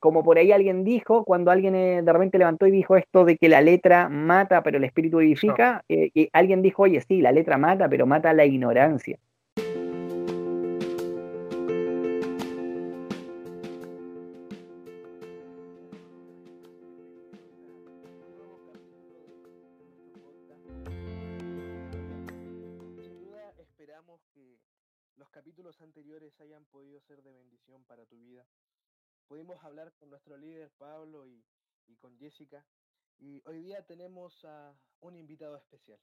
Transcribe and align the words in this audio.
como 0.00 0.24
por 0.24 0.38
ahí 0.38 0.50
alguien 0.50 0.82
dijo, 0.82 1.24
cuando 1.24 1.50
alguien 1.50 1.74
eh, 1.74 2.02
de 2.02 2.12
repente 2.12 2.38
levantó 2.38 2.66
y 2.66 2.70
dijo 2.70 2.96
esto 2.96 3.24
de 3.24 3.36
que 3.36 3.48
la 3.48 3.60
letra 3.60 4.08
mata, 4.08 4.62
pero 4.62 4.78
el 4.78 4.84
espíritu 4.84 5.20
edifica, 5.20 5.84
y 5.88 6.22
eh, 6.22 6.30
alguien 6.32 6.62
dijo, 6.62 6.82
oye, 6.82 7.00
sí, 7.02 7.20
la 7.20 7.32
letra 7.32 7.58
mata, 7.58 7.88
pero 7.88 8.06
mata 8.06 8.32
la 8.32 8.44
ignorancia. 8.44 9.18
anteriores 25.82 26.38
hayan 26.40 26.64
podido 26.66 27.00
ser 27.00 27.22
de 27.22 27.32
bendición 27.32 27.84
para 27.84 28.04
tu 28.06 28.16
vida. 28.16 28.44
Pudimos 29.30 29.62
hablar 29.62 29.92
con 29.92 30.10
nuestro 30.10 30.36
líder 30.36 30.72
Pablo 30.76 31.24
y, 31.24 31.40
con 32.00 32.18
Jessica 32.18 32.66
y 33.20 33.40
hoy 33.46 33.62
día 33.62 33.86
tenemos 33.86 34.44
a 34.44 34.74
un 35.02 35.14
invitado 35.14 35.56
especial. 35.56 36.00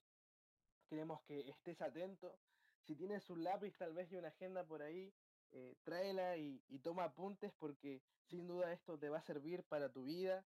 Queremos 0.87 1.21
que 1.23 1.41
estés 1.41 1.81
atento. 1.81 2.39
Si 2.85 2.95
tienes 2.95 3.29
un 3.29 3.43
lápiz 3.43 3.75
tal 3.77 3.93
vez 3.93 4.09
y 4.09 4.15
una 4.15 4.29
agenda 4.29 4.63
por 4.63 4.81
ahí, 4.81 5.13
eh, 5.51 5.75
tráela 5.83 6.37
y, 6.37 6.61
toma 6.81 7.03
apuntes 7.03 7.51
porque 7.59 8.01
sin 8.29 8.47
duda 8.47 8.71
esto 8.71 8.97
te 8.97 9.09
va 9.09 9.17
a 9.17 9.25
servir 9.25 9.65
para 9.65 9.91
tu 9.91 10.05
vida. 10.05 10.45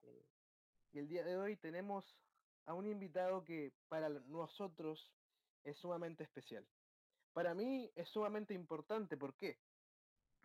Eh, 0.00 0.24
y 0.92 1.00
el 1.00 1.08
día 1.08 1.24
de 1.24 1.36
hoy 1.36 1.58
tenemos 1.58 2.16
a 2.64 2.72
un 2.72 2.86
invitado 2.86 3.44
que 3.44 3.74
para 3.88 4.08
nosotros 4.08 5.12
es 5.64 5.76
sumamente 5.76 6.24
especial 6.24 6.66
para 7.34 7.54
mí 7.54 7.90
es 7.94 8.08
sumamente 8.08 8.54
importante. 8.54 9.16
¿Por 9.16 9.34
qué? 9.34 9.58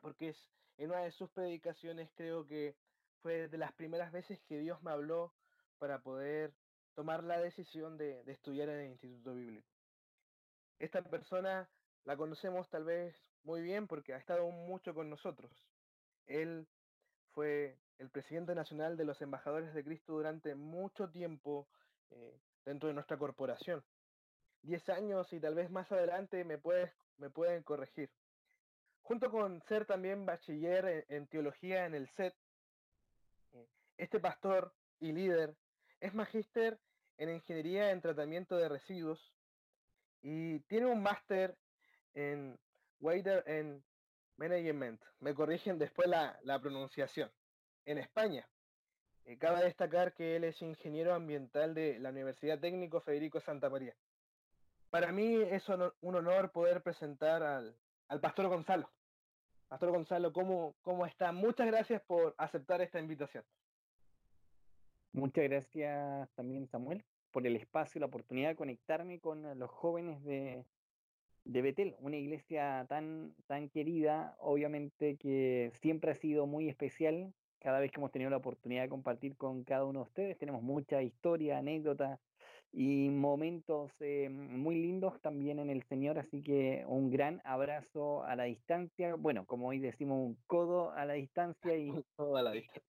Porque 0.02 0.30
es, 0.30 0.50
en 0.78 0.92
una 0.92 1.02
de 1.02 1.12
sus 1.12 1.30
predicaciones 1.32 2.10
creo 2.16 2.46
que 2.46 2.76
fue 3.22 3.48
de 3.48 3.58
las 3.58 3.74
primeras 3.74 4.12
veces 4.12 4.40
que 4.48 4.60
Dios 4.60 4.82
me 4.84 4.92
habló 4.92 5.34
para 5.80 6.02
poder 6.02 6.54
tomar 6.94 7.24
la 7.24 7.40
decisión 7.40 7.98
de, 7.98 8.22
estudiar 8.28 8.70
en 8.70 8.80
el 8.80 8.92
Instituto 8.92 9.34
Bíblico. 9.34 9.68
Esta 10.80 11.02
persona 11.02 11.70
la 12.06 12.16
conocemos 12.16 12.70
tal 12.70 12.86
vez 12.86 13.16
muy 13.44 13.62
bien 13.62 13.88
porque 13.88 14.14
ha 14.14 14.18
estado 14.18 14.50
mucho 14.50 14.94
con 14.94 15.10
nosotros. 15.10 15.52
Él 16.26 16.68
fue 17.34 17.78
el 17.98 18.10
presidente 18.10 18.54
nacional 18.54 18.98
de 18.98 19.06
los 19.06 19.22
embajadores 19.22 19.74
de 19.74 19.84
Cristo 19.84 20.14
durante 20.14 20.56
mucho 20.56 21.10
tiempo 21.10 21.68
eh, 22.12 22.40
dentro 22.66 22.88
de 22.88 22.94
nuestra 22.94 23.18
corporación. 23.18 23.84
10 24.64 24.90
años 24.90 25.32
y 25.34 25.40
tal 25.40 25.56
vez 25.56 25.70
más 25.72 25.92
adelante 25.92 26.44
me 26.44 26.58
pueden 26.58 27.64
corregir. 27.64 28.12
Junto 29.08 29.32
con 29.32 29.62
ser 29.70 29.86
también 29.86 30.26
bachiller 30.26 31.06
en, 31.08 31.28
teología 31.28 31.86
en 31.86 31.96
el 31.96 32.10
SET, 32.10 32.36
eh, 33.54 33.66
este 33.96 34.20
pastor 34.20 34.74
y 35.00 35.14
líder 35.14 35.56
es 36.02 36.14
magíster 36.14 36.78
en 37.18 37.30
ingeniería 37.30 37.92
en 37.92 38.02
tratamiento 38.02 38.58
de 38.58 38.68
residuos 38.68 39.34
y 40.22 40.60
tiene 40.68 40.88
un 40.88 41.02
máster 41.02 41.56
en 42.16 42.60
Waiter 43.00 43.46
en 43.48 43.82
Management. 44.36 45.02
Me 45.22 45.34
corrigen 45.34 45.80
después 45.80 46.10
la, 46.10 46.60
pronunciación. 46.62 47.32
En 47.86 48.00
España. 48.00 48.46
Eh, 49.24 49.38
cabe 49.38 49.64
destacar 49.64 50.14
que 50.14 50.36
él 50.36 50.44
es 50.44 50.62
ingeniero 50.62 51.14
ambiental 51.14 51.74
de 51.74 51.98
la 52.00 52.10
Universidad 52.10 52.60
Técnico 52.60 53.00
Federico 53.00 53.40
Santa 53.40 53.70
María 53.70 53.96
para 54.90 55.12
mí 55.12 55.36
es 55.36 55.68
un 55.70 56.16
honor 56.16 56.52
poder 56.52 56.82
presentar 56.82 57.44
al, 57.44 57.76
Pastor 58.22 58.48
Gonzalo. 58.48 58.90
Pastor 59.68 59.92
Gonzalo, 59.92 60.32
¿cómo, 60.32 60.76
¿cómo 60.82 61.06
está? 61.06 61.32
Muchas 61.34 61.68
gracias 61.68 62.02
por 62.04 62.34
aceptar 62.38 62.82
esta 62.82 63.00
invitación. 63.00 63.44
Muchas 65.12 65.44
gracias 65.44 66.30
también, 66.36 66.68
Samuel, 66.68 67.04
por 67.32 67.46
el 67.46 67.58
espacio 67.58 68.00
y 68.00 68.02
la 68.02 68.06
oportunidad 68.06 68.50
de 68.50 68.56
conectarme 68.56 69.20
con 69.20 69.60
los 69.60 69.70
jóvenes 69.70 70.24
de, 70.24 70.64
de 71.44 71.62
Betel, 71.62 71.96
una 72.00 72.16
iglesia 72.16 72.86
tan, 72.88 73.34
tan 73.48 73.68
querida, 73.70 74.36
obviamente 74.40 75.18
que 75.18 75.72
siempre 75.82 76.12
ha 76.12 76.16
sido 76.16 76.46
muy 76.46 76.70
especial. 76.70 77.34
Cada 77.60 77.80
vez 77.80 77.92
que 77.92 78.00
hemos 78.00 78.12
tenido 78.12 78.30
la 78.30 78.38
oportunidad 78.38 78.84
de 78.84 78.90
compartir 78.90 79.36
con 79.36 79.64
cada 79.66 79.84
uno 79.84 80.00
de 80.00 80.06
ustedes, 80.06 80.38
tenemos 80.38 80.62
mucha 80.62 81.02
historia, 81.02 81.58
anécdotas, 81.58 82.20
y 82.72 83.10
momentos 83.10 83.92
eh, 84.00 84.30
muy 84.30 84.76
lindos 84.76 85.20
también 85.22 85.60
en 85.60 85.70
el 85.70 85.84
Señor, 85.84 86.20
así 86.20 86.44
que 86.44 86.84
un 86.88 87.10
gran 87.10 87.42
abrazo 87.44 88.24
a 88.24 88.36
la 88.36 88.44
distancia, 88.44 89.16
bueno, 89.16 89.46
como 89.46 89.70
hoy 89.70 89.80
decimos, 89.80 90.18
un 90.18 90.38
codo 90.48 90.92
a 90.92 91.06
la 91.06 91.14
distancia 91.14 91.78
y 91.78 91.92
a 92.18 92.42
la 92.42 92.52
distancia. 92.52 92.84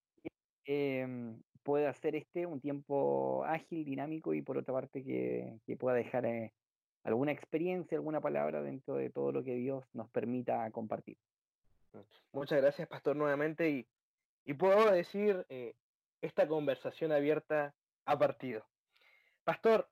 Em, 0.64 1.40
puede 1.62 1.86
hacer 1.86 2.14
este 2.16 2.44
un 2.44 2.60
tiempo 2.60 3.44
ágil, 3.44 3.84
dinámico 3.84 4.34
y 4.34 4.42
por 4.42 4.58
otra 4.58 4.74
parte 4.74 5.02
que, 5.02 5.76
pueda 5.78 5.96
dejar 5.96 6.26
eh, 6.26 6.52
alguna 7.04 7.32
experiencia, 7.32 7.96
alguna 7.96 8.20
palabra 8.20 8.62
dentro 8.62 8.94
de 8.96 9.10
todo 9.10 9.32
lo 9.32 9.42
que 9.44 9.54
Dios 9.54 9.84
nos 9.94 10.10
permita 10.10 10.70
compartir. 10.70 11.16
Muchas 12.32 12.60
gracias, 12.60 12.86
Pastor, 12.86 13.16
nuevamente 13.16 13.70
y, 13.70 13.86
y 14.44 14.54
puedo 14.54 14.90
decir, 14.90 15.46
eh, 15.48 15.74
esta 16.20 16.46
conversación 16.46 17.12
abierta 17.12 17.74
ha 18.04 18.18
partido. 18.18 18.64
Pastor, 19.48 19.88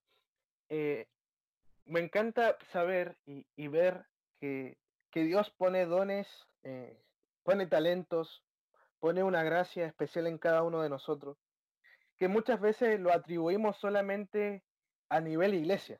eh, 0.68 1.08
me 1.86 2.00
encanta 2.00 2.58
saber 2.72 3.16
y, 3.24 3.68
ver 3.68 4.04
que, 4.38 4.76
Dios 5.14 5.48
pone 5.48 5.86
dones, 5.86 6.28
eh, 6.62 7.02
pone 7.42 7.66
talentos, 7.66 8.44
pone 9.00 9.22
una 9.22 9.42
gracia 9.44 9.86
especial 9.86 10.26
en 10.26 10.36
cada 10.36 10.62
uno 10.62 10.82
de 10.82 10.90
nosotros, 10.90 11.38
que 12.18 12.28
muchas 12.28 12.60
veces 12.60 13.00
lo 13.00 13.10
atribuimos 13.10 13.78
solamente 13.78 14.62
a 15.08 15.22
nivel 15.22 15.54
iglesia, 15.54 15.98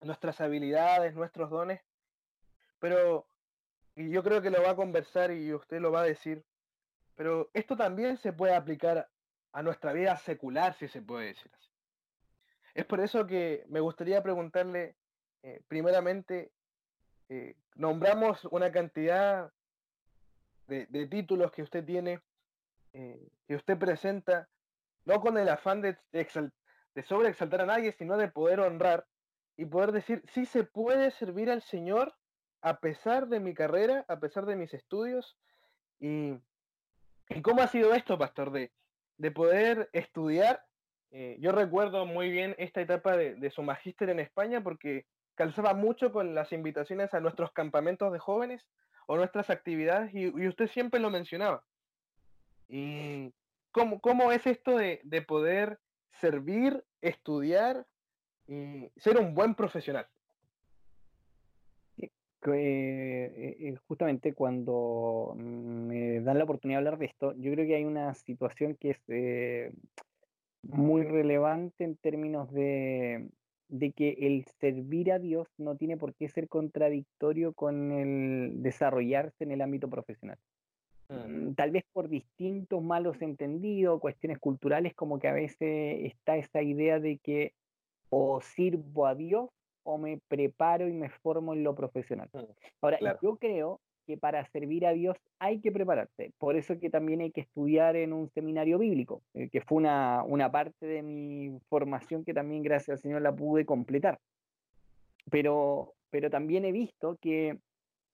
nuestras 0.00 0.40
habilidades, 0.40 1.14
nuestros 1.14 1.50
dones, 1.50 1.82
pero, 2.78 3.28
y 3.96 4.08
yo 4.08 4.22
creo 4.22 4.40
que 4.40 4.48
lo 4.48 4.62
va 4.62 4.70
a 4.70 4.76
conversar 4.76 5.30
y 5.30 5.52
usted 5.52 5.78
lo 5.78 5.92
va 5.92 6.00
a 6.00 6.04
decir, 6.04 6.42
pero 7.16 7.50
esto 7.52 7.76
también 7.76 8.16
se 8.16 8.32
puede 8.32 8.54
aplicar 8.54 9.10
a 9.52 9.62
nuestra 9.62 9.92
vida 9.92 10.16
secular, 10.16 10.72
si 10.72 10.88
se 10.88 11.02
puede 11.02 11.26
decir 11.26 11.52
así. 11.54 11.75
Es 12.76 12.84
por 12.84 13.00
eso 13.00 13.26
que 13.26 13.64
me 13.70 13.80
gustaría 13.80 14.22
preguntarle, 14.22 14.96
eh, 15.42 15.62
primeramente, 15.66 16.52
eh, 17.30 17.56
nombramos 17.74 18.44
una 18.50 18.70
cantidad 18.70 19.50
de, 20.66 21.06
títulos 21.06 21.52
que 21.52 21.62
usted 21.62 21.86
tiene, 21.86 22.20
eh, 22.92 23.30
que 23.48 23.54
usted 23.54 23.78
presenta, 23.78 24.50
no 25.06 25.22
con 25.22 25.38
el 25.38 25.48
afán 25.48 25.80
de, 25.80 25.96
sobreexaltar 27.02 27.62
a 27.62 27.66
nadie, 27.66 27.92
sino 27.92 28.18
de 28.18 28.28
poder 28.28 28.60
honrar 28.60 29.06
y 29.56 29.64
poder 29.64 29.92
decir, 29.92 30.22
sí 30.34 30.44
se 30.44 30.62
puede 30.62 31.10
servir 31.12 31.50
al 31.50 31.62
Señor 31.62 32.14
a 32.60 32.78
pesar 32.80 33.28
de 33.28 33.40
mi 33.40 33.54
carrera, 33.54 34.04
a 34.06 34.20
pesar 34.20 34.44
de 34.44 34.56
mis 34.56 34.74
estudios. 34.74 35.38
¿Y, 35.98 36.34
cómo 37.42 37.62
ha 37.62 37.68
sido 37.68 37.94
esto, 37.94 38.18
pastor? 38.18 38.50
De, 38.50 38.70
de 39.16 39.30
poder 39.30 39.88
estudiar 39.94 40.65
eh, 41.12 41.36
yo 41.40 41.52
recuerdo 41.52 42.04
muy 42.06 42.30
bien 42.30 42.54
esta 42.58 42.80
etapa 42.80 43.16
de, 43.16 43.50
su 43.50 43.62
magíster 43.62 44.10
en 44.10 44.20
España 44.20 44.62
porque 44.62 45.06
calzaba 45.34 45.74
mucho 45.74 46.12
con 46.12 46.34
las 46.34 46.52
invitaciones 46.52 47.14
a 47.14 47.20
nuestros 47.20 47.52
campamentos 47.52 48.12
de 48.12 48.18
jóvenes 48.18 48.64
o 49.06 49.16
nuestras 49.16 49.50
actividades 49.50 50.12
y, 50.14 50.28
usted 50.46 50.68
siempre 50.68 51.00
lo 51.00 51.10
mencionaba. 51.10 51.62
¿Y 52.68 53.32
cómo, 53.70 54.00
cómo 54.00 54.32
es 54.32 54.46
esto 54.46 54.76
de, 54.76 55.00
poder 55.26 55.78
servir, 56.20 56.82
estudiar 57.00 57.86
y 58.48 58.90
ser 58.96 59.18
un 59.18 59.34
buen 59.34 59.54
profesional? 59.54 60.06
Eh, 62.48 63.74
justamente 63.88 64.32
cuando 64.32 65.34
me 65.36 66.20
dan 66.20 66.38
la 66.38 66.44
oportunidad 66.44 66.78
de 66.80 66.86
hablar 66.86 66.98
de 66.98 67.06
esto, 67.06 67.34
yo 67.36 67.52
creo 67.52 67.66
que 67.66 67.74
hay 67.74 67.84
una 67.84 68.14
situación 68.14 68.76
que 68.76 68.90
es 68.90 68.98
eh, 69.08 69.72
muy 70.68 71.02
relevante 71.02 71.84
en 71.84 71.96
términos 71.96 72.50
de, 72.52 73.28
que 73.96 74.16
el 74.20 74.44
servir 74.60 75.12
a 75.12 75.18
Dios 75.18 75.48
no 75.58 75.76
tiene 75.76 75.96
por 75.96 76.14
qué 76.14 76.28
ser 76.28 76.48
contradictorio 76.48 77.52
con 77.52 77.92
el 77.92 78.62
desarrollarse 78.62 79.44
en 79.44 79.52
el 79.52 79.60
ámbito 79.60 79.88
profesional. 79.88 80.38
Mm. 81.08 81.54
Tal 81.54 81.70
vez 81.70 81.84
por 81.92 82.08
distintos 82.08 82.82
malos 82.82 83.22
entendidos, 83.22 84.00
cuestiones 84.00 84.38
culturales, 84.38 84.94
como 84.94 85.18
que 85.18 85.28
a 85.28 85.32
veces 85.32 86.04
está 86.04 86.36
esa 86.36 86.62
idea 86.62 86.98
de 86.98 87.18
que 87.18 87.52
o 88.10 88.40
sirvo 88.40 89.06
a 89.06 89.14
Dios 89.14 89.50
o 89.84 89.98
me 89.98 90.18
preparo 90.28 90.88
y 90.88 90.92
me 90.92 91.10
formo 91.10 91.54
en 91.54 91.62
lo 91.62 91.74
profesional. 91.74 92.28
Mm, 92.32 92.38
Ahora, 92.80 92.98
yo 93.22 93.36
creo 93.36 93.80
que 94.06 94.16
para 94.16 94.44
servir 94.46 94.86
a 94.86 94.92
Dios 94.92 95.16
hay 95.38 95.60
que 95.60 95.72
prepararse. 95.72 96.32
Por 96.38 96.56
eso 96.56 96.78
que 96.78 96.90
también 96.90 97.20
hay 97.20 97.32
que 97.32 97.42
estudiar 97.42 97.96
en 97.96 98.12
un 98.12 98.28
seminario 98.30 98.78
bíblico, 98.78 99.22
eh, 99.34 99.48
que 99.50 99.60
fue 99.60 99.78
una, 99.78 100.22
una, 100.24 100.50
parte 100.50 100.86
de 100.86 101.02
mi 101.02 101.58
formación 101.68 102.24
que 102.24 102.32
también 102.32 102.62
gracias 102.62 102.96
al 102.96 103.02
Señor 103.02 103.22
la 103.22 103.34
pude 103.34 103.66
completar. 103.66 104.18
Pero, 105.30 105.94
pero 106.10 106.30
también 106.30 106.64
he 106.64 106.72
visto 106.72 107.18
que 107.20 107.58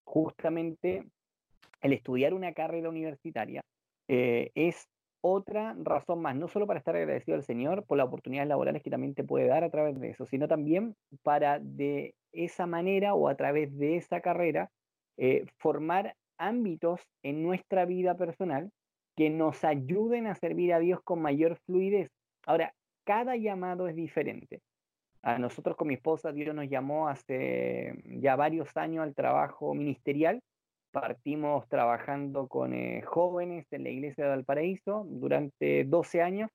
justamente 0.05 1.05
el 1.83 1.93
estudiar 1.93 2.35
una 2.35 2.53
carrera 2.53 2.89
universitaria 2.89 3.63
eh, 4.09 4.51
es 4.55 4.89
otra 5.21 5.77
razón 5.79 6.21
más, 6.21 6.35
no 6.35 6.49
solo 6.49 6.67
para 6.67 6.79
estar 6.79 6.97
agradecido 6.97 7.37
al 7.37 7.45
Señor 7.45 7.85
por 7.85 7.97
las 7.97 8.09
oportunidades 8.09 8.49
laborales 8.49 8.83
que 8.83 8.91
también 8.91 9.15
te 9.15 9.25
puede 9.25 9.47
dar 9.47 9.63
a 9.63 9.71
través 9.71 9.99
de 10.01 10.11
eso, 10.11 10.27
sino 10.27 10.49
también 10.49 10.97
para 11.23 11.61
de 11.61 12.15
esa 12.33 12.67
manera 12.67 13.15
o 13.15 13.29
a 13.29 13.37
través 13.37 13.77
de 13.79 13.97
esa 13.97 14.21
carrera 14.21 14.71
eh, 15.17 15.47
formar 15.59 16.17
ámbitos 16.39 17.01
en 17.23 17.43
nuestra 17.43 17.85
vida 17.85 18.17
personal 18.17 18.71
que 19.17 19.31
nos 19.31 19.65
ayuden 19.65 20.27
a 20.27 20.35
servir 20.35 20.73
a 20.73 20.79
Dios 20.79 21.01
con 21.03 21.21
mayor 21.21 21.57
fluidez. 21.67 22.11
Ahora, 22.47 22.75
cada 23.05 23.37
llamado 23.37 23.89
es 23.89 23.95
diferente. 23.95 24.61
A 25.23 25.39
nosotros 25.39 25.77
con 25.77 25.89
mi 25.89 25.95
esposa 25.95 26.33
Dios 26.33 26.55
nos 26.55 26.69
llamó 26.69 27.09
hace 27.09 27.95
ya 28.07 28.35
varios 28.37 28.77
años 28.77 29.05
al 29.05 29.15
trabajo 29.15 29.75
ministerial 29.75 30.43
Partimos 30.93 31.67
trabajando 31.69 32.49
con 32.49 32.75
eh, 32.75 33.01
jóvenes 33.01 33.67
en 33.73 33.85
la 33.85 33.89
iglesia 33.89 34.25
de 34.25 34.31
Valparaíso 34.31 35.07
durante 35.09 35.85
12 35.85 36.21
años, 36.21 36.51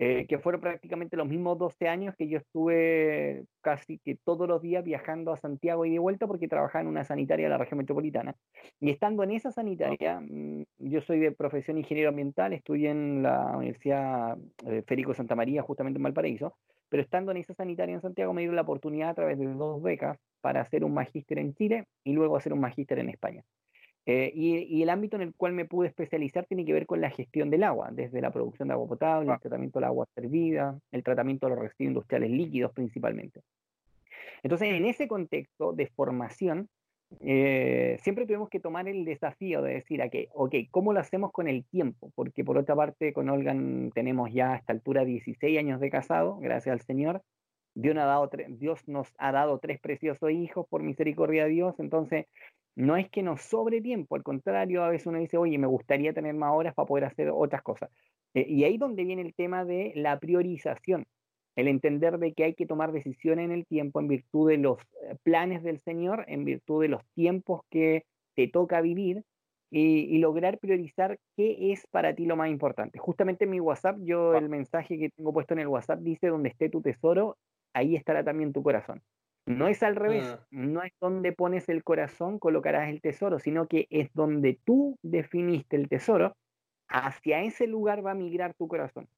eh, 0.00 0.26
que 0.28 0.38
fueron 0.38 0.60
prácticamente 0.60 1.16
los 1.16 1.26
mismos 1.26 1.58
12 1.58 1.88
años 1.88 2.14
que 2.16 2.28
yo 2.28 2.38
estuve 2.38 3.46
casi 3.62 3.98
que 3.98 4.14
todos 4.14 4.46
los 4.46 4.62
días 4.62 4.84
viajando 4.84 5.32
a 5.32 5.36
Santiago 5.36 5.84
y 5.84 5.90
de 5.90 5.98
vuelta 5.98 6.28
porque 6.28 6.46
trabajaba 6.46 6.82
en 6.82 6.86
una 6.86 7.02
sanitaria 7.02 7.46
de 7.46 7.50
la 7.50 7.58
región 7.58 7.78
metropolitana. 7.78 8.36
Y 8.78 8.90
estando 8.90 9.24
en 9.24 9.32
esa 9.32 9.50
sanitaria, 9.50 10.20
mm, 10.20 10.62
yo 10.78 11.00
soy 11.00 11.18
de 11.18 11.32
profesión 11.32 11.78
ingeniero 11.78 12.10
ambiental, 12.10 12.52
estudié 12.52 12.90
en 12.90 13.24
la 13.24 13.56
Universidad 13.56 14.38
eh, 14.66 14.84
Federico 14.86 15.14
Santa 15.14 15.34
María, 15.34 15.62
justamente 15.62 15.96
en 15.98 16.04
Valparaíso, 16.04 16.54
pero 16.88 17.02
estando 17.02 17.32
en 17.32 17.38
esa 17.38 17.54
sanitaria 17.54 17.96
en 17.96 18.00
Santiago 18.00 18.32
me 18.32 18.42
dieron 18.42 18.54
la 18.54 18.62
oportunidad 18.62 19.10
a 19.10 19.14
través 19.14 19.36
de 19.36 19.46
dos 19.46 19.82
becas 19.82 20.16
para 20.40 20.60
hacer 20.60 20.84
un 20.84 20.94
magíster 20.94 21.40
en 21.40 21.54
Chile 21.54 21.86
y 22.04 22.12
luego 22.12 22.36
hacer 22.36 22.52
un 22.52 22.60
magíster 22.60 23.00
en 23.00 23.08
España. 23.08 23.42
Eh, 24.10 24.32
y, 24.34 24.82
el 24.82 24.88
ámbito 24.88 25.16
en 25.16 25.22
el 25.22 25.34
cual 25.34 25.52
me 25.52 25.66
pude 25.66 25.88
especializar 25.88 26.46
tiene 26.46 26.64
que 26.64 26.72
ver 26.72 26.86
con 26.86 27.02
la 27.02 27.10
gestión 27.10 27.50
del 27.50 27.62
agua, 27.62 27.90
desde 27.92 28.22
la 28.22 28.30
producción 28.30 28.68
de 28.68 28.72
agua 28.72 28.88
potable, 28.88 29.26
el 29.26 29.32
ah. 29.32 29.38
tratamiento 29.38 29.78
del 29.78 29.84
agua 29.84 30.06
servida, 30.14 30.78
el 30.92 31.02
tratamiento 31.02 31.46
de 31.46 31.50
los 31.50 31.58
residuos 31.58 31.90
industriales 31.90 32.30
líquidos 32.30 32.72
principalmente. 32.72 33.42
Entonces, 34.42 34.68
en 34.68 34.86
ese 34.86 35.08
contexto 35.08 35.74
de 35.74 35.88
formación, 35.88 36.70
eh, 37.20 37.98
siempre 38.00 38.24
tuvimos 38.24 38.48
que 38.48 38.60
tomar 38.60 38.88
el 38.88 39.04
desafío 39.04 39.60
de 39.60 39.74
decir, 39.74 40.00
okay, 40.00 40.28
ok, 40.32 40.54
¿cómo 40.70 40.94
lo 40.94 41.00
hacemos 41.00 41.30
con 41.30 41.46
el 41.46 41.66
tiempo? 41.66 42.10
Porque 42.14 42.44
por 42.44 42.56
otra 42.56 42.74
parte, 42.74 43.12
con 43.12 43.28
Olga 43.28 43.54
tenemos 43.92 44.32
ya 44.32 44.54
a 44.54 44.56
esta 44.56 44.72
altura 44.72 45.04
16 45.04 45.58
años 45.58 45.80
de 45.80 45.90
casado, 45.90 46.38
gracias 46.38 46.72
al 46.72 46.80
Señor. 46.80 47.22
Dios 47.74 47.94
nos 47.94 48.04
ha 48.04 48.06
dado, 48.06 48.30
Dios 48.48 48.88
nos 48.88 49.14
ha 49.18 49.32
dado 49.32 49.58
tres 49.58 49.78
preciosos 49.80 50.30
hijos 50.30 50.66
por 50.70 50.82
misericordia 50.82 51.44
de 51.44 51.50
Dios, 51.50 51.74
entonces 51.78 52.24
no 52.78 52.96
es 52.96 53.10
que 53.10 53.24
nos 53.24 53.42
sobre 53.42 53.80
tiempo, 53.80 54.14
al 54.14 54.22
contrario, 54.22 54.84
a 54.84 54.90
veces 54.90 55.08
uno 55.08 55.18
dice, 55.18 55.36
oye, 55.36 55.58
me 55.58 55.66
gustaría 55.66 56.12
tener 56.12 56.34
más 56.34 56.52
horas 56.54 56.74
para 56.74 56.86
poder 56.86 57.04
hacer 57.06 57.28
otras 57.28 57.60
cosas. 57.62 57.90
Eh, 58.34 58.46
y 58.48 58.62
ahí 58.62 58.78
donde 58.78 59.02
viene 59.02 59.22
el 59.22 59.34
tema 59.34 59.64
de 59.64 59.92
la 59.96 60.20
priorización, 60.20 61.04
el 61.56 61.66
entender 61.66 62.18
de 62.18 62.34
que 62.34 62.44
hay 62.44 62.54
que 62.54 62.66
tomar 62.66 62.92
decisiones 62.92 63.46
en 63.46 63.50
el 63.50 63.66
tiempo 63.66 63.98
en 63.98 64.06
virtud 64.06 64.50
de 64.50 64.58
los 64.58 64.78
eh, 65.02 65.16
planes 65.24 65.64
del 65.64 65.80
Señor, 65.80 66.24
en 66.28 66.44
virtud 66.44 66.80
de 66.80 66.86
los 66.86 67.04
tiempos 67.14 67.62
que 67.68 68.04
te 68.36 68.46
toca 68.46 68.80
vivir 68.80 69.24
y, 69.72 70.18
lograr 70.18 70.58
priorizar 70.58 71.18
qué 71.36 71.72
es 71.72 71.84
para 71.88 72.14
ti 72.14 72.26
lo 72.26 72.36
más 72.36 72.48
importante. 72.48 73.00
Justamente 73.00 73.44
en 73.44 73.50
mi 73.50 73.58
WhatsApp, 73.58 73.98
yo 74.02 74.34
el 74.34 74.48
mensaje 74.48 75.00
que 75.00 75.10
tengo 75.10 75.32
puesto 75.32 75.52
en 75.54 75.60
el 75.60 75.66
WhatsApp 75.66 75.98
dice, 75.98 76.28
donde 76.28 76.50
esté 76.50 76.70
tu 76.70 76.80
tesoro, 76.80 77.36
ahí 77.72 77.96
estará 77.96 78.22
también 78.22 78.52
tu 78.52 78.62
corazón. 78.62 79.02
No 79.48 79.66
es 79.66 79.82
al 79.82 79.96
revés, 79.96 80.24
ah. 80.26 80.46
no 80.50 80.82
es 80.82 80.92
donde 81.00 81.32
pones 81.32 81.68
el 81.68 81.82
corazón, 81.82 82.38
colocarás 82.38 82.90
el 82.90 83.00
tesoro, 83.00 83.38
sino 83.38 83.66
que 83.66 83.86
es 83.90 84.12
donde 84.12 84.60
tú 84.64 84.98
definiste 85.02 85.76
el 85.76 85.88
tesoro, 85.88 86.36
hacia 86.88 87.42
ese 87.42 87.66
lugar 87.66 88.04
va 88.04 88.10
a 88.10 88.14
migrar 88.14 88.54
tu 88.54 88.68
corazón. 88.68 89.08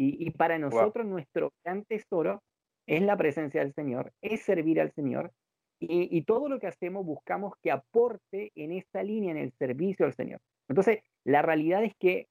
Y, 0.00 0.30
para 0.30 0.58
nosotros 0.58 1.06
nuestro 1.06 1.52
gran 1.64 1.84
tesoro 1.84 2.42
es 2.86 3.02
la 3.02 3.16
presencia 3.16 3.60
del 3.60 3.74
Señor, 3.74 4.12
es 4.20 4.42
servir 4.42 4.80
al 4.80 4.92
Señor, 4.92 5.32
y, 5.80 6.16
y, 6.16 6.22
todo 6.22 6.48
lo 6.48 6.58
que 6.58 6.68
hacemos 6.68 7.04
buscamos 7.04 7.54
que 7.62 7.70
aporte 7.70 8.52
en 8.54 8.72
esa 8.72 9.02
línea, 9.02 9.30
en 9.32 9.38
el 9.38 9.52
servicio 9.52 10.06
al 10.06 10.14
Señor. 10.14 10.40
Entonces, 10.68 11.00
la 11.24 11.42
realidad 11.42 11.84
es 11.84 11.94
que 11.98 12.26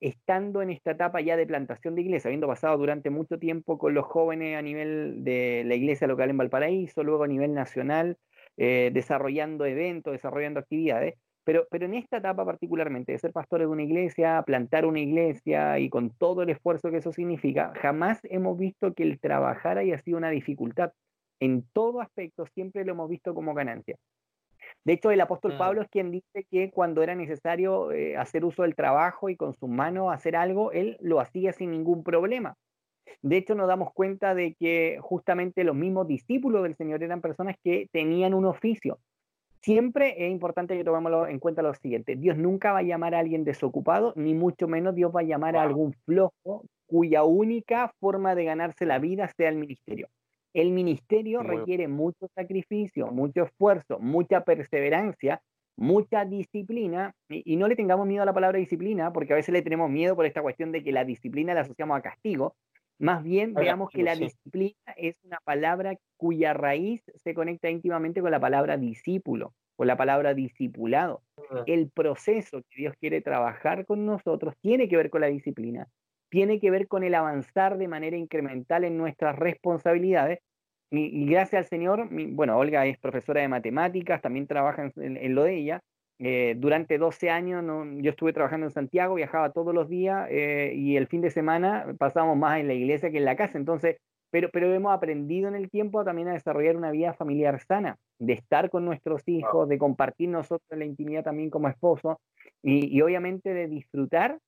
estando 0.00 0.62
en 0.62 0.70
esta 0.70 0.92
etapa 0.92 1.20
ya 1.20 1.36
de 1.36 1.46
plantación 1.46 1.94
de 1.94 2.02
iglesia, 2.02 2.28
habiendo 2.28 2.46
pasado 2.46 2.76
durante 2.78 3.10
mucho 3.10 3.38
tiempo 3.38 3.78
con 3.78 3.94
los 3.94 4.04
jóvenes 4.06 4.56
a 4.56 4.62
nivel 4.62 5.24
de 5.24 5.64
la 5.66 5.74
iglesia 5.74 6.06
local 6.06 6.30
en 6.30 6.36
Valparaíso, 6.36 7.02
luego 7.02 7.24
a 7.24 7.28
nivel 7.28 7.54
nacional, 7.54 8.16
eh, 8.56 8.90
desarrollando 8.92 9.64
eventos, 9.64 10.12
desarrollando 10.12 10.60
actividades, 10.60 11.14
pero, 11.44 11.66
pero 11.70 11.86
en 11.86 11.94
esta 11.94 12.18
etapa 12.18 12.44
particularmente 12.44 13.12
de 13.12 13.18
ser 13.18 13.32
pastores 13.32 13.66
de 13.66 13.72
una 13.72 13.82
iglesia, 13.82 14.42
plantar 14.42 14.84
una 14.84 15.00
iglesia 15.00 15.78
y 15.78 15.88
con 15.88 16.10
todo 16.10 16.42
el 16.42 16.50
esfuerzo 16.50 16.90
que 16.90 16.98
eso 16.98 17.12
significa, 17.12 17.72
jamás 17.80 18.20
hemos 18.24 18.58
visto 18.58 18.92
que 18.92 19.02
el 19.02 19.18
trabajar 19.18 19.78
haya 19.78 19.98
sido 20.02 20.18
una 20.18 20.30
dificultad. 20.30 20.92
En 21.40 21.64
todo 21.72 22.00
aspecto 22.00 22.46
siempre 22.46 22.84
lo 22.84 22.92
hemos 22.92 23.08
visto 23.08 23.32
como 23.34 23.54
ganancia. 23.54 23.96
De 24.88 24.94
hecho, 24.94 25.10
el 25.10 25.20
apóstol 25.20 25.52
mm. 25.52 25.58
Pablo 25.58 25.82
es 25.82 25.88
quien 25.90 26.10
dice 26.10 26.46
que 26.50 26.70
cuando 26.70 27.02
era 27.02 27.14
necesario 27.14 27.92
eh, 27.92 28.16
hacer 28.16 28.42
uso 28.42 28.62
del 28.62 28.74
trabajo 28.74 29.28
y 29.28 29.36
con 29.36 29.52
sus 29.52 29.68
manos 29.68 30.10
hacer 30.10 30.34
algo, 30.34 30.72
él 30.72 30.96
lo 31.02 31.20
hacía 31.20 31.52
sin 31.52 31.72
ningún 31.72 32.02
problema. 32.02 32.54
De 33.20 33.36
hecho, 33.36 33.54
nos 33.54 33.68
damos 33.68 33.92
cuenta 33.92 34.34
de 34.34 34.54
que 34.54 34.96
justamente 35.02 35.62
los 35.62 35.76
mismos 35.76 36.08
discípulos 36.08 36.62
del 36.62 36.74
Señor 36.74 37.02
eran 37.02 37.20
personas 37.20 37.56
que 37.62 37.90
tenían 37.92 38.32
un 38.32 38.46
oficio. 38.46 38.98
Siempre 39.60 40.24
es 40.24 40.30
importante 40.30 40.74
que 40.74 40.84
tomemos 40.84 41.28
en 41.28 41.38
cuenta 41.38 41.60
lo 41.60 41.74
siguiente, 41.74 42.16
Dios 42.16 42.38
nunca 42.38 42.72
va 42.72 42.78
a 42.78 42.82
llamar 42.82 43.14
a 43.14 43.18
alguien 43.18 43.44
desocupado, 43.44 44.14
ni 44.16 44.32
mucho 44.32 44.68
menos 44.68 44.94
Dios 44.94 45.12
va 45.14 45.20
a 45.20 45.24
llamar 45.24 45.54
a 45.56 45.64
algún 45.64 45.92
flojo 46.06 46.64
cuya 46.86 47.24
única 47.24 47.92
forma 48.00 48.34
de 48.34 48.44
ganarse 48.44 48.86
la 48.86 48.98
vida 48.98 49.28
sea 49.36 49.50
el 49.50 49.56
ministerio. 49.56 50.08
El 50.58 50.72
ministerio 50.72 51.44
requiere 51.44 51.86
mucho 51.86 52.26
sacrificio, 52.34 53.12
mucho 53.12 53.44
esfuerzo, 53.44 54.00
mucha 54.00 54.42
perseverancia, 54.42 55.40
mucha 55.76 56.24
disciplina, 56.24 57.14
y, 57.28 57.54
no 57.54 57.68
le 57.68 57.76
tengamos 57.76 58.08
miedo 58.08 58.24
a 58.24 58.26
la 58.26 58.32
palabra 58.32 58.58
disciplina, 58.58 59.12
porque 59.12 59.34
a 59.34 59.36
veces 59.36 59.52
le 59.52 59.62
tenemos 59.62 59.88
miedo 59.88 60.16
por 60.16 60.26
esta 60.26 60.42
cuestión 60.42 60.72
de 60.72 60.82
que 60.82 60.90
la 60.90 61.04
disciplina 61.04 61.54
la 61.54 61.60
asociamos 61.60 61.96
a 61.96 62.02
castigo. 62.02 62.56
Más 62.98 63.22
bien 63.22 63.54
veamos 63.54 63.90
que 63.90 64.02
la 64.02 64.16
disciplina 64.16 64.74
es 64.96 65.14
una 65.22 65.38
palabra 65.44 65.96
cuya 66.16 66.54
raíz 66.54 67.04
se 67.22 67.34
conecta 67.34 67.70
íntimamente 67.70 68.20
con 68.20 68.32
la 68.32 68.40
palabra 68.40 68.76
discípulo, 68.76 69.54
con 69.76 69.86
la 69.86 69.96
palabra 69.96 70.34
discipulado. 70.34 71.22
Ah. 71.52 71.62
El 71.66 71.88
proceso 71.88 72.62
que 72.68 72.80
Dios 72.80 72.94
quiere 72.98 73.20
trabajar 73.20 73.86
con 73.86 74.04
nosotros 74.04 74.56
tiene 74.60 74.88
que 74.88 74.96
ver 74.96 75.08
con 75.08 75.20
la 75.20 75.28
disciplina 75.28 75.86
tiene 76.28 76.60
que 76.60 76.70
ver 76.70 76.88
con 76.88 77.04
el 77.04 77.14
avanzar 77.14 77.78
de 77.78 77.88
manera 77.88 78.16
incremental 78.16 78.84
en 78.84 78.96
nuestras 78.96 79.36
responsabilidades. 79.36 80.40
Y, 80.90 81.26
gracias 81.26 81.64
al 81.64 81.68
Señor, 81.68 82.08
bueno, 82.10 82.56
Olga 82.56 82.86
es 82.86 82.98
profesora 82.98 83.40
de 83.40 83.48
matemáticas, 83.48 84.22
también 84.22 84.46
trabaja 84.46 84.90
en, 84.96 85.34
lo 85.34 85.44
de 85.44 85.56
ella. 85.56 85.80
Eh, 86.18 86.54
durante 86.56 86.98
12 86.98 87.30
años 87.30 87.64
yo 87.98 88.10
estuve 88.10 88.32
trabajando 88.32 88.66
en 88.66 88.72
Santiago, 88.72 89.14
viajaba 89.14 89.52
todos 89.52 89.72
los 89.74 89.88
días 89.88 90.26
eh, 90.30 90.72
y 90.74 90.96
el 90.96 91.06
fin 91.06 91.20
de 91.20 91.30
semana 91.30 91.94
pasábamos 91.98 92.36
más 92.36 92.58
en 92.58 92.66
la 92.66 92.74
iglesia 92.74 93.10
que 93.10 93.18
en 93.18 93.24
la 93.24 93.36
casa. 93.36 93.58
Entonces, 93.58 93.98
pero, 94.30 94.50
pero 94.50 94.72
hemos 94.74 94.92
aprendido 94.92 95.48
en 95.48 95.54
el 95.54 95.70
tiempo 95.70 96.04
también 96.04 96.28
a 96.28 96.32
desarrollar 96.32 96.76
una 96.76 96.90
vida 96.90 97.14
familiar 97.14 97.60
sana, 97.60 97.96
de 98.18 98.32
estar 98.32 98.68
con 98.68 98.84
nuestros 98.84 99.22
hijos, 99.26 99.68
de 99.68 99.78
compartir 99.78 100.28
nosotros 100.28 100.78
la 100.78 100.84
intimidad 100.84 101.22
también 101.22 101.50
como 101.50 101.68
esposos 101.68 102.16
y, 102.62 102.94
y 102.94 103.00
obviamente 103.02 103.54
de 103.54 103.68
disfrutar 103.68 104.38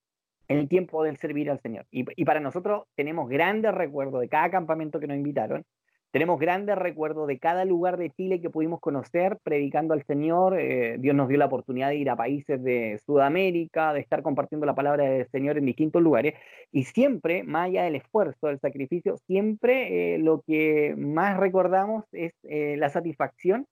el 0.50 0.68
tiempo 0.68 1.04
del 1.04 1.16
servir 1.16 1.48
al 1.48 1.60
Señor. 1.60 1.86
Y, 1.92 2.24
para 2.24 2.40
nosotros 2.40 2.82
tenemos 2.96 3.28
grandes 3.28 3.72
recuerdos 3.72 4.20
de 4.20 4.28
cada 4.28 4.50
campamento 4.50 4.98
que 4.98 5.06
nos 5.06 5.16
invitaron, 5.16 5.64
tenemos 6.10 6.40
grandes 6.40 6.76
recuerdos 6.76 7.28
de 7.28 7.38
cada 7.38 7.64
lugar 7.64 7.96
de 7.96 8.10
Chile 8.10 8.40
que 8.40 8.50
pudimos 8.50 8.80
conocer 8.80 9.38
predicando 9.42 9.94
al 9.94 10.04
Señor. 10.04 10.58
Eh, 10.58 10.96
Dios 10.98 11.14
nos 11.14 11.28
dio 11.28 11.38
la 11.38 11.46
oportunidad 11.46 11.90
de 11.90 11.96
ir 11.96 12.10
a 12.10 12.16
países 12.16 12.62
de 12.62 13.00
Sudamérica, 13.06 13.92
de 13.92 14.00
estar 14.00 14.22
compartiendo 14.22 14.66
la 14.66 14.74
palabra 14.74 15.04
del 15.04 15.28
Señor 15.28 15.56
en 15.56 15.66
distintos 15.66 16.02
lugares. 16.02 16.34
Y 16.72 16.84
siempre, 16.84 17.44
más 17.44 17.66
allá 17.66 17.84
del 17.84 17.94
esfuerzo, 17.94 18.48
del 18.48 18.58
sacrificio, 18.58 19.18
siempre 19.26 20.14
eh, 20.14 20.18
lo 20.18 20.42
que 20.46 20.94
más 20.98 21.36
recordamos 21.36 22.04
es 22.12 22.32
eh, 22.42 22.76
la 22.76 22.88
satisfacción 22.88 23.66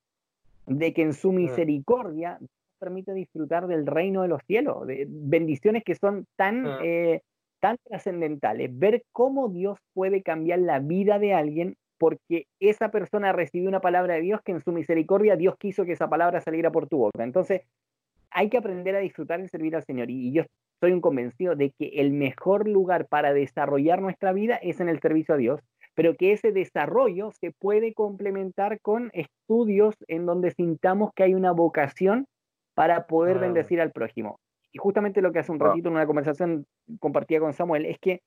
de 0.66 0.92
que 0.92 1.02
en 1.02 1.14
su 1.14 1.32
misericordia 1.32 2.38
permite 2.78 3.12
disfrutar 3.14 3.66
del 3.66 3.86
reino 3.86 4.22
de 4.22 4.28
los 4.28 4.42
cielos, 4.46 4.86
de 4.86 5.06
bendiciones 5.08 5.82
que 5.84 5.96
son 5.96 6.26
tan, 6.36 6.66
ah. 6.66 6.78
eh, 6.84 7.22
tan 7.60 7.76
trascendentales. 7.84 8.70
Ver 8.78 9.02
cómo 9.12 9.48
Dios 9.48 9.78
puede 9.92 10.22
cambiar 10.22 10.60
la 10.60 10.78
vida 10.78 11.18
de 11.18 11.34
alguien 11.34 11.76
porque 11.98 12.46
esa 12.60 12.90
persona 12.90 13.32
recibió 13.32 13.68
una 13.68 13.80
palabra 13.80 14.14
de 14.14 14.22
Dios 14.22 14.40
que 14.42 14.52
en 14.52 14.62
su 14.62 14.72
misericordia 14.72 15.36
Dios 15.36 15.56
quiso 15.58 15.84
que 15.84 15.92
esa 15.92 16.08
palabra 16.08 16.40
saliera 16.40 16.70
por 16.70 16.88
tu 16.88 16.98
boca. 16.98 17.24
Entonces, 17.24 17.62
hay 18.30 18.48
que 18.48 18.58
aprender 18.58 18.94
a 18.94 19.00
disfrutar 19.00 19.40
y 19.40 19.48
servir 19.48 19.74
al 19.76 19.84
Señor. 19.84 20.10
Y, 20.10 20.32
yo 20.32 20.44
soy 20.80 20.92
un 20.92 21.00
convencido 21.00 21.56
de 21.56 21.70
que 21.70 21.88
el 21.94 22.12
mejor 22.12 22.68
lugar 22.68 23.06
para 23.08 23.32
desarrollar 23.32 24.00
nuestra 24.00 24.32
vida 24.32 24.56
es 24.56 24.80
en 24.80 24.88
el 24.88 25.00
servicio 25.00 25.34
a 25.34 25.38
Dios, 25.38 25.60
pero 25.94 26.14
que 26.14 26.32
ese 26.32 26.52
desarrollo 26.52 27.32
se 27.32 27.50
puede 27.50 27.94
complementar 27.94 28.80
con 28.80 29.10
estudios 29.12 29.96
en 30.06 30.26
donde 30.26 30.52
sintamos 30.52 31.10
que 31.14 31.24
hay 31.24 31.34
una 31.34 31.52
vocación 31.52 32.26
para 32.74 33.08
poder 33.08 33.40
bendecir 33.40 33.80
al 33.80 33.90
prójimo. 33.90 34.38
y 34.70 34.78
justamente 34.78 35.22
lo 35.22 35.32
que 35.32 35.38
hace 35.38 35.50
un 35.50 35.60
ah. 35.62 35.68
ratito 35.68 35.88
en 35.88 35.94
una 35.94 36.06
conversación 36.06 36.66
compartida 37.00 37.40
con 37.40 37.54
Samuel, 37.54 37.86
es 37.86 37.98
que 37.98 38.20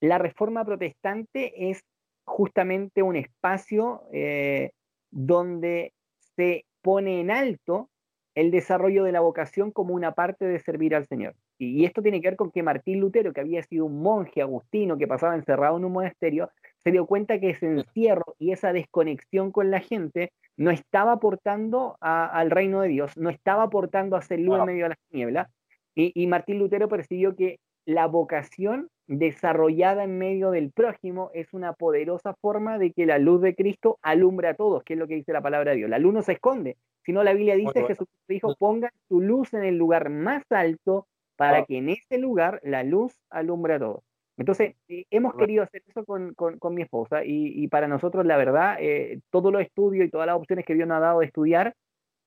la 0.00 0.18
reforma 0.18 0.64
protestante 0.64 1.70
es 1.70 1.82
justamente 2.26 3.02
un 3.02 3.16
espacio 3.16 4.02
eh, 4.12 4.72
donde 5.10 5.94
se 6.36 6.66
pone 6.82 7.20
en 7.20 7.30
alto 7.30 7.88
el 8.34 8.50
desarrollo 8.50 9.04
de 9.04 9.12
la 9.12 9.20
vocación 9.20 9.70
como 9.70 9.94
una 9.94 10.12
parte 10.12 10.44
de 10.44 10.60
servir 10.60 10.94
al 10.94 11.06
Señor. 11.06 11.34
Y, 11.58 11.86
esto 11.86 12.02
tiene 12.02 12.20
que 12.20 12.28
ver 12.28 12.36
con 12.36 12.50
que 12.50 12.62
Martín 12.62 13.00
Lutero, 13.00 13.32
que 13.32 13.40
había 13.40 13.62
sido 13.62 13.86
un 13.86 14.02
monje 14.02 14.42
agustino 14.42 14.98
que 14.98 15.06
pasaba 15.06 15.34
encerrado 15.34 15.78
en 15.78 15.86
un 15.86 15.92
monasterio, 15.92 16.50
se 16.84 16.90
dio 16.90 17.06
cuenta 17.06 17.40
que 17.40 17.50
ese 17.50 17.66
encierro 17.66 18.36
y 18.38 18.52
esa 18.52 18.74
desconexión 18.74 19.52
con 19.52 19.70
la 19.70 19.80
gente 19.80 20.32
no 20.58 20.70
estaba 20.70 21.12
aportando 21.12 21.96
al 22.00 22.50
reino 22.50 22.82
de 22.82 22.88
Dios, 22.88 23.16
no 23.16 23.30
estaba 23.30 23.62
aportando 23.62 24.16
a 24.16 24.18
hacer 24.18 24.40
luz 24.40 24.58
en 24.58 24.66
medio 24.66 24.84
de 24.84 24.88
la 24.90 24.98
niebla. 25.10 25.50
y 25.94 26.26
Martín 26.26 26.58
Lutero 26.58 26.88
percibió 26.88 27.34
que 27.34 27.58
la 27.86 28.06
vocación 28.06 28.90
desarrollada 29.06 30.04
en 30.04 30.18
medio 30.18 30.50
del 30.50 30.72
prójimo 30.72 31.30
es 31.32 31.54
una 31.54 31.72
poderosa 31.72 32.34
forma 32.34 32.78
de 32.78 32.92
que 32.92 33.06
la 33.06 33.18
luz 33.18 33.40
de 33.40 33.54
Cristo 33.54 33.98
alumbre 34.02 34.48
a 34.48 34.54
todos, 34.54 34.82
que 34.82 34.94
es 34.94 34.98
lo 34.98 35.06
que 35.06 35.14
dice 35.14 35.32
la 35.32 35.40
palabra 35.40 35.70
de 35.70 35.78
Dios. 35.78 35.90
La 35.90 35.98
luz 35.98 36.12
no 36.12 36.22
se 36.22 36.32
esconde, 36.32 36.76
sino 37.04 37.22
la 37.22 37.32
Biblia 37.32 37.54
dice, 37.54 37.72
que 37.72 37.86
Jesús 37.86 38.08
dijo, 38.28 38.54
ponga 38.56 38.92
su 39.08 39.20
luz 39.20 39.54
en 39.54 39.62
el 39.62 39.78
lugar 39.78 40.10
más 40.10 40.42
alto 40.50 41.06
para 41.36 41.64
que 41.64 41.78
en 41.78 41.90
ese 41.90 42.18
lugar 42.18 42.60
la 42.64 42.82
luz 42.82 43.16
alumbre 43.30 43.74
a 43.74 43.78
todos. 43.78 44.02
Entonces, 44.38 44.74
eh, 44.88 45.04
hemos 45.10 45.34
querido 45.34 45.62
hacer 45.62 45.82
eso 45.86 46.04
con, 46.04 46.34
mi 46.74 46.82
esposa 46.82 47.24
y, 47.24 47.68
para 47.68 47.88
nosotros, 47.88 48.26
la 48.26 48.36
verdad, 48.36 48.76
eh, 48.80 49.20
todos 49.30 49.52
los 49.52 49.62
estudios 49.62 50.06
y 50.06 50.10
todas 50.10 50.26
las 50.26 50.36
opciones 50.36 50.66
que 50.66 50.74
Dios 50.74 50.88
nos 50.88 50.96
ha 50.98 51.00
dado 51.00 51.20
de 51.20 51.26
estudiar, 51.26 51.74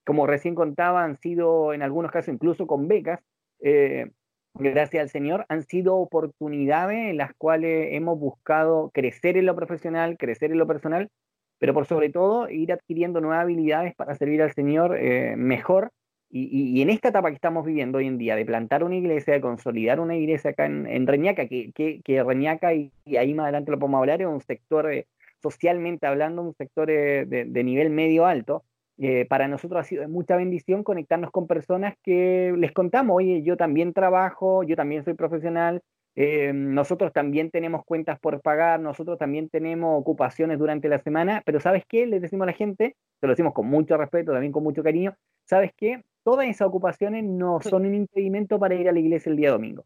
como 0.05 0.25
recién 0.25 0.55
contaba, 0.55 1.03
han 1.03 1.17
sido 1.17 1.73
en 1.73 1.83
algunos 1.83 2.11
casos 2.11 2.33
incluso 2.33 2.65
con 2.65 2.87
becas. 2.87 3.19
Eh, 3.59 4.09
gracias 4.53 5.01
al 5.01 5.09
Señor, 5.09 5.45
han 5.49 5.63
sido 5.63 5.95
oportunidades 5.95 7.09
en 7.09 7.17
las 7.17 7.33
cuales 7.35 7.89
hemos 7.91 8.19
buscado 8.19 8.91
crecer 8.93 9.37
en 9.37 9.45
lo 9.45 9.55
profesional, 9.55 10.17
crecer 10.17 10.51
en 10.51 10.57
lo 10.57 10.67
personal, 10.67 11.09
pero 11.59 11.73
por 11.73 11.85
sobre 11.85 12.09
todo 12.09 12.49
ir 12.49 12.71
adquiriendo 12.71 13.21
nuevas 13.21 13.43
habilidades 13.43 13.95
para 13.95 14.15
servir 14.15 14.41
al 14.41 14.53
Señor 14.53 14.97
eh, 14.97 15.35
mejor. 15.35 15.91
Y, 16.31 16.83
en 16.83 16.91
esta 16.91 17.09
etapa 17.09 17.29
que 17.29 17.35
estamos 17.35 17.65
viviendo 17.65 17.97
hoy 17.97 18.05
en 18.05 18.19
día, 18.19 18.35
de 18.35 18.45
plantar 18.45 18.83
una 18.83 18.95
iglesia, 18.95 19.33
de 19.33 19.41
consolidar 19.41 19.99
una 19.99 20.15
iglesia 20.15 20.51
acá 20.51 20.67
en, 20.67 21.07
Reñaca, 21.07 21.47
que, 21.47 22.01
Reñaca, 22.23 22.75
y, 22.75 22.91
ahí 23.17 23.33
más 23.33 23.45
adelante 23.45 23.71
lo 23.71 23.79
podemos 23.79 23.97
hablar, 23.99 24.21
es 24.21 24.27
un 24.27 24.41
sector, 24.41 24.93
eh, 24.93 25.07
socialmente 25.41 26.05
hablando, 26.05 26.43
un 26.43 26.53
sector 26.53 26.91
eh, 26.91 27.25
de 27.25 27.63
nivel 27.63 27.89
medio 27.89 28.27
alto, 28.27 28.63
eh, 29.01 29.25
para 29.29 29.47
nosotros 29.47 29.79
ha 29.79 29.83
sido 29.85 30.01
de 30.01 30.09
mucha 30.09 30.35
bendición 30.35 30.83
conectarnos 30.83 31.31
con 31.31 31.47
personas 31.47 31.95
que 32.03 32.53
les 32.57 32.73
contamos, 32.73 33.15
oye, 33.15 33.41
yo 33.43 33.55
también 33.55 33.93
trabajo, 33.93 34.63
yo 34.63 34.75
también 34.75 35.05
soy 35.05 35.13
profesional, 35.13 35.81
eh, 36.15 36.51
nosotros 36.53 37.13
también 37.13 37.49
tenemos 37.49 37.85
cuentas 37.85 38.19
por 38.19 38.41
pagar, 38.41 38.81
nosotros 38.81 39.17
también 39.17 39.47
tenemos 39.47 39.97
ocupaciones 39.97 40.59
durante 40.59 40.89
la 40.89 40.99
semana, 40.99 41.41
pero 41.45 41.61
¿sabes 41.61 41.83
qué? 41.87 42.07
Les 42.07 42.21
decimos 42.21 42.43
a 42.43 42.47
la 42.47 42.57
gente, 42.57 42.97
se 43.21 43.25
lo 43.25 43.31
decimos 43.31 43.53
con 43.53 43.67
mucho 43.67 43.95
respeto, 43.95 44.33
también 44.33 44.51
con 44.51 44.63
mucho 44.63 44.83
cariño, 44.83 45.15
¿sabes 45.45 45.71
qué? 45.77 46.03
Todas 46.25 46.47
esas 46.47 46.67
ocupaciones 46.67 47.23
no 47.23 47.61
son 47.61 47.85
un 47.85 47.95
impedimento 47.95 48.59
para 48.59 48.75
ir 48.75 48.89
a 48.89 48.91
la 48.91 48.99
iglesia 48.99 49.29
el 49.29 49.37
día 49.37 49.51
domingo. 49.51 49.85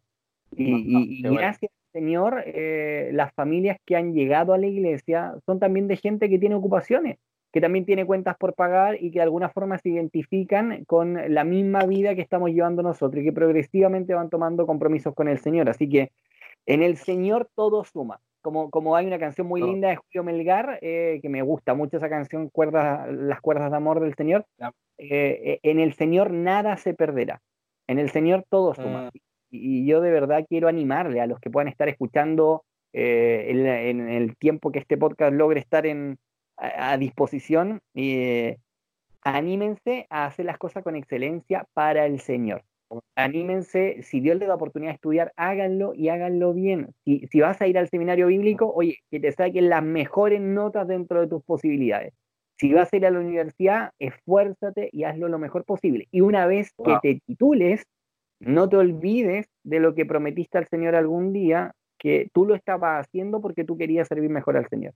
Y, 0.55 1.21
gracias, 1.21 1.71
Señor, 1.91 2.43
eh, 2.47 3.11
las 3.13 3.31
familias 3.33 3.77
que 3.85 3.95
han 3.95 4.13
llegado 4.13 4.53
a 4.53 4.57
la 4.57 4.65
iglesia 4.65 5.35
son 5.45 5.59
también 5.59 5.87
de 5.87 5.97
gente 5.97 6.29
que 6.29 6.39
tiene 6.39 6.55
ocupaciones 6.55 7.19
que 7.53 7.61
también 7.61 7.85
tiene 7.85 8.03
cuentas 8.03 8.35
por 8.35 8.55
pagar 8.55 8.97
y 8.99 9.11
que 9.11 9.19
de 9.19 9.23
alguna 9.23 9.47
forma 9.47 9.77
se 9.77 9.89
identifican 9.89 10.83
con 10.85 11.19
la 11.31 11.43
misma 11.43 11.85
vida 11.85 12.15
que 12.15 12.21
estamos 12.21 12.49
llevando 12.49 12.81
nosotros 12.81 13.21
y 13.21 13.25
que 13.25 13.31
progresivamente 13.31 14.15
van 14.15 14.31
tomando 14.31 14.65
compromisos 14.65 15.13
con 15.13 15.27
el 15.27 15.37
Señor. 15.37 15.69
Así 15.69 15.87
que 15.87 16.11
en 16.65 16.81
el 16.81 16.97
Señor 16.97 17.47
todo 17.53 17.83
suma. 17.83 18.19
Como, 18.41 18.71
como 18.71 18.95
hay 18.95 19.05
una 19.05 19.19
canción 19.19 19.47
muy 19.47 19.61
linda 19.61 19.87
de 19.87 19.97
Julio 19.97 20.23
Melgar, 20.23 20.79
eh, 20.81 21.19
que 21.21 21.29
me 21.29 21.43
gusta 21.43 21.75
mucho 21.75 21.97
esa 21.97 22.09
canción, 22.09 22.49
cuerdas, 22.49 23.07
Las 23.13 23.39
cuerdas 23.39 23.69
de 23.69 23.77
amor 23.77 24.01
del 24.01 24.15
Señor, 24.15 24.45
eh, 24.97 25.59
en 25.61 25.79
el 25.79 25.93
Señor 25.93 26.31
nada 26.31 26.75
se 26.77 26.95
perderá. 26.95 27.39
En 27.87 27.99
el 27.99 28.09
Señor 28.09 28.45
todo 28.49 28.73
suma. 28.73 29.11
Mm. 29.13 29.17
Y, 29.51 29.85
yo 29.85 30.01
de 30.01 30.11
verdad 30.11 30.43
quiero 30.49 30.67
animarle 30.67 31.21
a 31.21 31.27
los 31.27 31.39
que 31.39 31.51
puedan 31.51 31.67
estar 31.67 31.87
escuchando 31.87 32.65
eh, 32.93 33.45
en 33.49 34.09
el 34.09 34.35
tiempo 34.37 34.71
que 34.71 34.79
este 34.79 34.97
podcast 34.97 35.33
logre 35.33 35.59
estar 35.59 35.85
en, 35.85 36.17
a, 36.63 36.97
disposición. 36.97 37.81
Eh, 37.93 38.57
anímense 39.21 40.07
a 40.09 40.25
hacer 40.25 40.45
las 40.45 40.57
cosas 40.57 40.83
con 40.83 40.95
excelencia 40.95 41.65
para 41.73 42.05
el 42.05 42.19
Señor. 42.19 42.63
Anímense, 43.15 44.03
si 44.03 44.19
Dios 44.19 44.37
les 44.37 44.47
da 44.47 44.55
oportunidad 44.55 44.91
de 44.91 44.95
estudiar, 44.95 45.33
háganlo 45.35 45.93
y 45.95 46.09
háganlo 46.09 46.53
bien. 46.53 46.93
Si, 47.03 47.27
si 47.27 47.41
vas 47.41 47.59
a 47.61 47.67
ir 47.67 47.77
al 47.77 47.89
seminario 47.89 48.27
bíblico, 48.27 48.71
oye, 48.73 48.99
que 49.09 49.19
te 49.19 49.31
saquen 49.31 49.69
las 49.69 49.83
mejores 49.83 50.41
notas 50.41 50.87
dentro 50.87 51.21
de 51.21 51.27
tus 51.27 51.43
posibilidades. 51.43 52.13
Si 52.57 52.71
vas 52.71 52.93
a 52.93 52.95
ir 52.95 53.05
a 53.05 53.11
la 53.11 53.19
universidad, 53.19 53.91
esfuérzate 53.99 54.89
y 54.91 55.05
hazlo 55.05 55.27
lo 55.27 55.39
mejor 55.39 55.65
posible. 55.65 56.07
Y 56.11 56.21
una 56.21 56.45
vez 56.45 56.71
que 56.83 56.97
te 57.01 57.19
titules, 57.25 57.83
no 58.39 58.69
te 58.69 58.77
olvides 58.77 59.47
de 59.63 59.79
lo 59.79 59.95
que 59.95 60.05
prometiste 60.05 60.59
al 60.59 60.67
Señor 60.67 60.95
algún 60.95 61.33
día, 61.33 61.73
que 61.97 62.29
tú 62.33 62.45
lo 62.45 62.53
estabas 62.53 63.05
haciendo 63.05 63.41
porque 63.41 63.63
tú 63.63 63.77
querías 63.77 64.07
servir 64.07 64.29
mejor 64.29 64.57
al 64.57 64.67
Señor. 64.67 64.93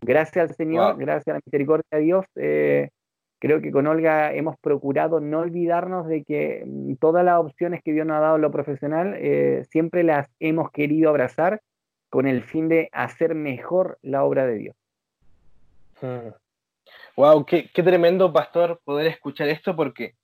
Gracias 0.00 0.50
al 0.50 0.56
Señor, 0.56 0.96
gracias 0.98 1.28
a 1.28 1.32
la 1.34 1.42
misericordia 1.44 1.84
de 1.90 2.00
Dios, 2.00 2.26
eh, 2.36 2.90
creo 3.38 3.60
que 3.60 3.70
con 3.70 3.86
Olga 3.86 4.32
hemos 4.32 4.56
procurado 4.58 5.20
no 5.20 5.40
olvidarnos 5.40 6.06
de 6.06 6.24
que 6.24 6.64
mm, 6.66 6.94
todas 6.96 7.24
las 7.24 7.38
opciones 7.38 7.82
que 7.82 7.92
Dios 7.92 8.06
nos 8.06 8.16
ha 8.16 8.20
dado 8.20 8.36
en 8.36 8.42
lo 8.42 8.50
profesional 8.50 9.14
eh, 9.18 9.64
siempre 9.70 10.02
las 10.02 10.28
hemos 10.40 10.70
querido 10.70 11.10
abrazar 11.10 11.60
con 12.08 12.26
el 12.26 12.42
fin 12.42 12.68
de 12.68 12.88
hacer 12.92 13.34
mejor 13.34 13.98
la 14.02 14.24
obra 14.24 14.46
de 14.46 14.54
Dios. 14.54 14.76
Wow, 17.16 17.40
mm. 17.40 17.44
qué, 17.44 17.70
qué 17.72 17.82
tremendo, 17.82 18.32
pastor, 18.32 18.80
poder 18.84 19.06
escuchar 19.06 19.48
esto 19.48 19.74
porque 19.76 20.14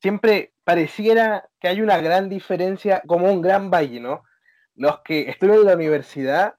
siempre 0.00 0.52
pareciera 0.64 1.48
que 1.60 1.68
hay 1.68 1.80
una 1.80 1.98
gran 1.98 2.28
diferencia, 2.28 3.02
como 3.06 3.32
un 3.32 3.40
gran 3.40 3.70
valle, 3.70 4.00
¿no? 4.00 4.22
Los 4.76 5.00
que 5.00 5.30
estudian 5.30 5.58
en 5.58 5.66
la 5.66 5.74
universidad 5.74 6.54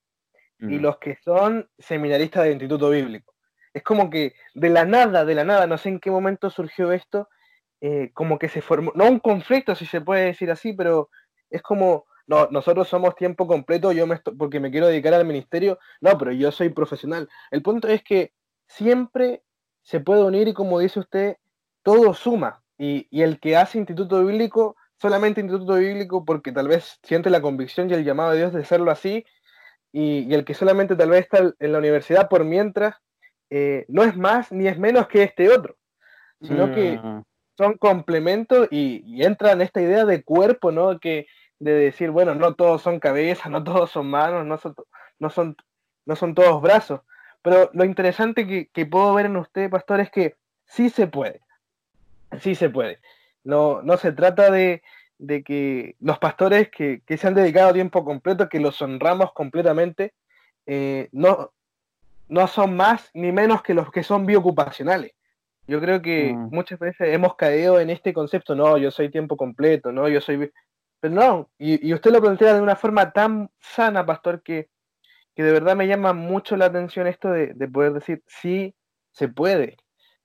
y 0.60 0.80
los 0.80 0.98
que 0.98 1.18
son 1.24 1.70
seminaristas 1.78 2.44
del 2.44 2.54
Instituto 2.54 2.90
Bíblico. 2.90 3.34
Es 3.74 3.84
como 3.84 4.10
que 4.10 4.34
de 4.54 4.70
la 4.70 4.86
nada, 4.86 5.26
de 5.26 5.36
la 5.36 5.44
nada, 5.44 5.68
no 5.68 5.78
sé 5.78 5.90
en 5.90 6.00
qué 6.00 6.10
momento 6.10 6.50
surgió 6.50 6.92
esto, 6.92 7.28
eh, 7.82 8.12
como 8.14 8.40
que 8.40 8.48
se 8.48 8.62
formó, 8.62 8.92
no 8.96 9.08
un 9.08 9.20
conflicto 9.20 9.76
si 9.76 9.86
se 9.86 10.02
puede 10.02 10.26
decir 10.26 10.50
así, 10.50 10.74
pero 10.74 11.10
es 11.50 11.62
como, 11.62 12.06
no, 12.26 12.48
nosotros 12.52 12.88
somos 12.88 13.16
tiempo 13.16 13.48
completo, 13.48 13.92
yo 13.92 14.08
me 14.08 14.18
porque 14.18 14.60
me 14.60 14.72
quiero 14.72 14.88
dedicar 14.88 15.14
al 15.14 15.26
ministerio, 15.26 15.78
no, 16.02 16.18
pero 16.18 16.32
yo 16.32 16.52
soy 16.52 16.70
profesional. 16.70 17.30
El 17.52 17.62
punto 17.62 17.88
es 17.88 18.02
que 18.04 18.34
siempre 18.68 19.44
se 19.82 20.00
puede 20.00 20.24
unir 20.24 20.48
y 20.48 20.54
como 20.54 20.80
dice 20.80 21.00
usted, 21.00 21.38
todo 21.84 22.14
suma. 22.14 22.64
Y, 22.78 23.08
y 23.12 23.22
el 23.22 23.40
que 23.40 23.56
hace 23.56 23.78
Instituto 23.78 24.26
Bíblico, 24.26 24.76
solamente 24.98 25.42
Instituto 25.42 25.76
Bíblico, 25.76 26.26
porque 26.26 26.52
tal 26.52 26.68
vez 26.68 27.00
siente 27.04 27.30
la 27.30 27.42
convicción 27.42 27.90
y 27.90 27.94
el 27.94 28.04
llamado 28.04 28.32
de 28.32 28.38
Dios 28.38 28.54
de 28.54 28.62
hacerlo 28.62 28.90
así, 28.92 29.26
y, 29.98 30.34
el 30.34 30.44
que 30.44 30.54
solamente 30.54 30.98
tal 30.98 31.10
vez 31.10 31.22
está 31.22 31.54
en 31.58 31.72
la 31.72 31.78
universidad 31.78 32.28
por 32.28 32.44
mientras, 32.44 32.98
eh, 33.50 33.86
no 33.88 34.04
es 34.04 34.18
más 34.18 34.52
ni 34.52 34.68
es 34.68 34.78
menos 34.78 35.08
que 35.08 35.24
este 35.24 35.50
otro, 35.50 35.78
sino 36.42 36.70
que 36.74 37.00
mm. 37.02 37.24
son 37.58 37.78
complementos 37.78 38.68
y, 38.72 39.24
entran 39.24 39.54
en 39.54 39.62
esta 39.62 39.82
idea 39.82 40.04
de 40.04 40.22
cuerpo, 40.22 40.74
¿no? 40.74 41.00
Que, 41.00 41.28
de 41.60 41.72
decir, 41.72 42.12
bueno, 42.12 42.36
no 42.36 42.56
todos 42.56 42.82
son 42.82 43.00
cabezas, 43.00 43.50
no 43.50 43.64
todos 43.64 43.90
son 43.90 44.08
manos, 44.08 44.46
no 44.46 44.58
son, 44.58 44.76
no 45.18 45.30
son, 45.30 45.56
no 46.06 46.18
son 46.18 46.36
todos 46.36 46.62
brazos. 46.62 47.00
Pero 47.42 47.70
lo 47.74 47.86
interesante 47.86 48.46
que, 48.46 48.68
que, 48.74 48.86
puedo 48.86 49.14
ver 49.14 49.28
en 49.28 49.38
usted, 49.38 49.70
pastor, 49.70 50.02
es 50.02 50.12
que 50.12 50.36
sí 50.66 50.90
se 50.90 51.08
puede. 51.08 51.40
Sí 52.42 52.56
se 52.56 52.70
puede. 52.70 53.00
No, 53.46 53.82
no 53.82 53.96
se 53.96 54.12
trata 54.12 54.52
de, 54.52 54.84
de 55.18 55.44
que 55.44 55.96
los 56.00 56.20
pastores 56.20 56.70
que, 56.70 57.02
se 57.08 57.28
han 57.28 57.34
dedicado 57.34 57.70
a 57.70 57.74
tiempo 57.74 58.04
completo, 58.04 58.50
que 58.50 58.60
los 58.60 58.82
honramos 58.82 59.34
completamente, 59.34 60.14
eh, 60.66 61.10
no, 61.12 61.52
no 62.28 62.48
son 62.48 62.76
más 62.76 63.10
ni 63.14 63.32
menos 63.32 63.62
que 63.62 63.74
los 63.74 63.92
que 63.92 64.04
son 64.04 64.26
biocupacionales. 64.26 65.14
Yo 65.68 65.80
creo 65.80 66.02
que 66.02 66.34
mm. 66.34 66.50
muchas 66.52 66.80
veces 66.80 67.14
hemos 67.14 67.36
caído 67.36 67.80
en 67.80 67.90
este 67.90 68.14
concepto, 68.14 68.56
no, 68.56 68.78
yo 68.78 68.92
soy 68.92 69.10
tiempo 69.10 69.38
completo, 69.38 69.92
no, 69.92 70.08
yo 70.08 70.22
soy... 70.22 70.52
Pero 71.00 71.14
no, 71.14 71.50
y, 71.58 71.94
usted 71.94 72.12
lo 72.12 72.22
plantea 72.22 72.54
de 72.54 72.62
una 72.62 72.76
forma 72.76 73.12
tan 73.12 73.50
sana, 73.60 74.06
pastor, 74.06 74.42
que, 74.42 74.70
que 75.36 75.44
de 75.44 75.52
verdad 75.52 75.76
me 75.76 75.88
llama 75.88 76.14
mucho 76.14 76.56
la 76.56 76.66
atención 76.66 77.06
esto 77.08 77.30
de, 77.30 77.54
de 77.54 77.68
poder 77.68 77.94
decir, 77.94 78.24
sí, 78.28 78.74
se 79.12 79.28
puede, 79.28 79.78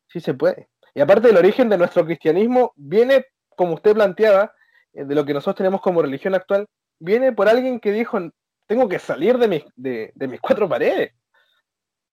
sí 0.07 0.21
se 0.21 0.33
puede. 0.33 0.69
Y 0.95 1.01
aparte 1.01 1.31
el 1.31 1.37
origen 1.37 1.69
de 1.69 1.79
nuestro 1.79 2.05
cristianismo 2.05 2.73
viene, 2.77 3.27
como 3.57 3.75
usted 3.75 3.95
planteaba, 3.95 4.53
de 4.93 5.15
lo 5.15 5.25
que 5.25 5.35
nosotros 5.35 5.57
tenemos 5.57 5.81
como 5.81 6.03
religión 6.03 6.35
actual, 6.35 6.67
viene 6.99 7.33
por 7.33 7.49
alguien 7.49 7.81
que 7.81 7.93
dijo, 7.93 8.19
tengo 8.67 8.89
que 8.89 8.99
salir 8.99 9.39
de 9.39 9.49
mis, 9.49 9.65
de, 9.77 10.13
mis 10.15 10.41
cuatro 10.41 10.69
paredes. 10.69 11.13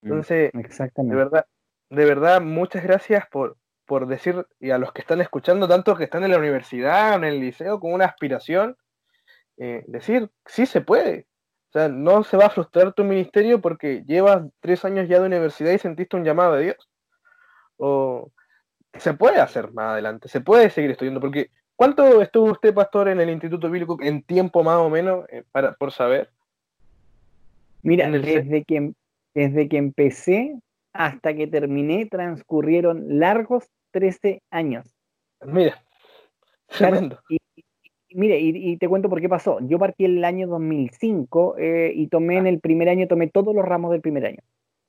Mm, 0.01 0.07
Entonces, 0.07 0.51
de 0.53 1.15
verdad, 1.15 1.45
de 1.89 2.05
verdad, 2.05 2.41
muchas 2.41 2.83
gracias 2.83 3.25
por, 3.31 3.57
por 3.85 4.07
decir, 4.07 4.45
y 4.59 4.71
a 4.71 4.77
los 4.77 4.91
que 4.91 5.01
están 5.01 5.21
escuchando, 5.21 5.67
tanto 5.67 5.95
que 5.95 6.03
están 6.03 6.23
en 6.23 6.31
la 6.31 6.37
universidad, 6.37 7.15
en 7.15 7.23
el 7.23 7.39
liceo, 7.39 7.79
con 7.79 7.93
una 7.93 8.05
aspiración, 8.05 8.75
eh, 9.57 9.83
decir, 9.87 10.29
sí 10.45 10.65
se 10.65 10.81
puede. 10.81 11.27
O 11.69 11.71
sea, 11.71 11.89
no 11.89 12.23
se 12.23 12.37
va 12.37 12.45
a 12.45 12.49
frustrar 12.49 12.93
tu 12.93 13.03
ministerio 13.03 13.59
porque 13.61 14.03
llevas 14.05 14.43
tres 14.59 14.85
años 14.85 15.07
ya 15.09 15.19
de 15.19 15.25
universidad 15.25 15.71
y 15.71 15.79
sentiste 15.79 16.15
un 16.15 16.23
llamado 16.23 16.55
de 16.55 16.63
Dios. 16.63 16.89
O 17.77 18.31
se 18.93 19.13
puede 19.13 19.39
hacer 19.39 19.71
más 19.73 19.93
adelante, 19.93 20.27
se 20.27 20.41
puede 20.41 20.69
seguir 20.69 20.91
estudiando, 20.91 21.19
porque 21.19 21.51
¿cuánto 21.77 22.21
estuvo 22.21 22.51
usted, 22.51 22.73
pastor, 22.73 23.07
en 23.07 23.21
el 23.21 23.29
Instituto 23.29 23.69
Bíblico 23.69 23.97
en 24.01 24.21
tiempo 24.21 24.63
más 24.63 24.77
o 24.77 24.89
menos, 24.89 25.25
eh, 25.29 25.43
para, 25.53 25.73
por 25.73 25.93
saber? 25.93 26.29
Mira, 27.81 28.09
desde 28.09 28.65
que, 28.65 28.91
desde 29.33 29.69
que 29.69 29.77
empecé 29.77 30.59
hasta 30.91 31.33
que 31.33 31.47
terminé 31.47 32.05
transcurrieron 32.07 33.19
largos 33.19 33.69
13 33.91 34.41
años. 34.49 34.93
Mira, 35.45 35.81
tremendo. 36.67 37.19
y, 37.29 37.37
mire, 38.13 38.39
y, 38.39 38.75
te 38.77 38.89
cuento 38.89 39.09
por 39.09 39.21
qué 39.21 39.29
pasó. 39.29 39.59
Yo 39.61 39.79
partí 39.79 40.05
el 40.05 40.23
año 40.25 40.47
2005 40.47 41.55
eh, 41.57 41.91
y 41.95 42.07
tomé 42.07 42.37
en 42.37 42.47
el 42.47 42.59
primer 42.59 42.89
año, 42.89 43.07
tomé 43.07 43.27
todos 43.27 43.55
los 43.55 43.63
ramos 43.63 43.91
del 43.91 44.01
primer 44.01 44.25
año. 44.25 44.41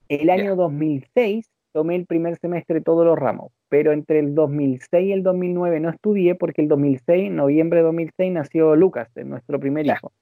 El 0.09 0.31
año 0.31 0.57
2006 0.57 1.49
tomé 1.73 1.97
el 1.97 2.07
primer 2.07 2.37
semestre 2.39 2.81
todos 2.81 3.05
los 3.05 3.19
ramos, 3.19 3.53
pero 3.69 3.93
entre 3.93 4.19
el 4.19 4.35
2006 4.35 5.09
y 5.09 5.13
el 5.13 5.23
2009 5.23 5.81
no 5.81 5.91
estudié 5.91 6.35
porque 6.35 6.63
el 6.63 6.69
2006, 6.69 7.31
noviembre 7.31 7.81
de 7.81 7.85
2006, 7.85 8.33
nació 8.33 8.77
Lucas, 8.77 9.09
nuestro 9.17 9.61
primer 9.61 9.87
hijo. 9.87 10.13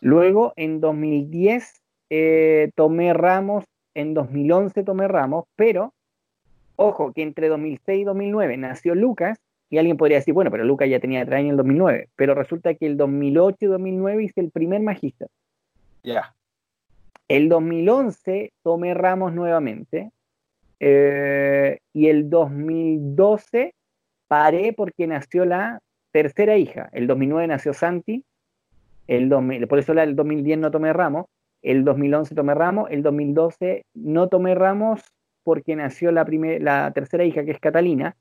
Luego, 0.00 0.52
en 0.56 0.80
2010, 0.80 1.82
eh, 2.10 2.70
tomé 2.74 3.12
ramos, 3.12 3.64
en 3.94 4.14
2011 4.14 4.84
tomé 4.84 5.08
ramos, 5.08 5.44
pero, 5.56 5.92
ojo, 6.76 7.12
que 7.12 7.22
entre 7.22 7.48
2006 7.48 8.00
y 8.00 8.04
2009 8.04 8.56
nació 8.56 8.94
Lucas, 8.94 9.38
y 9.70 9.78
alguien 9.78 9.96
podría 9.96 10.18
decir, 10.18 10.32
bueno, 10.32 10.50
pero 10.50 10.64
Lucas 10.64 10.88
ya 10.88 11.00
tenía 11.00 11.24
tres 11.26 11.38
años 11.38 11.48
en 11.48 11.50
el 11.52 11.56
2009, 11.58 12.08
pero 12.16 12.34
resulta 12.34 12.74
que 12.74 12.86
el 12.86 12.96
2008 12.96 13.56
y 13.60 13.66
2009 13.66 14.24
hice 14.24 14.40
el 14.40 14.50
primer 14.50 14.80
magíster. 14.80 15.28
Ya. 16.02 16.34
El 17.28 17.50
2011 17.50 18.52
tomé 18.62 18.94
ramos 18.94 19.34
nuevamente, 19.34 20.10
eh, 20.80 21.78
y 21.92 22.08
el 22.08 22.30
2012 22.30 23.74
paré 24.28 24.72
porque 24.72 25.06
nació 25.06 25.44
la 25.44 25.80
tercera 26.12 26.56
hija. 26.56 26.88
El 26.92 27.06
2009 27.06 27.46
nació 27.46 27.72
Santi, 27.72 28.24
el 29.06 29.28
2000, 29.28 29.66
por 29.68 29.78
eso 29.78 29.92
el 29.92 30.16
2010 30.16 30.58
no 30.58 30.70
tomé 30.70 30.92
ramos, 30.92 31.26
el 31.62 31.84
2011 31.84 32.34
tomé 32.34 32.54
ramos, 32.54 32.90
el 32.90 33.02
2012 33.02 33.84
no 33.94 34.28
tomé 34.28 34.54
ramos 34.54 35.00
porque 35.42 35.76
nació 35.76 36.12
la, 36.12 36.26
la 36.60 36.92
tercera 36.92 37.24
hija, 37.24 37.44
que 37.44 37.52
es 37.52 37.58
Catalina, 37.58 38.16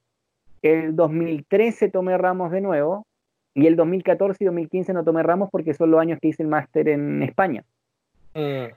el 0.61 0.95
2013 0.95 1.89
tomé 1.89 2.17
ramos 2.17 2.51
de 2.51 2.61
nuevo, 2.61 3.05
y 3.53 3.65
el 3.65 3.75
2014 3.75 4.43
y 4.43 4.45
2015 4.45 4.93
no 4.93 5.03
tomé 5.03 5.23
ramos 5.23 5.49
porque 5.51 5.73
son 5.73 5.91
los 5.91 5.99
años 5.99 6.19
que 6.21 6.27
hice 6.27 6.43
el 6.43 6.49
máster 6.49 6.87
en 6.89 7.23
España. 7.23 7.65
Mm. 8.35 8.67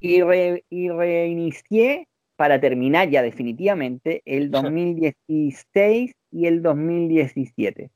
Y, 0.00 0.22
y 0.70 0.88
reinicié 0.90 2.06
para 2.42 2.58
terminar 2.58 3.08
ya 3.08 3.22
definitivamente 3.22 4.20
el 4.24 4.50
2016 4.50 6.12
y 6.32 6.46
el 6.46 6.60
2017. 6.60 7.88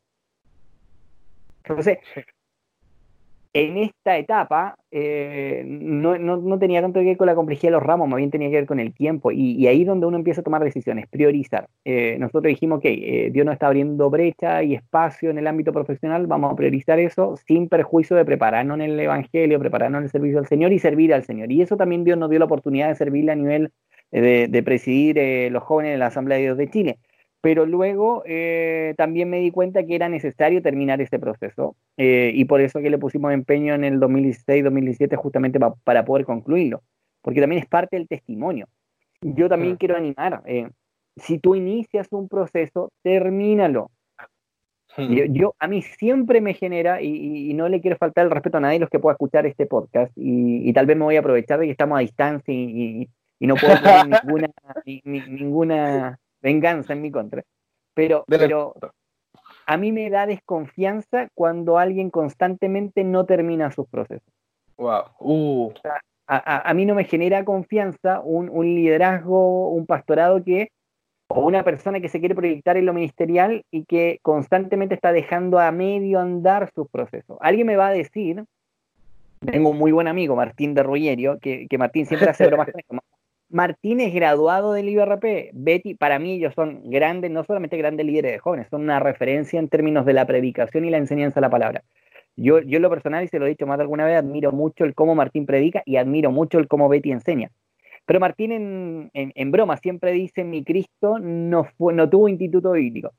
Entonces, 1.65 1.99
en 3.53 3.77
esta 3.77 4.17
etapa 4.19 4.77
eh, 4.93 5.65
no, 5.67 6.59
tenía 6.61 6.81
tanto 6.81 7.01
que 7.01 7.07
ver 7.07 7.17
con 7.17 7.27
la 7.27 7.35
complejidad 7.35 7.73
de 7.73 7.79
los 7.79 7.83
ramos, 7.83 8.09
más 8.09 8.19
bien 8.19 8.31
tenía 8.31 8.49
que 8.49 8.55
ver 8.55 8.67
con 8.67 8.79
el 8.79 8.95
tiempo. 8.95 9.33
Y, 9.33 9.67
ahí 9.67 9.81
es 9.81 9.89
donde 9.89 10.07
uno 10.07 10.17
empieza 10.17 10.43
a 10.43 10.45
tomar 10.45 10.63
decisiones, 10.63 11.09
priorizar. 11.09 11.67
Eh, 11.85 12.17
nosotros 12.21 12.45
dijimos 12.45 12.81
que 12.81 13.31
Dios 13.33 13.45
nos 13.45 13.55
está 13.55 13.67
abriendo 13.67 14.11
brecha 14.11 14.63
y 14.63 14.75
espacio 14.77 15.31
en 15.31 15.39
el 15.39 15.49
ámbito 15.49 15.73
profesional, 15.73 16.29
vamos 16.29 16.53
a 16.53 16.55
priorizar 16.55 17.01
eso 17.01 17.37
sin 17.49 17.69
perjuicio 17.69 18.17
de 18.17 18.25
prepararnos 18.25 18.77
en 18.77 18.93
el 18.93 19.01
Evangelio, 19.01 19.59
prepararnos 19.59 19.99
en 19.99 20.05
el 20.05 20.11
servicio 20.11 20.39
al 20.39 20.47
Señor 20.47 20.73
y 20.73 20.79
servir 20.79 21.13
al 21.13 21.25
Señor. 21.25 21.51
Y 21.51 21.63
eso 21.63 21.77
también 21.77 22.05
Dios 22.05 22.17
nos 22.17 22.31
dio 22.31 22.39
la 22.39 22.45
oportunidad 22.45 22.91
de 22.91 22.95
servirle 22.95 23.33
a 23.33 23.35
nivel 23.35 23.73
eh, 24.13 24.47
de, 24.49 24.63
presidir 24.63 25.19
eh, 25.19 25.51
los 25.51 25.63
jóvenes 25.63 25.93
de 25.93 25.99
la 25.99 26.07
Asamblea 26.07 26.39
de 26.39 26.45
Dios 26.45 26.57
de 26.57 26.71
Chile. 26.71 26.99
Pero 27.41 27.67
luego 27.67 28.23
eh, 28.27 28.95
también 28.97 29.31
me 29.31 29.39
di 29.39 29.51
cuenta 29.51 29.85
que 29.85 29.95
era 29.95 30.09
necesario 30.09 30.63
terminar 30.63 31.01
este 31.01 31.19
proceso 31.19 31.77
y 31.97 32.45
por 32.47 32.61
eso 32.61 32.81
que 32.81 32.91
le 32.91 32.99
pusimos 32.99 33.33
empeño 33.33 33.75
en 33.75 33.85
el 33.85 34.01
2016-2017 34.01 35.17
justamente 35.17 35.61
para 35.85 36.05
poder 36.05 36.25
concluirlo, 36.25 36.83
porque 37.23 37.41
también 37.41 37.63
es 37.63 37.69
parte 37.69 37.97
del 37.97 38.09
testimonio. 38.09 38.67
Yo 39.21 39.49
también 39.49 39.77
quiero 39.77 39.97
animar, 39.97 40.43
si 41.17 41.39
tú 41.39 41.55
inicias 41.55 42.09
un 42.11 42.29
proceso, 42.29 42.91
termínalo. 43.03 43.91
Yo, 45.29 45.55
a 45.59 45.69
mí 45.69 45.83
siempre 45.83 46.41
me 46.41 46.55
genera, 46.55 47.03
y, 47.03 47.53
no 47.55 47.69
le 47.69 47.81
quiero 47.81 47.97
faltar 47.99 48.25
el 48.25 48.31
respeto 48.31 48.57
a 48.57 48.61
nadie 48.61 48.79
los 48.79 48.89
que 48.89 48.99
pueda 48.99 49.13
escuchar 49.13 49.47
este 49.47 49.67
podcast, 49.67 50.11
y, 50.17 50.73
tal 50.73 50.87
vez 50.87 50.97
me 50.97 51.05
voy 51.05 51.17
a 51.17 51.21
aprovechar 51.21 51.61
de 51.61 51.67
que 51.67 51.73
estamos 51.73 51.99
a 51.99 52.01
distancia 52.01 52.53
y, 52.53 53.09
y 53.39 53.47
no 53.47 53.57
puedo 53.57 53.75
tener 53.81 54.21
ninguna, 54.23 54.49
ninguna 55.29 56.19
venganza 56.41 56.93
en 56.93 57.03
mi 57.03 57.11
contra. 57.11 57.43
Pero, 57.95 58.25
pero 58.29 58.75
a 59.67 59.77
mí 59.77 59.93
me 59.93 60.11
da 60.11 60.27
desconfianza 60.27 61.29
cuando 61.35 61.79
alguien 61.79 62.11
constantemente 62.11 63.05
no 63.05 63.27
termina 63.27 63.71
sus 63.71 63.89
procesos. 63.89 64.33
Wow. 64.77 65.05
Uh. 65.19 65.73
a, 66.27 66.75
mí 66.75 66.85
no 66.85 66.95
me 66.95 67.05
genera 67.05 67.45
confianza 67.45 68.21
un, 68.21 68.51
un, 68.51 68.67
liderazgo, 68.67 69.71
un 69.71 69.87
pastorado 69.87 70.45
que, 70.45 70.71
o 71.29 71.41
una 71.41 71.65
persona 71.65 72.01
que 72.01 72.09
se 72.09 72.21
quiere 72.21 72.35
proyectar 72.35 72.77
en 72.77 72.87
lo 72.87 72.93
ministerial 72.93 73.65
y 73.71 73.85
que 73.85 74.19
constantemente 74.23 74.95
está 74.95 75.13
dejando 75.13 75.59
a 75.59 75.73
medio 75.73 76.21
andar 76.21 76.71
sus 76.75 76.89
procesos. 76.89 77.39
Alguien 77.41 77.67
me 77.67 77.77
va 77.77 77.89
a 77.89 77.93
decir, 77.93 78.45
tengo 79.41 79.71
un 79.71 79.79
muy 79.79 79.93
buen 79.93 80.09
amigo, 80.09 80.37
Martín 80.37 80.75
de 80.75 80.83
Ruggerio, 80.83 81.39
que, 81.41 81.67
que 81.69 81.79
Martín 81.79 82.07
siempre 82.07 82.31
hace 82.31 82.47
bromas 82.47 82.69
con 82.87 83.01
Martínez, 83.57 84.13
graduado 84.13 84.75
del 84.75 84.91
IBRP. 84.91 85.53
Betty, 85.55 85.95
para 85.95 86.19
mí 86.19 86.35
ellos 86.35 86.53
son 86.55 86.91
grandes, 86.91 87.31
no 87.31 87.43
solamente 87.43 87.79
grandes 87.79 88.05
líderes 88.05 88.33
de 88.33 88.39
jóvenes, 88.39 88.69
son 88.69 88.83
una 88.83 89.01
referencia 89.01 89.59
en 89.59 89.71
términos 89.71 90.05
de 90.05 90.13
la 90.13 90.27
predicación 90.27 90.85
y 90.85 90.91
la 90.91 90.99
enseñanza 90.99 91.37
de 91.37 91.41
la 91.41 91.49
palabra. 91.49 91.83
Yo, 92.37 92.61
yo 92.61 92.77
en 92.77 92.83
lo 92.83 92.91
personal, 92.91 93.25
y 93.25 93.29
se 93.29 93.39
lo 93.39 93.47
he 93.47 93.49
dicho 93.49 93.67
más 93.67 93.79
de 93.79 93.85
alguna 93.85 94.05
vez, 94.05 94.19
admiro 94.19 94.53
mucho 94.53 94.85
el 94.85 94.95
cómo 94.95 95.15
Martín 95.15 95.47
predica 95.47 95.83
y 95.87 95.97
admiro 95.97 96.31
mucho 96.31 96.59
el 96.59 96.69
cómo 96.69 96.91
Betty 96.91 97.13
enseña. 97.13 97.51
Pero 98.05 98.21
Martín 98.21 98.53
en, 98.53 99.11
en, 99.15 99.51
broma 99.51 99.79
siempre 99.79 100.13
dice, 100.13 100.45
mi 100.45 100.63
Cristo 100.63 101.19
no, 101.19 101.65
fue, 101.65 101.95
no 101.95 102.11
tuvo 102.11 102.29
instituto 102.29 102.73
bíblico. 102.73 103.13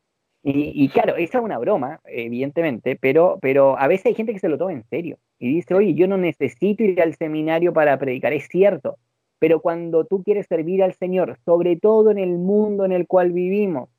Y, 0.44 0.88
claro, 0.90 1.16
esa 1.16 1.40
es 1.40 1.44
una 1.44 1.58
broma, 1.58 2.00
evidentemente, 2.06 2.96
pero, 2.96 3.40
pero 3.42 3.78
a 3.78 3.88
veces 3.88 4.06
hay 4.06 4.14
gente 4.14 4.34
que 4.34 4.40
se 4.40 4.48
lo 4.48 4.58
toma 4.58 4.72
en 4.72 4.84
serio 4.84 5.18
y 5.40 5.56
dice, 5.56 5.74
oye, 5.74 5.94
yo 5.96 6.08
no 6.08 6.16
necesito 6.16 6.84
ir 6.84 7.02
al 7.02 7.16
seminario 7.16 7.74
para 7.74 7.98
predicar. 7.98 8.32
Es 8.32 8.48
cierto, 8.48 8.98
pero 9.40 9.62
cuando 9.62 10.06
tú 10.06 10.24
quieres 10.24 10.48
servir 10.48 10.84
al 10.84 10.94
Señor, 10.94 11.38
sobre 11.46 11.76
todo 11.76 12.12
en 12.12 12.18
el 12.18 12.38
mundo 12.38 12.86
en 12.86 12.92
el 12.92 13.08
cual 13.08 13.32
vivimos, 13.32 13.90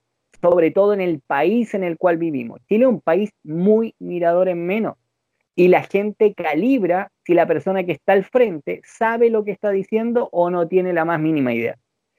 sobre 0.40 0.70
todo 0.70 0.92
en 0.92 1.00
el 1.00 1.20
país 1.20 1.74
en 1.74 1.84
el 1.84 1.96
cual 1.98 2.16
vivimos, 2.16 2.60
Chile 2.68 2.84
es 2.84 2.90
un 2.90 3.00
país 3.00 3.30
muy 3.44 3.94
mirador 3.98 4.48
en 4.48 4.66
menos. 4.66 4.96
Y 5.54 5.68
la 5.68 5.82
gente 5.82 6.34
calibra 6.34 7.10
si 7.24 7.34
la 7.34 7.46
persona 7.46 7.82
que 7.82 7.92
está 7.92 8.12
al 8.12 8.24
frente 8.24 8.80
sabe 8.84 9.28
lo 9.28 9.44
que 9.44 9.50
está 9.50 9.70
diciendo 9.70 10.28
o 10.30 10.50
no 10.50 10.68
tiene 10.68 10.92
la 10.92 11.04
más 11.04 11.18
mínima 11.18 11.52
idea. 11.52 11.76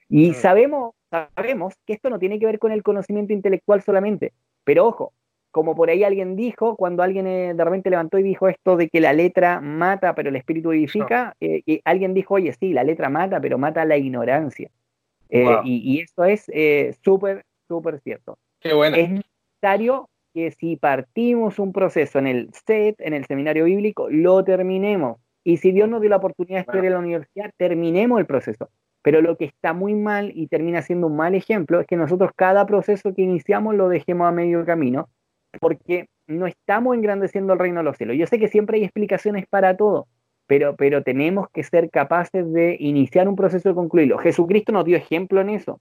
Y 0.10 0.34
sabemos, 0.34 0.93
sabemos 1.10 1.73
que 1.86 1.93
esto 1.93 2.10
no 2.10 2.19
tiene 2.19 2.38
que 2.39 2.47
ver 2.47 2.60
con 2.60 2.73
el 2.73 2.84
conocimiento 2.84 3.32
intelectual 3.32 3.82
solamente. 3.82 4.34
Pero 4.65 4.88
ojo, 4.88 5.13
como 5.52 5.76
por 5.76 5.90
ahí 5.90 6.04
alguien 6.04 6.36
dijo, 6.36 6.76
cuando 6.76 7.02
alguien 7.02 7.26
eh, 7.28 7.54
de 7.54 7.64
repente 7.64 7.90
levantó 7.90 8.20
y 8.20 8.24
dijo 8.24 8.48
esto 8.48 8.78
de 8.78 8.90
que 8.90 9.02
la 9.02 9.14
letra 9.14 9.62
mata, 9.62 10.14
pero 10.14 10.30
el 10.30 10.36
espíritu 10.36 10.72
edifica, 10.72 11.36
eh, 11.40 11.62
y 11.66 11.82
alguien 11.86 12.14
dijo, 12.14 12.36
oye, 12.36 12.54
sí, 12.54 12.74
la 12.74 12.84
letra 12.84 13.10
mata, 13.10 13.40
pero 13.40 13.58
mata 13.58 13.84
la 13.86 13.98
ignorancia. 13.98 14.70
Eh, 15.30 15.46
y, 15.64 16.00
esto 16.02 16.24
es 16.24 16.46
súper, 17.04 17.46
súper 17.68 18.00
cierto. 18.02 18.38
Qué 18.60 18.74
bueno. 18.74 18.96
Es 18.96 19.10
necesario 19.10 20.10
que 20.34 20.52
si 20.52 20.76
partimos 20.76 21.60
un 21.60 21.72
proceso 21.72 22.20
en 22.20 22.28
el 22.28 22.50
SET, 22.54 22.96
en 23.00 23.14
el 23.14 23.26
seminario 23.26 23.66
bíblico, 23.66 24.08
lo 24.10 24.44
terminemos. 24.44 25.18
Y 25.44 25.58
si 25.58 25.72
Dios 25.72 25.90
nos 25.90 26.02
dio 26.02 26.10
la 26.10 26.18
oportunidad 26.18 26.58
de 26.58 26.62
estudiar 26.62 26.86
en 26.86 26.94
la 26.94 27.00
universidad, 27.00 27.52
terminemos 27.58 28.20
el 28.20 28.26
proceso. 28.26 28.70
Pero 29.02 29.22
lo 29.22 29.38
que 29.38 29.46
está 29.46 29.74
muy 29.74 29.96
mal 29.96 30.32
y 30.36 30.48
termina 30.48 30.82
siendo 30.82 31.08
un 31.08 31.16
mal 31.16 31.34
ejemplo 31.34 31.80
es 31.80 31.88
que 31.88 31.96
nosotros 31.96 32.32
cada 32.36 32.66
proceso 32.66 33.14
que 33.14 33.22
iniciamos 33.22 33.76
lo 33.76 33.88
dejemos 33.88 34.28
a 34.28 34.32
medio 34.32 34.66
camino 34.66 35.10
porque 35.60 36.08
no 36.28 36.48
estamos 36.48 36.96
engrandeciendo 36.96 37.54
el 37.54 37.60
reino 37.60 37.80
de 37.80 37.84
los 37.84 37.98
cielos. 37.98 38.16
Yo 38.18 38.28
sé 38.28 38.40
que 38.40 38.48
siempre 38.48 38.78
hay 38.78 38.84
explicaciones 38.84 39.48
para 39.48 39.76
todo, 39.76 40.08
pero, 40.48 40.76
pero 40.76 41.04
tenemos 41.04 41.50
que 41.50 41.64
ser 41.64 41.90
capaces 41.90 42.52
de 42.54 42.78
iniciar 42.80 43.28
un 43.28 43.36
proceso 43.36 43.70
y 43.70 43.74
concluirlo. 43.74 44.18
Jesucristo 44.20 44.72
nos 44.72 44.86
dio 44.86 44.98
ejemplo 44.98 45.42
en 45.42 45.50
eso. 45.50 45.80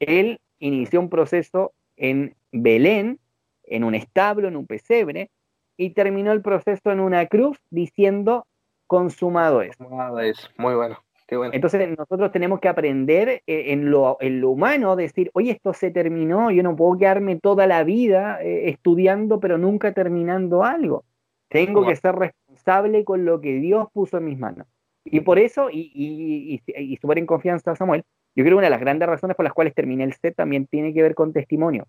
Él 0.00 0.40
inició 0.58 1.00
un 1.00 1.08
proceso 1.08 1.72
en 1.96 2.34
Belén, 2.52 3.18
en 3.64 3.84
un 3.84 3.94
establo, 3.94 4.48
en 4.48 4.56
un 4.56 4.66
pesebre, 4.66 5.30
y 5.76 5.90
terminó 5.90 6.32
el 6.32 6.42
proceso 6.42 6.90
en 6.90 7.00
una 7.00 7.26
cruz 7.26 7.58
diciendo, 7.70 8.46
consumado 8.86 9.62
es. 9.62 9.76
Consumado 9.76 10.20
es, 10.20 10.50
muy 10.56 10.74
bueno. 10.74 10.98
Entonces 11.28 11.88
nosotros 11.96 12.30
tenemos 12.30 12.60
que 12.60 12.68
aprender 12.68 13.28
eh, 13.28 13.42
en, 13.72 13.90
lo, 13.90 14.16
en 14.20 14.40
lo 14.40 14.50
humano, 14.50 14.94
decir, 14.94 15.30
oye, 15.34 15.50
esto 15.50 15.72
se 15.72 15.90
terminó, 15.90 16.50
yo 16.52 16.62
no 16.62 16.76
puedo 16.76 16.96
quedarme 16.98 17.40
toda 17.40 17.66
la 17.66 17.82
vida 17.82 18.40
eh, 18.42 18.68
estudiando 18.68 19.40
pero 19.40 19.58
nunca 19.58 19.92
terminando 19.92 20.62
algo. 20.62 21.04
Tengo 21.48 21.86
que 21.86 21.96
ser 21.96 22.14
responsable 22.14 23.04
con 23.04 23.24
lo 23.24 23.40
que 23.40 23.54
Dios 23.54 23.88
puso 23.92 24.18
en 24.18 24.24
mis 24.24 24.38
manos. 24.38 24.66
Y 25.04 25.20
por 25.20 25.38
eso, 25.38 25.70
y, 25.70 25.92
y, 25.94 26.60
y, 26.66 26.96
súper 26.96 27.18
en 27.18 27.26
confianza, 27.26 27.76
Samuel, 27.76 28.02
yo 28.34 28.42
creo 28.42 28.56
que 28.56 28.58
una 28.58 28.66
de 28.66 28.70
las 28.70 28.80
grandes 28.80 29.08
razones 29.08 29.36
por 29.36 29.44
las 29.44 29.52
cuales 29.52 29.74
terminé 29.74 30.02
el 30.02 30.12
set 30.14 30.34
también 30.34 30.66
tiene 30.66 30.92
que 30.92 31.02
ver 31.02 31.14
con 31.14 31.32
testimonio. 31.32 31.86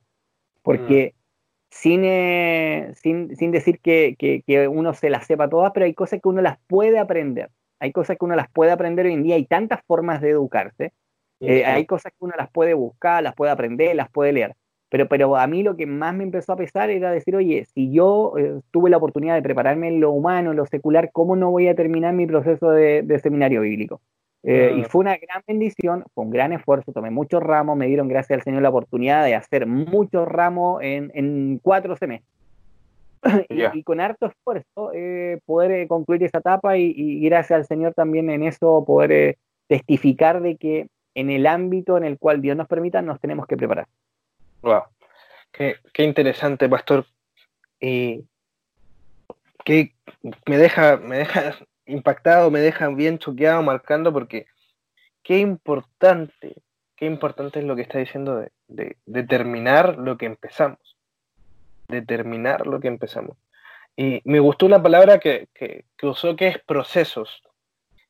Porque 0.62 1.13
mm. 1.15 1.17
sin, 1.71 2.02
eh, 2.04 2.91
sin, 2.95 3.36
sin, 3.36 3.52
decir 3.52 3.80
que, 3.80 4.15
que, 4.19 4.43
que, 4.45 4.67
uno 4.67 4.93
se 4.93 5.10
las 5.10 5.26
sepa 5.26 5.50
todas, 5.50 5.71
pero 5.73 5.88
hay 5.88 5.95
cosas 5.95 6.21
que 6.21 6.30
uno 6.30 6.41
las 6.41 6.60
puede 6.67 7.00
aprender. 7.00 7.50
Hay 7.80 7.92
cosas 7.92 8.18
que 8.18 8.26
uno 8.26 8.36
las 8.36 8.50
puede 8.50 8.72
aprender 8.72 9.06
hoy 9.06 9.13
en 9.13 9.24
día. 9.24 9.36
Hay 9.36 9.46
tantas 9.46 9.82
formas 9.86 10.22
de 10.22 10.32
educarse. 10.32 10.94
Eh, 11.40 11.66
hay 11.66 11.86
cosas 11.86 12.12
que 12.12 12.26
uno 12.26 12.34
las 12.38 12.50
puede 12.50 12.74
buscar, 12.74 13.22
las 13.24 13.36
puede 13.36 13.52
aprender, 13.52 13.96
las 13.96 14.10
puede 14.10 14.34
leer. 14.34 14.56
Pero, 14.90 15.08
pero 15.08 15.36
a 15.36 15.46
mí 15.48 15.63
lo 15.63 15.76
que 15.76 15.86
más 15.86 16.16
me 16.16 16.24
empezó 16.24 16.54
a 16.54 16.58
pesar 16.58 16.90
era 16.90 17.12
decir, 17.12 17.36
oye, 17.36 17.66
si 17.66 17.92
yo 17.92 18.34
eh, 18.38 18.62
tuve 18.72 18.90
la 18.90 18.98
oportunidad 18.98 19.36
de 19.36 19.42
prepararme 19.42 19.90
en 19.90 20.00
lo 20.00 20.12
humano, 20.12 20.52
en 20.52 20.58
lo 20.58 20.66
secular, 20.66 21.12
¿cómo 21.12 21.36
no 21.36 21.52
voy 21.52 21.68
a 21.68 21.76
terminar 21.76 22.13
mi 22.13 22.26
proceso 22.26 22.72
de, 22.72 23.02
de 23.04 23.20
seminario 23.20 23.62
bíblico? 23.62 24.02
Eh, 24.44 24.76
y 24.78 24.84
fue 24.84 25.02
una 25.02 25.18
gran 25.18 25.44
bendición, 25.46 26.06
fue 26.13 26.24
un 26.24 26.30
gran 26.30 26.54
esfuerzo, 26.54 26.94
tomé 26.94 27.12
muchos 27.12 27.44
ramos, 27.44 27.76
me 27.76 27.88
dieron 27.88 28.08
gracias 28.08 28.38
al 28.38 28.44
Señor 28.44 28.62
la 28.62 28.70
oportunidad 28.70 29.26
de 29.26 29.36
hacer 29.36 29.66
muchos 29.68 30.26
ramos 30.26 30.82
en, 30.82 31.12
en 31.13 31.60
cuatro 31.62 31.98
semestres. 31.98 32.37
y, 33.73 33.84
con 33.84 33.99
harto 33.99 34.27
esfuerzo 34.27 34.91
eh, 34.93 35.39
poder 35.45 35.88
concluir 35.88 36.23
esa 36.23 36.39
etapa 36.39 36.77
y, 36.77 36.93
y, 36.95 37.21
gracias 37.21 37.58
al 37.58 37.65
Señor 37.65 37.93
también 37.93 38.30
en 38.30 38.43
eso 38.43 38.84
poder 38.86 39.38
testificar 39.67 40.41
de 40.41 40.58
que 40.58 40.88
en 41.15 41.30
el 41.30 41.47
ámbito 41.47 41.97
en 41.97 42.03
el 42.03 42.17
cual 42.19 42.41
Dios 42.41 42.56
nos 42.56 42.67
permita 42.67 43.01
nos 43.01 43.19
tenemos 43.19 43.47
que 43.47 43.58
preparar. 43.58 43.88
Wow. 44.62 44.84
Qué, 45.51 46.03
interesante, 46.03 46.69
pastor. 46.69 47.06
Y 47.80 48.23
que 49.65 49.93
me 50.45 50.58
deja, 50.58 50.97
me 50.97 51.17
deja 51.17 51.56
impactado, 51.86 52.51
me 52.51 52.60
deja 52.60 52.88
bien 52.89 53.17
choqueado, 53.17 53.63
marcando, 53.63 54.13
porque 54.13 54.45
qué 55.23 55.39
importante, 55.39 56.62
qué 56.95 57.06
importante 57.06 57.60
es 57.60 57.65
lo 57.65 57.75
que 57.75 57.82
está 57.82 57.97
diciendo 57.97 58.38
de, 58.67 58.97
determinar 59.06 59.97
lo 59.97 60.17
que 60.17 60.27
empezamos. 60.27 60.96
Determinar 61.88 62.67
lo 62.67 62.80
que 62.80 62.88
empezamos. 62.88 63.38
Y 63.95 64.21
me 64.26 64.39
gustó 64.39 64.65
una 64.65 64.82
palabra 64.82 65.19
que, 65.19 65.47
que, 65.54 65.86
usó 66.04 66.36
que 66.36 66.47
es 66.47 66.60
procesos. 66.60 67.41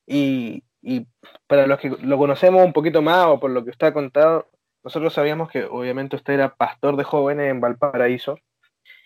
Y, 0.06 0.64
y, 0.82 1.06
para 1.46 1.66
los 1.66 1.78
que 1.78 1.90
lo 1.90 2.18
conocemos 2.18 2.64
un 2.64 2.72
poquito 2.72 3.02
más 3.02 3.26
o 3.26 3.40
por 3.40 3.50
lo 3.50 3.64
que 3.64 3.70
usted 3.70 3.88
ha 3.88 3.92
contado, 3.92 4.48
nosotros 4.84 5.12
sabíamos 5.12 5.50
que 5.50 5.64
obviamente 5.64 6.16
usted 6.16 6.34
era 6.34 6.54
pastor 6.54 6.96
de 6.96 7.04
jóvenes 7.04 7.50
en 7.50 7.60
Valparaíso 7.60 8.38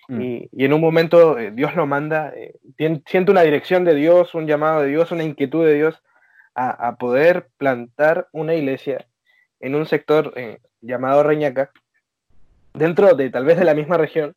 mm. 0.09 0.21
y, 0.21 0.65
en 0.65 0.73
un 0.73 0.81
momento 0.81 1.39
eh, 1.39 1.51
Dios 1.51 1.75
lo 1.75 1.87
manda, 1.87 2.33
eh, 2.37 2.55
siente 3.07 3.31
una 3.31 3.43
dirección 3.43 3.85
de 3.85 3.95
Dios, 3.95 4.35
un 4.35 4.47
llamado 4.47 4.83
de 4.83 4.89
Dios, 4.89 5.11
una 5.13 5.25
inquietud 5.25 5.65
de 5.65 5.75
Dios 5.75 6.03
a, 6.55 6.97
poder 6.97 7.49
plantar 7.57 8.29
una 8.33 8.55
iglesia 8.55 9.07
en 9.59 9.75
un 9.75 9.87
sector 9.87 10.35
eh, 10.37 10.59
llamado 10.83 11.23
Reñaca, 11.23 11.71
dentro 12.75 13.15
de 13.15 13.31
tal 13.31 13.47
vez 13.47 13.59
de 13.59 13.65
la 13.65 13.75
misma 13.75 13.97
región, 13.97 14.35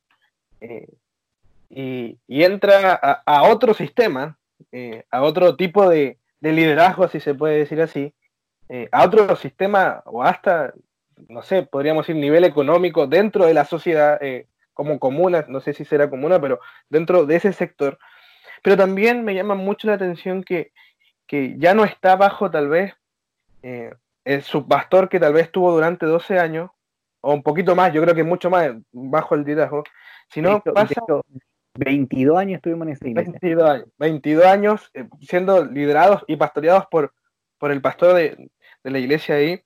y, 1.70 2.18
entra 2.28 2.94
a, 3.26 3.44
otro 3.44 3.74
sistema, 3.74 4.38
a 5.12 5.22
otro 5.24 5.56
tipo 5.56 5.90
de, 5.90 6.18
de, 6.40 6.52
liderazgo, 6.52 7.08
si 7.08 7.20
se 7.20 7.34
puede 7.34 7.58
decir 7.58 7.82
así, 7.82 8.14
a 8.92 9.04
otro 9.04 9.36
sistema 9.36 10.02
o 10.06 10.24
hasta 10.24 10.74
no 11.28 11.42
sé, 11.42 11.64
podríamos 11.64 12.06
decir 12.06 12.20
nivel 12.20 12.44
económico 12.44 13.08
dentro 13.08 13.46
de 13.46 13.54
la 13.54 13.66
sociedad 13.66 14.22
eh, 14.22 14.48
como 14.74 15.00
comuna, 15.00 15.46
no 15.48 15.62
sé 15.62 15.74
si 15.74 15.86
será 15.86 16.10
comuna, 16.10 16.40
pero 16.40 16.60
dentro 16.90 17.26
de 17.26 17.38
ese 17.38 17.54
sector. 17.54 17.98
Pero 18.62 18.78
también 18.78 19.24
me 19.24 19.34
llama 19.34 19.56
mucho 19.56 19.88
la 19.88 19.94
atención 19.94 20.44
que, 20.44 20.72
que 21.28 21.56
ya 21.58 21.74
no 21.74 21.86
está 21.86 22.16
bajo 22.16 22.52
tal 22.52 22.68
vez 22.68 22.94
eh, 23.64 23.94
el 24.26 24.42
subpastor 24.44 25.10
que 25.10 25.20
tal 25.20 25.34
vez 25.34 25.52
tuvo 25.52 25.72
durante 25.72 26.06
12 26.06 26.40
años, 26.40 26.72
o 27.26 27.34
un 27.34 27.44
poquito 27.44 27.76
más, 27.76 27.92
yo 27.92 28.02
creo 28.02 28.14
que 28.14 28.24
mucho 28.24 28.50
más 28.50 28.72
bajo 28.92 29.36
el 29.36 29.44
liderazgo, 29.44 29.84
sino 30.30 30.62
pasa... 30.62 31.02
22 31.78 32.38
años 32.38 32.56
estuvimos 32.58 32.88
en 32.88 33.10
iglesia. 33.10 33.34
22 33.42 33.70
años, 33.70 33.88
22 33.98 34.46
años 34.46 34.92
eh, 34.94 35.10
siendo 35.20 35.66
liderados 35.66 36.24
y 36.26 36.38
pastoreados 36.38 36.86
por, 36.90 37.14
por 37.58 37.72
el 37.72 37.82
pastor 37.82 38.16
de, 38.16 38.50
de 38.84 38.92
la 38.92 39.00
iglesia 39.00 39.36
ahí. 39.36 39.62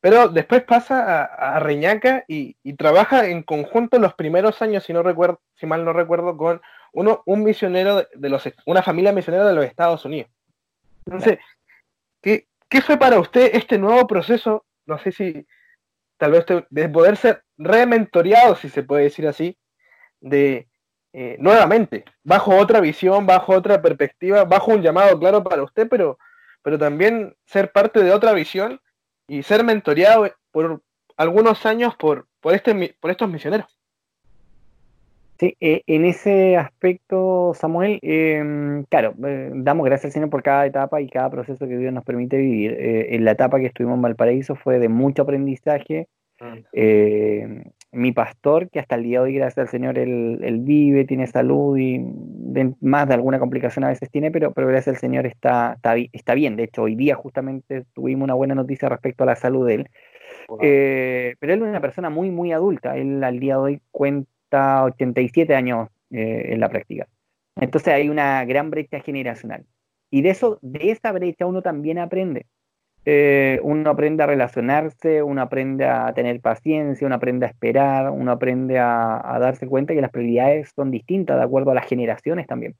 Pero 0.00 0.28
después 0.28 0.64
pasa 0.64 1.22
a, 1.22 1.60
Reñaca 1.60 2.24
y, 2.26 2.56
trabaja 2.74 3.28
en 3.28 3.44
conjunto 3.44 4.00
los 4.00 4.14
primeros 4.14 4.60
años, 4.60 4.82
si 4.82 4.92
no 4.92 5.04
recuerdo, 5.04 5.40
si 5.54 5.66
mal 5.66 5.84
no 5.84 5.92
recuerdo, 5.92 6.36
con 6.36 6.60
uno, 6.92 7.22
un 7.24 7.44
misionero 7.44 8.08
de 8.12 8.28
los, 8.28 8.42
una 8.66 8.82
familia 8.82 9.12
misionera 9.12 9.46
de 9.46 9.54
los 9.54 9.64
Estados 9.64 10.04
Unidos. 10.04 10.28
Entonces, 11.06 11.38
¿qué, 12.20 12.48
fue 12.84 12.96
para 12.96 13.20
usted 13.20 13.50
este 13.54 13.78
nuevo 13.78 14.04
proceso? 14.08 14.66
No 14.86 14.98
sé 14.98 15.12
si 15.12 15.46
tal 16.22 16.30
vez 16.30 16.46
de 16.70 16.88
poder 16.88 17.16
ser 17.16 17.42
rementoreado, 17.58 18.54
si 18.54 18.68
se 18.68 18.84
puede 18.84 19.02
decir 19.02 19.26
así, 19.26 19.58
de 20.20 20.68
eh, 21.12 21.34
nuevamente, 21.40 22.04
bajo 22.22 22.56
otra 22.56 22.80
visión, 22.80 23.26
bajo 23.26 23.52
otra 23.52 23.82
perspectiva, 23.82 24.44
bajo 24.44 24.70
un 24.70 24.82
llamado 24.82 25.18
claro 25.18 25.42
para 25.42 25.64
usted, 25.64 25.88
pero, 25.88 26.18
pero 26.62 26.78
también 26.78 27.34
ser 27.44 27.72
parte 27.72 28.04
de 28.04 28.12
otra 28.12 28.34
visión 28.34 28.80
y 29.26 29.42
ser 29.42 29.64
mentoreado 29.64 30.30
por 30.52 30.84
algunos 31.16 31.66
años 31.66 31.96
por, 31.96 32.28
por, 32.38 32.54
este, 32.54 32.96
por 33.00 33.10
estos 33.10 33.28
misioneros. 33.28 33.76
Sí, 35.42 35.56
eh, 35.58 35.82
en 35.88 36.04
ese 36.04 36.56
aspecto, 36.56 37.52
Samuel, 37.54 37.98
em, 38.02 38.84
claro, 38.84 39.12
eh, 39.26 39.50
damos 39.52 39.84
gracias 39.84 40.04
al 40.04 40.12
Señor 40.12 40.30
por 40.30 40.44
cada 40.44 40.66
etapa 40.66 41.00
y 41.00 41.08
cada 41.08 41.30
proceso 41.30 41.66
que 41.66 41.76
Dios 41.76 41.92
nos 41.92 42.04
permite 42.04 42.36
vivir. 42.36 42.76
Eh, 42.78 43.16
en 43.16 43.24
la 43.24 43.32
etapa 43.32 43.58
que 43.58 43.66
estuvimos 43.66 43.96
en 43.96 44.02
Valparaíso 44.02 44.54
fue 44.54 44.78
de 44.78 44.88
mucho 44.88 45.22
aprendizaje. 45.22 46.06
Mm 46.38 47.62
mi 47.92 48.10
pastor, 48.12 48.70
que 48.70 48.80
hasta 48.80 48.94
el 48.94 49.02
día 49.02 49.18
de 49.18 49.24
hoy, 49.26 49.34
gracias 49.34 49.58
al 49.58 49.68
Señor, 49.68 49.98
él, 49.98 50.60
vive, 50.60 51.04
tiene 51.04 51.26
salud 51.26 51.76
y 51.76 52.00
más 52.80 53.06
de 53.06 53.14
alguna 53.14 53.38
complicación 53.38 53.84
a 53.84 53.88
veces 53.88 54.10
tiene, 54.10 54.30
pero, 54.30 54.52
pero 54.52 54.66
gracias 54.66 54.96
al 54.96 55.00
Señor 55.00 55.26
está, 55.26 55.78
está, 56.12 56.34
bien. 56.34 56.56
De 56.56 56.64
hecho, 56.64 56.82
hoy 56.82 56.96
día 56.96 57.14
justamente 57.16 57.84
tuvimos 57.92 58.24
una 58.24 58.34
buena 58.34 58.54
noticia 58.54 58.88
respecto 58.88 59.24
a 59.24 59.26
la 59.26 59.36
salud 59.36 59.66
de 59.66 59.74
él. 59.74 59.90
Eh, 60.62 61.34
pero 61.38 61.52
él 61.52 61.62
es 61.62 61.68
una 61.68 61.80
persona 61.82 62.08
muy, 62.08 62.30
muy 62.30 62.52
adulta. 62.52 62.96
Él 62.96 63.22
al 63.22 63.38
día 63.38 63.54
de 63.54 63.60
hoy 63.60 63.80
cuenta 63.90 64.31
87 64.52 65.54
años 65.54 65.88
eh, 66.10 66.52
en 66.52 66.60
la 66.60 66.68
práctica. 66.68 67.08
Entonces 67.56 67.92
hay 67.92 68.08
una 68.08 68.44
gran 68.44 68.70
brecha 68.70 69.00
generacional. 69.00 69.64
Y 70.10 70.22
de 70.22 70.30
eso, 70.30 70.58
de 70.62 70.90
esa 70.90 71.12
brecha 71.12 71.46
uno 71.46 71.62
también 71.62 71.98
aprende. 71.98 72.46
Eh, 73.04 73.58
uno 73.64 73.90
aprende 73.90 74.22
a 74.22 74.26
relacionarse, 74.26 75.22
uno 75.22 75.42
aprende 75.42 75.86
a 75.86 76.12
tener 76.14 76.40
paciencia, 76.40 77.06
uno 77.06 77.16
aprende 77.16 77.46
a 77.46 77.48
esperar, 77.48 78.10
uno 78.10 78.30
aprende 78.30 78.78
a, 78.78 79.38
darse 79.40 79.66
cuenta 79.66 79.92
que 79.92 80.00
las 80.00 80.10
prioridades 80.10 80.70
son 80.76 80.90
distintas 80.90 81.36
de 81.36 81.42
acuerdo 81.42 81.72
a 81.72 81.74
las 81.74 81.86
generaciones 81.86 82.46
también. 82.46 82.76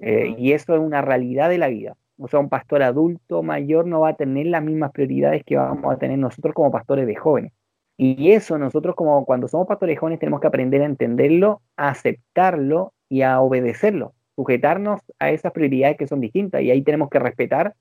Eh, 0.00 0.34
y 0.38 0.52
eso 0.52 0.74
es 0.74 0.80
una 0.80 1.02
realidad 1.02 1.50
de 1.50 1.58
la 1.58 1.68
vida. 1.68 1.96
O 2.18 2.28
sea, 2.28 2.40
un 2.40 2.48
pastor 2.48 2.82
adulto 2.82 3.42
mayor 3.42 3.86
no 3.86 4.00
va 4.00 4.10
a 4.10 4.16
tener 4.16 4.46
las 4.46 4.62
mismas 4.62 4.92
prioridades 4.92 5.44
que 5.44 5.56
vamos 5.56 5.92
a 5.92 5.98
tener 5.98 6.18
nosotros 6.18 6.54
como 6.54 6.70
pastores 6.70 7.06
de 7.06 7.16
jóvenes. 7.16 7.52
Y 7.96 8.32
eso 8.32 8.58
nosotros 8.58 8.94
como 8.94 9.24
cuando 9.24 9.48
somos 9.48 9.66
pastores 9.66 9.98
jóvenes 9.98 10.20
tenemos 10.20 10.40
que 10.40 10.46
aprender 10.46 10.82
a 10.82 10.86
entenderlo, 10.86 11.62
a 11.76 11.88
aceptarlo 11.88 12.92
y 13.08 13.22
a 13.22 13.40
obedecerlo, 13.40 14.14
sujetarnos 14.34 15.00
a 15.18 15.30
esas 15.30 15.52
prioridades 15.52 15.96
que 15.96 16.06
son 16.06 16.20
distintas. 16.20 16.62
Y 16.62 16.70
ahí 16.70 16.82
tenemos 16.82 17.08
que 17.08 17.18
respetar 17.18 17.74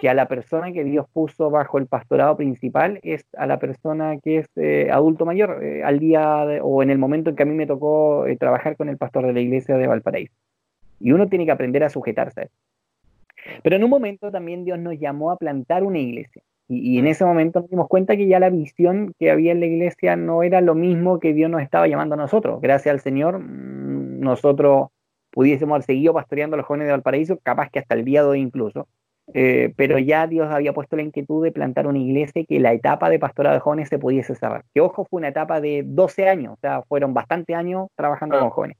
que 0.00 0.08
a 0.08 0.14
la 0.14 0.28
persona 0.28 0.72
que 0.72 0.82
Dios 0.82 1.04
puso 1.12 1.50
bajo 1.50 1.76
el 1.76 1.86
pastorado 1.86 2.34
principal 2.34 3.00
es 3.02 3.26
a 3.36 3.46
la 3.46 3.58
persona 3.58 4.18
que 4.18 4.38
es 4.38 4.46
eh, 4.56 4.88
adulto 4.90 5.26
mayor, 5.26 5.62
eh, 5.62 5.84
al 5.84 5.98
día 5.98 6.42
o 6.62 6.82
en 6.82 6.88
el 6.88 6.96
momento 6.96 7.28
en 7.28 7.36
que 7.36 7.42
a 7.42 7.46
mí 7.46 7.54
me 7.54 7.66
tocó 7.66 8.26
eh, 8.26 8.38
trabajar 8.38 8.78
con 8.78 8.88
el 8.88 8.96
pastor 8.96 9.26
de 9.26 9.34
la 9.34 9.40
iglesia 9.40 9.76
de 9.76 9.86
Valparaíso. 9.86 10.32
Y 11.00 11.12
uno 11.12 11.28
tiene 11.28 11.44
que 11.44 11.52
aprender 11.52 11.84
a 11.84 11.90
sujetarse 11.90 12.40
a 12.40 12.44
eso. 12.44 12.54
Pero 13.62 13.76
en 13.76 13.84
un 13.84 13.90
momento 13.90 14.30
también 14.30 14.64
Dios 14.64 14.78
nos 14.78 14.98
llamó 14.98 15.32
a 15.32 15.36
plantar 15.36 15.82
una 15.82 15.98
iglesia. 15.98 16.42
Y, 16.72 16.98
en 16.98 17.06
ese 17.08 17.24
momento 17.24 17.60
nos 17.60 17.70
dimos 17.70 17.88
cuenta 17.88 18.16
que 18.16 18.28
ya 18.28 18.38
la 18.38 18.48
visión 18.48 19.12
que 19.18 19.30
había 19.30 19.52
en 19.52 19.60
la 19.60 19.66
iglesia 19.66 20.16
no 20.16 20.42
era 20.42 20.60
lo 20.60 20.74
mismo 20.74 21.18
que 21.18 21.34
Dios 21.34 21.50
nos 21.50 21.62
estaba 21.62 21.88
llamando 21.88 22.14
a 22.14 22.18
nosotros. 22.18 22.60
Gracias 22.60 22.92
al 22.92 23.00
Señor, 23.00 23.40
mm, 23.40 24.20
nosotros 24.20 24.88
pudiésemos 25.30 25.74
haber 25.74 25.84
seguido 25.84 26.14
pastoreando 26.14 26.54
a 26.54 26.58
los 26.58 26.66
jóvenes 26.66 26.86
de 26.86 26.92
Valparaíso, 26.92 27.38
capaz 27.42 27.70
que 27.70 27.80
hasta 27.80 27.94
el 27.94 28.04
día 28.04 28.22
de 28.22 28.28
hoy 28.28 28.40
incluso 28.40 28.86
eh, 29.34 29.72
pero 29.76 29.98
ya 29.98 30.26
Dios 30.26 30.48
había 30.50 30.72
puesto 30.72 30.96
la 30.96 31.02
inquietud 31.02 31.42
de 31.44 31.52
plantar 31.52 31.86
una 31.86 31.98
iglesia 31.98 32.42
y 32.42 32.46
que 32.46 32.60
la 32.60 32.72
etapa 32.72 33.08
de 33.10 33.18
pastorado 33.18 33.54
de 33.54 33.60
jóvenes 33.60 33.88
se 33.88 33.98
pudiese 33.98 34.34
cerrar. 34.34 34.64
Que 34.74 34.80
ojo, 34.80 35.06
fue 35.08 35.18
una 35.18 35.28
etapa 35.28 35.60
de 35.60 35.82
12 35.84 36.28
años, 36.28 36.54
o 36.54 36.60
sea, 36.60 36.82
fueron 36.82 37.14
bastantes 37.14 37.56
años 37.56 37.88
trabajando 37.94 38.38
con 38.38 38.50
jóvenes. 38.50 38.76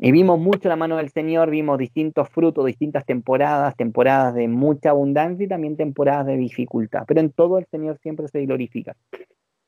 Y 0.00 0.12
vimos 0.12 0.38
mucho 0.38 0.68
la 0.68 0.76
mano 0.76 0.96
del 0.96 1.10
Señor, 1.10 1.50
vimos 1.50 1.76
distintos 1.76 2.28
frutos, 2.28 2.64
distintas 2.64 3.04
temporadas, 3.04 3.74
temporadas 3.76 4.32
de 4.34 4.46
mucha 4.46 4.90
abundancia 4.90 5.44
y 5.44 5.48
también 5.48 5.76
temporadas 5.76 6.26
de 6.26 6.36
dificultad. 6.36 7.02
Pero 7.06 7.20
en 7.20 7.30
todo 7.30 7.58
el 7.58 7.66
Señor 7.66 7.98
siempre 8.00 8.28
se 8.28 8.46
glorifica. 8.46 8.94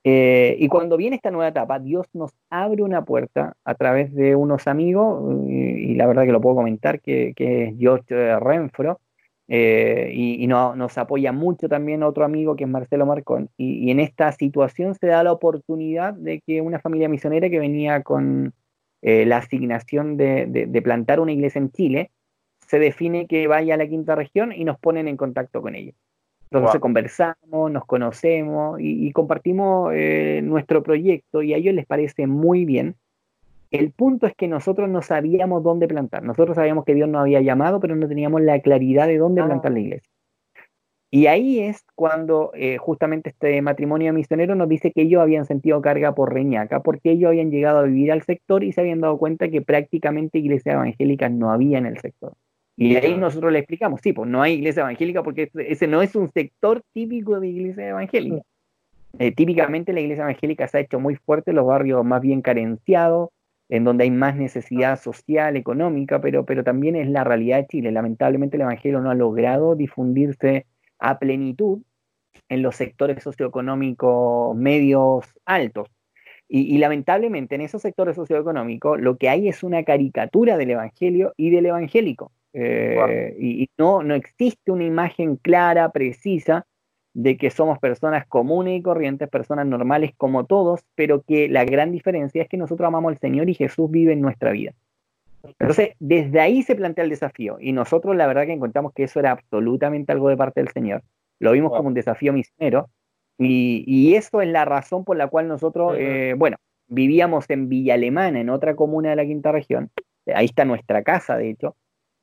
Eh, 0.05 0.57
y 0.59 0.69
cuando 0.69 0.97
viene 0.97 1.17
esta 1.17 1.33
nueva 1.33 1.49
etapa, 1.49 1.81
Dios 1.81 2.07
nos 2.15 2.31
abre 2.49 2.83
una 2.83 3.05
puerta 3.05 3.55
a 3.65 3.75
través 3.75 4.15
de 4.15 4.37
unos 4.37 4.67
amigos, 4.69 5.21
y, 5.49 5.95
la 5.97 6.07
verdad 6.07 6.25
que 6.25 6.33
lo 6.33 6.41
puedo 6.41 6.57
comentar, 6.57 7.01
que, 7.01 7.35
es 7.37 7.75
George 7.79 8.39
Renfro, 8.39 9.01
eh, 9.49 10.13
y, 10.15 10.47
nos 10.47 10.97
apoya 10.97 11.33
mucho 11.33 11.69
también 11.69 12.05
otro 12.05 12.25
amigo 12.25 12.55
que 12.55 12.65
es 12.65 12.71
Marcelo 12.71 13.05
Marcón. 13.05 13.51
Y, 13.59 13.91
en 13.91 13.99
esta 13.99 14.31
situación 14.31 14.95
se 14.95 15.09
da 15.09 15.25
la 15.25 15.33
oportunidad 15.33 16.15
de 16.15 16.41
que 16.41 16.61
una 16.61 16.79
familia 16.79 17.09
misionera 17.09 17.51
que 17.51 17.59
venía 17.59 18.03
con 18.03 18.55
eh, 19.03 19.25
la 19.27 19.39
asignación 19.39 20.17
de, 20.17 20.81
plantar 20.85 21.21
una 21.21 21.33
iglesia 21.33 21.59
en 21.59 21.71
Chile, 21.71 22.11
se 22.67 22.79
define 22.79 23.27
que 23.27 23.47
vaya 23.47 23.75
a 23.75 23.77
la 23.77 23.89
quinta 23.89 24.15
región 24.15 24.53
y 24.53 24.65
nos 24.65 24.79
ponen 24.79 25.09
en 25.09 25.17
contacto 25.17 25.61
con 25.63 25.75
ellos. 25.75 25.95
Entonces 26.51 26.81
conversamos, 26.81 27.71
nos 27.71 27.85
conocemos 27.85 28.79
y, 28.81 29.13
compartimos 29.13 29.93
eh, 29.95 30.41
nuestro 30.43 30.83
proyecto 30.83 31.43
y 31.43 31.55
a 31.55 31.57
ellos 31.57 31.75
les 31.75 31.87
parece 31.87 32.27
muy 32.27 32.65
bien 32.65 32.97
el 33.71 33.93
punto 33.93 34.27
es 34.27 34.35
que 34.35 34.49
nosotros 34.49 34.89
no 34.89 35.01
sabíamos 35.03 35.63
dónde 35.63 35.87
plantar. 35.87 36.23
Nosotros 36.25 36.57
sabíamos 36.57 36.85
que 36.85 36.95
Dios 36.95 37.09
nos 37.09 37.23
había 37.23 37.41
llamado, 37.41 37.79
pero 37.81 37.95
no 37.95 38.09
teníamos 38.09 38.41
la 38.43 38.61
claridad 38.61 39.07
de 39.07 39.19
dónde 39.19 39.43
plantar 39.45 39.73
la 39.73 39.79
ah. 39.79 39.81
iglesia. 39.81 40.11
Y 41.13 41.27
ahí 41.27 41.59
es 41.59 41.85
cuando 41.97 42.53
eh, 42.55 42.77
justamente 42.79 43.31
este 43.31 43.61
matrimonio 43.63 44.13
misionero 44.13 44.55
nos 44.55 44.69
dice 44.69 44.93
que 44.93 45.03
ellos 45.03 45.21
habían 45.21 45.45
sentido 45.45 45.83
carga 45.83 46.15
por 46.15 46.33
Reñaca, 46.33 46.81
porque 46.83 47.11
ellos 47.11 47.31
habían 47.31 47.51
llegado 47.51 47.81
a 47.81 47.83
vivir 47.83 48.13
al 48.13 48.23
sector 48.23 48.63
y 48.63 48.73
se 48.73 48.81
habían 48.81 49.01
dado 49.01 49.19
cuenta 49.19 49.49
que 49.49 49.61
prácticamente 49.61 50.39
iglesias 50.39 50.75
evangélicas 50.75 51.33
no 51.33 51.51
había 51.51 51.79
en 51.79 51.87
el 51.87 51.99
sector. 51.99 52.35
Y 52.77 52.97
ahí 52.97 53.17
nosotros 53.17 53.53
le 53.53 53.59
explicamos, 53.59 54.01
sí, 54.03 54.13
pues 54.13 54.31
no 54.31 54.41
hay 54.41 54.55
iglesia 54.55 54.83
evangélica 54.83 55.23
porque 55.23 55.51
ese 55.55 55.87
no 55.87 56.01
es 56.01 56.15
un 56.15 56.31
sector 56.33 56.83
típico 56.95 57.39
de 57.41 57.49
iglesia 57.49 57.89
evangélica. 57.89 58.43
Eh, 59.19 59.33
típicamente 59.33 59.93
la 59.93 60.01
iglesia 60.01 60.23
evangélica 60.23 60.69
se 60.69 60.79
ha 60.79 60.81
hecho 60.81 61.01
muy 61.01 61.17
fuerte 61.17 61.51
en 61.51 61.57
los 61.57 61.67
barrios 61.67 62.05
más 62.05 62.23
bien 62.23 62.41
carenciados, 62.41 63.31
en 63.69 63.85
donde 63.85 64.05
hay 64.05 64.11
más 64.11 64.37
necesidad 64.37 64.99
social, 64.99 65.57
económica, 65.57 66.21
pero, 66.21 66.47
pero 66.47 66.65
también 66.65 66.97
es 66.97 67.09
la 67.09 67.25
realidad 67.25 67.59
de 67.59 67.67
Chile. 67.67 67.93
Lamentablemente 67.93 68.57
el 68.57 68.63
Evangelio 68.63 69.01
no 69.01 69.11
ha 69.11 69.15
logrado 69.15 69.75
difundirse 69.75 70.67
a 71.01 71.19
plenitud 71.19 71.81
en 72.49 72.63
los 72.63 72.77
sectores 72.77 73.23
socioeconómicos 73.23 74.57
medios 74.57 75.27
altos. 75.45 75.89
Y, 76.53 76.79
lamentablemente 76.79 77.55
en 77.55 77.61
esos 77.61 77.81
sectores 77.81 78.17
socioeconómicos 78.17 79.01
lo 79.01 79.17
que 79.17 79.29
hay 79.29 79.49
es 79.49 79.63
una 79.63 79.85
caricatura 79.85 80.57
del 80.57 80.71
Evangelio 80.73 81.33
y 81.37 81.51
del 81.51 81.67
evangélico. 81.67 82.33
Eh, 82.53 83.37
y, 83.39 83.63
y 83.63 83.71
no, 83.79 84.03
no 84.03 84.17
existe 84.17 84.73
una 84.73 84.83
imagen 84.83 85.37
clara, 85.37 85.93
precisa 85.93 86.67
de 87.15 87.37
que 87.37 87.51
somos 87.51 87.79
personas 87.79 88.27
comunes 88.27 88.79
y 88.79 88.83
corrientes, 88.83 89.29
personas 89.29 89.67
normales 89.67 90.13
como 90.17 90.45
todos, 90.47 90.81
pero 90.97 91.23
que 91.23 91.49
la 91.49 91.65
gran 91.65 91.93
diferencia 91.93 92.43
es 92.43 92.49
que 92.49 92.57
nosotros 92.57 92.87
amamos 92.87 93.13
al 93.13 93.19
Señor 93.19 93.49
y 93.49 93.55
Jesús 93.55 93.89
vive 93.89 94.13
en 94.13 94.21
nuestra 94.21 94.51
vida. 94.51 94.73
Entonces, 95.43 95.91
desde 95.99 96.41
ahí 96.41 96.63
se 96.63 96.75
plantea 96.75 97.05
el 97.05 97.11
desafío 97.11 97.57
y 97.61 97.73
nosotros 97.73 98.17
la 98.17 98.27
verdad 98.27 98.47
que 98.47 98.53
encontramos 98.53 98.93
que 98.95 99.05
eso 99.05 99.21
era 99.21 99.33
absolutamente 99.33 100.13
algo 100.13 100.29
de 100.29 100.37
parte 100.37 100.61
del 100.61 100.73
Señor. 100.73 101.03
Lo 101.39 101.53
vimos 101.53 101.73
como 101.73 101.89
un 101.89 101.95
desafío 101.95 102.33
misionero 102.33 102.91
y, 103.39 104.15
eso 104.15 104.43
es 104.43 104.49
la 104.49 104.67
razón 104.67 105.05
por 105.05 105.17
la 105.17 105.29
cual 105.29 105.49
nosotros, 105.49 105.95
eh, 105.97 106.35
bueno, 106.37 106.59
vivíamos 106.89 107.49
en 107.49 107.69
Villa 107.69 107.95
Alemana, 107.95 108.41
en 108.41 108.51
otra 108.51 108.77
comuna 108.77 109.11
de 109.11 109.17
la 109.17 109.25
quinta 109.25 109.51
región. 109.51 109.91
Ahí 110.35 110.45
está 110.45 110.67
nuestra 110.67 111.03
casa, 111.03 111.39
de 111.39 111.51
hecho. 111.51 111.77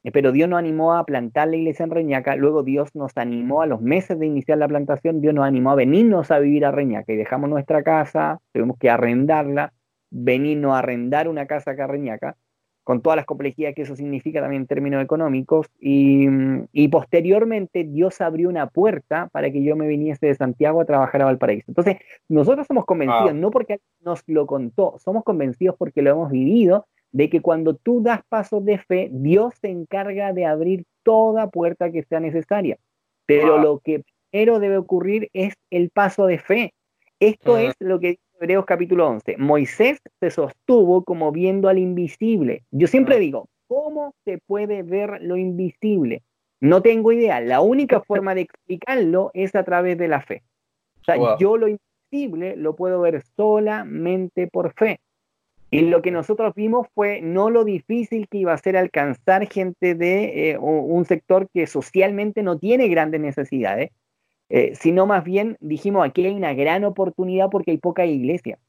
Eh, 0.03 0.11
pero 0.11 0.31
Dios 0.31 0.47
nos 0.47 0.59
animó 0.59 0.93
a 0.93 1.05
plantar 1.05 1.47
la 1.47 1.55
iglesia 1.55 1.83
en 1.83 1.91
Reñaca, 1.91 2.35
luego 2.35 2.63
Dios 2.63 2.93
nos 2.93 3.11
animó 3.17 3.61
a 3.61 3.65
los 3.65 3.81
meses 3.81 4.19
de 4.19 4.27
iniciar 4.27 4.57
la 4.59 4.67
plantación, 4.67 5.21
Dios 5.21 5.33
nos 5.33 5.45
animó 5.45 5.71
a 5.71 5.75
venirnos 5.75 6.29
a 6.31 6.39
vivir 6.39 6.65
a 6.65 6.71
Reñaca 6.71 7.11
y 7.11 7.17
dejamos 7.17 7.49
nuestra 7.49 7.81
casa, 7.83 8.39
tuvimos 8.53 8.77
que 8.77 8.89
arrendarla, 8.89 9.73
venirnos 10.11 10.75
a 10.75 10.79
arrendar 10.79 11.27
una 11.27 11.47
casa 11.47 11.71
acá 11.71 11.85
a 11.85 11.87
Reñaca, 11.87 12.37
con 12.87 13.01
todas 13.01 13.17
las 13.17 13.25
complejidades 13.25 13.75
que 13.75 13.81
eso 13.81 13.97
significa 13.97 14.39
también 14.39 14.61
en 14.61 14.65
términos 14.65 15.03
económicos, 15.03 15.67
y, 15.77 16.87
posteriormente 16.87 17.83
Dios 17.83 18.21
abrió 18.21 18.47
una 18.47 18.67
puerta 18.67 19.27
para 19.33 19.51
que 19.51 19.61
yo 19.61 19.75
me 19.75 19.89
viniese 19.89 20.27
de 20.27 20.35
Santiago 20.35 20.79
a 20.79 20.85
trabajar 20.85 21.21
a 21.21 21.25
Valparaíso. 21.25 21.65
Entonces, 21.67 21.97
nosotros 22.29 22.65
somos 22.65 22.85
convencidos, 22.85 23.35
no 23.35 23.51
porque 23.51 23.81
nos 23.99 24.23
lo 24.27 24.47
contó, 24.47 24.95
somos 24.99 25.25
convencidos 25.25 25.75
porque 25.77 26.01
lo 26.01 26.11
hemos 26.11 26.31
vivido 26.31 26.87
de 27.11 27.29
que 27.29 27.41
cuando 27.41 27.75
tú 27.75 28.01
das 28.01 28.21
pasos 28.29 28.63
de 28.63 28.77
fe, 28.77 29.09
Dios 29.11 29.55
se 29.59 29.67
encarga 29.67 30.31
de 30.31 30.45
abrir 30.45 30.85
toda 31.03 31.49
puerta 31.49 31.91
que 31.91 32.03
sea 32.03 32.21
necesaria. 32.21 32.77
Pero 33.25 33.57
lo 33.57 33.79
que 33.79 34.05
primero 34.31 34.61
debe 34.61 34.77
ocurrir 34.77 35.29
es 35.33 35.55
el 35.71 35.89
paso 35.89 36.25
de 36.25 36.39
fe. 36.39 36.73
Esto 37.19 37.57
es 37.57 37.75
lo 37.79 37.99
que 37.99 38.19
Hebreos 38.39 38.65
capítulo 38.65 39.07
11. 39.07 39.37
Moisés 39.37 39.99
se 40.19 40.29
sostuvo 40.29 41.03
como 41.03 41.31
viendo 41.31 41.69
al 41.69 41.79
invisible. 41.79 42.63
Yo 42.69 42.85
siempre 42.85 43.17
digo, 43.17 43.49
¿cómo 43.67 44.13
se 44.25 44.37
puede 44.37 44.83
ver 44.83 45.23
lo 45.23 45.37
invisible? 45.37 46.21
No 46.59 46.83
tengo 46.83 47.11
idea. 47.11 47.41
La 47.41 47.61
única 47.61 47.99
forma 48.07 48.35
de 48.35 48.41
explicarlo 48.41 49.31
es 49.33 49.55
a 49.55 49.63
través 49.63 49.97
de 49.97 50.07
la 50.07 50.21
fe. 50.21 50.43
O 51.01 51.03
sea, 51.03 51.37
yo 51.39 51.57
lo 51.57 51.67
invisible 51.67 52.55
lo 52.55 52.75
puedo 52.75 53.01
ver 53.01 53.23
solamente 53.35 54.47
por 54.47 54.73
fe. 54.73 54.99
Y 55.71 55.81
lo 55.81 56.01
que 56.01 56.11
nosotros 56.11 56.53
vimos 56.55 56.87
fue 56.93 57.21
no 57.21 57.49
lo 57.49 57.65
difícil 57.65 58.27
que 58.29 58.37
iba 58.37 58.53
a 58.53 58.57
ser 58.57 58.77
alcanzar 58.77 59.47
gente 59.47 59.95
de 59.95 60.51
eh, 60.51 60.57
un 60.59 61.03
sector 61.05 61.49
que 61.49 61.67
socialmente 61.67 62.43
no 62.43 62.57
tiene 62.57 62.87
grandes 62.87 63.19
necesidades, 63.19 63.91
eh, 64.49 64.73
sino 64.75 65.05
más 65.05 65.23
bien 65.23 65.57
dijimos, 65.59 66.05
aquí 66.05 66.25
hay 66.25 66.35
una 66.35 66.53
gran 66.53 66.83
oportunidad 66.83 67.49
porque 67.49 67.71
hay 67.71 67.77
poca 67.77 68.05
iglesia. 68.05 68.59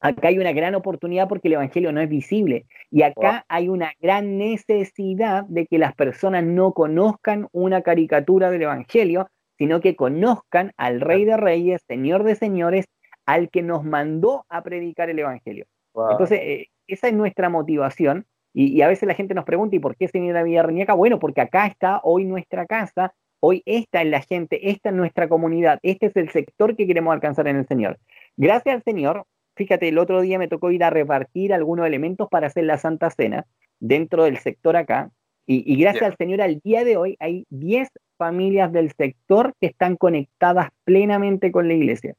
Acá 0.00 0.28
hay 0.28 0.38
una 0.38 0.52
gran 0.52 0.74
oportunidad 0.74 1.28
porque 1.28 1.48
el 1.48 1.54
Evangelio 1.54 1.92
no 1.92 2.00
es 2.00 2.08
visible. 2.08 2.64
Y 2.90 3.02
acá 3.02 3.44
hay 3.48 3.68
una 3.68 3.92
gran 4.00 4.38
necesidad 4.38 5.44
de 5.44 5.66
que 5.66 5.78
las 5.78 5.94
personas 5.94 6.42
no 6.42 6.72
conozcan 6.72 7.48
una 7.52 7.82
caricatura 7.82 8.50
del 8.50 8.62
Evangelio, 8.62 9.28
sino 9.58 9.80
que 9.80 9.96
conozcan 9.96 10.72
al 10.78 11.02
Rey 11.02 11.26
de 11.26 11.36
Reyes, 11.36 11.82
Señor 11.86 12.24
de 12.24 12.34
Señores, 12.34 12.86
al 13.26 13.50
que 13.50 13.62
nos 13.62 13.84
mandó 13.84 14.46
a 14.48 14.62
predicar 14.62 15.10
el 15.10 15.18
Evangelio. 15.18 15.66
Entonces, 15.94 16.40
eh, 16.42 16.68
esa 16.86 17.08
es 17.08 17.14
nuestra 17.14 17.50
motivación. 17.50 18.26
Y, 18.52 18.80
a 18.82 18.88
veces 18.88 19.06
la 19.06 19.14
gente 19.14 19.34
nos 19.34 19.44
pregunta, 19.44 19.76
¿y 19.76 19.80
por 19.80 19.96
qué 19.96 20.08
se 20.08 20.18
viene 20.18 20.38
a 20.38 20.42
Villa 20.42 20.62
Reñaca? 20.62 20.94
Bueno, 20.94 21.18
porque 21.18 21.42
acá 21.42 21.66
está 21.66 22.00
hoy 22.02 22.24
nuestra 22.24 22.66
casa, 22.66 23.14
hoy 23.40 23.62
esta 23.66 24.02
es 24.02 24.08
la 24.08 24.20
gente, 24.20 24.70
esta 24.70 24.90
es 24.90 24.94
nuestra 24.94 25.28
comunidad, 25.28 25.78
este 25.82 26.06
es 26.06 26.16
el 26.16 26.30
sector 26.30 26.76
que 26.76 26.86
queremos 26.86 27.12
alcanzar 27.12 27.48
en 27.48 27.56
el 27.56 27.66
Señor. 27.66 27.98
Gracias 28.36 28.74
al 28.76 28.82
Señor, 28.82 29.24
fíjate, 29.56 29.88
el 29.88 29.98
otro 29.98 30.20
día 30.20 30.38
me 30.38 30.48
tocó 30.48 30.70
ir 30.70 30.84
a 30.84 30.90
repartir 30.90 31.52
algunos 31.52 31.86
elementos 31.86 32.28
para 32.28 32.46
hacer 32.46 32.64
la 32.64 32.78
Santa 32.78 33.10
Cena 33.10 33.46
dentro 33.78 34.24
del 34.24 34.38
sector 34.38 34.76
acá. 34.76 35.10
Y, 35.46 35.76
gracias 35.80 36.04
al 36.04 36.16
Señor, 36.16 36.40
al 36.42 36.60
día 36.60 36.84
de 36.84 36.96
hoy 36.96 37.16
hay 37.18 37.44
10 37.50 37.88
familias 38.16 38.70
del 38.72 38.92
sector 38.92 39.52
que 39.60 39.66
están 39.66 39.96
conectadas 39.96 40.68
plenamente 40.84 41.50
con 41.50 41.66
la 41.66 41.74
iglesia. 41.74 42.14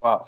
Wow. 0.00 0.20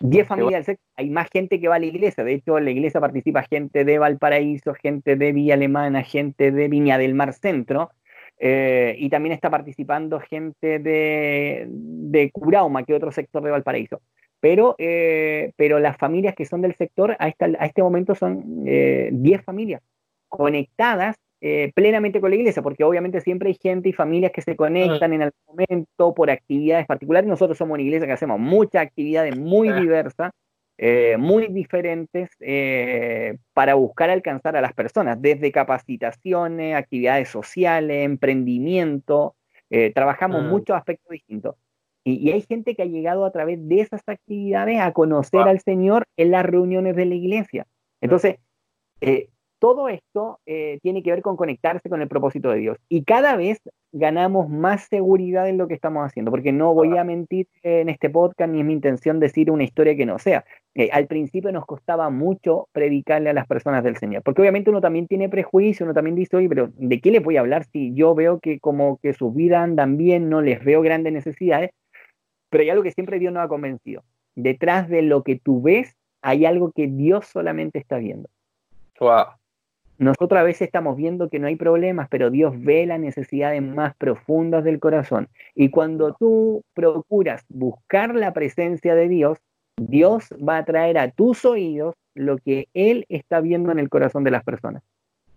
10 0.00 0.26
familias 0.26 0.66
hay 0.96 1.08
más 1.08 1.28
gente 1.30 1.60
que 1.60 1.68
va 1.68 1.76
a 1.76 1.78
la 1.78 1.86
iglesia. 1.86 2.24
De 2.24 2.34
hecho, 2.34 2.58
en 2.58 2.64
la 2.64 2.72
iglesia 2.72 3.00
participa 3.00 3.44
gente 3.44 3.84
de 3.84 3.98
Valparaíso, 3.98 4.74
gente 4.74 5.14
de 5.14 5.32
Villa 5.32 5.54
Alemana, 5.54 6.02
gente 6.02 6.50
de 6.50 6.66
Viña 6.66 6.98
del 6.98 7.14
Mar 7.14 7.32
Centro. 7.32 7.90
Eh, 8.38 8.96
y 8.98 9.08
también 9.08 9.32
está 9.32 9.50
participando 9.50 10.20
gente 10.20 10.78
de, 10.78 11.66
de 11.68 12.30
Curauma, 12.30 12.84
que 12.84 12.92
es 12.92 12.96
otro 12.96 13.12
sector 13.12 13.42
de 13.42 13.50
Valparaíso. 13.50 14.00
Pero, 14.40 14.74
eh, 14.78 15.52
pero 15.56 15.78
las 15.78 15.96
familias 15.96 16.34
que 16.34 16.44
son 16.44 16.60
del 16.60 16.74
sector 16.74 17.16
a, 17.18 17.28
esta, 17.28 17.46
a 17.46 17.66
este 17.66 17.82
momento 17.82 18.14
son 18.14 18.64
10 18.64 18.68
eh, 18.68 19.42
familias 19.42 19.82
conectadas 20.28 21.16
eh, 21.42 21.70
plenamente 21.74 22.20
con 22.20 22.30
la 22.30 22.36
iglesia, 22.36 22.62
porque 22.62 22.82
obviamente 22.82 23.20
siempre 23.20 23.50
hay 23.50 23.58
gente 23.60 23.90
y 23.90 23.92
familias 23.92 24.32
que 24.32 24.40
se 24.40 24.56
conectan 24.56 25.12
en 25.12 25.22
algún 25.22 25.40
momento 25.46 26.14
por 26.14 26.30
actividades 26.30 26.86
particulares. 26.86 27.28
Nosotros 27.28 27.58
somos 27.58 27.74
una 27.74 27.82
iglesia 27.82 28.06
que 28.06 28.14
hacemos 28.14 28.40
muchas 28.40 28.82
actividades 28.82 29.38
muy 29.38 29.70
diversas, 29.70 30.32
eh, 30.78 31.16
muy 31.18 31.48
diferentes, 31.48 32.30
eh, 32.40 33.38
para 33.52 33.74
buscar 33.74 34.10
alcanzar 34.10 34.56
a 34.56 34.60
las 34.60 34.72
personas, 34.72 35.20
desde 35.20 35.52
capacitaciones, 35.52 36.76
actividades 36.76 37.28
sociales, 37.28 38.04
emprendimiento. 38.04 39.34
trabajamos 39.94 40.44
mm. 40.44 40.48
muchos 40.48 40.76
aspectos 40.76 41.10
distintos. 41.10 41.56
Y, 42.04 42.30
hay 42.30 42.42
gente 42.42 42.76
que 42.76 42.82
ha 42.82 42.86
llegado 42.86 43.24
a 43.24 43.32
través 43.32 43.66
de 43.68 43.80
esas 43.80 44.02
actividades 44.06 44.80
a 44.80 44.92
conocer 44.92 45.40
al 45.40 45.60
Señor 45.60 46.06
en 46.16 46.30
las 46.30 46.44
reuniones 46.44 46.94
de 46.94 47.04
la 47.04 47.14
iglesia. 47.16 47.66
Entonces, 48.00 48.36
todo 49.66 49.88
esto 49.88 50.38
eh, 50.46 50.78
tiene 50.80 51.02
que 51.02 51.10
ver 51.10 51.22
con 51.22 51.36
conectarse 51.36 51.88
con 51.88 52.00
el 52.00 52.06
propósito 52.06 52.50
de 52.50 52.58
Dios. 52.58 52.78
Y 52.88 53.02
cada 53.02 53.34
vez 53.34 53.60
ganamos 53.90 54.48
más 54.48 54.86
seguridad 54.88 55.48
en 55.48 55.58
lo 55.58 55.66
que 55.66 55.74
estamos 55.74 56.06
haciendo, 56.06 56.30
porque 56.30 56.52
no 56.52 56.72
voy 56.72 56.96
a 56.96 57.02
mentir 57.02 57.48
en 57.64 57.88
este 57.88 58.08
podcast, 58.08 58.52
ni 58.52 58.60
es 58.60 58.64
mi 58.64 58.74
intención 58.74 59.18
decir 59.18 59.50
una 59.50 59.64
historia 59.64 59.96
que 59.96 60.06
no 60.06 60.20
sea. 60.20 60.44
Eh, 60.76 60.90
al 60.92 61.08
principio 61.08 61.50
nos 61.50 61.66
costaba 61.66 62.10
mucho 62.10 62.68
predicarle 62.70 63.30
a 63.30 63.32
las 63.32 63.48
personas 63.48 63.82
del 63.82 63.96
Señor, 63.96 64.22
porque 64.22 64.40
obviamente 64.40 64.70
uno 64.70 64.80
también 64.80 65.08
tiene 65.08 65.28
prejuicio, 65.28 65.84
uno 65.84 65.94
también 65.94 66.14
dice, 66.14 66.36
oye, 66.36 66.48
pero 66.48 66.70
¿de 66.76 67.00
qué 67.00 67.10
les 67.10 67.24
voy 67.24 67.36
a 67.36 67.40
hablar 67.40 67.64
si 67.64 67.92
yo 67.92 68.14
veo 68.14 68.38
que 68.38 68.60
como 68.60 68.98
que 69.02 69.14
sus 69.14 69.34
vidas 69.34 69.64
andan 69.64 69.96
bien, 69.96 70.30
no 70.30 70.42
les 70.42 70.64
veo 70.64 70.80
grandes 70.80 71.12
necesidades? 71.12 71.70
Pero 72.50 72.62
hay 72.62 72.70
algo 72.70 72.84
que 72.84 72.92
siempre 72.92 73.18
Dios 73.18 73.32
nos 73.32 73.44
ha 73.44 73.48
convencido. 73.48 74.04
Detrás 74.36 74.88
de 74.88 75.02
lo 75.02 75.24
que 75.24 75.40
tú 75.40 75.60
ves, 75.60 75.96
hay 76.22 76.46
algo 76.46 76.70
que 76.70 76.86
Dios 76.86 77.26
solamente 77.26 77.80
está 77.80 77.98
viendo. 77.98 78.28
Wow. 79.00 79.24
Nosotros 79.98 80.38
a 80.38 80.42
veces 80.42 80.62
estamos 80.62 80.96
viendo 80.96 81.30
que 81.30 81.38
no 81.38 81.46
hay 81.46 81.56
problemas, 81.56 82.08
pero 82.10 82.30
Dios 82.30 82.52
ve 82.56 82.84
las 82.86 83.00
necesidades 83.00 83.62
más 83.62 83.94
profundas 83.96 84.62
del 84.62 84.78
corazón. 84.78 85.28
Y 85.54 85.70
cuando 85.70 86.14
tú 86.14 86.62
procuras 86.74 87.44
buscar 87.48 88.14
la 88.14 88.34
presencia 88.34 88.94
de 88.94 89.08
Dios, 89.08 89.38
Dios 89.78 90.28
va 90.46 90.58
a 90.58 90.64
traer 90.64 90.98
a 90.98 91.10
tus 91.10 91.44
oídos 91.44 91.94
lo 92.14 92.36
que 92.38 92.68
Él 92.74 93.06
está 93.08 93.40
viendo 93.40 93.72
en 93.72 93.78
el 93.78 93.88
corazón 93.88 94.24
de 94.24 94.30
las 94.30 94.44
personas. 94.44 94.82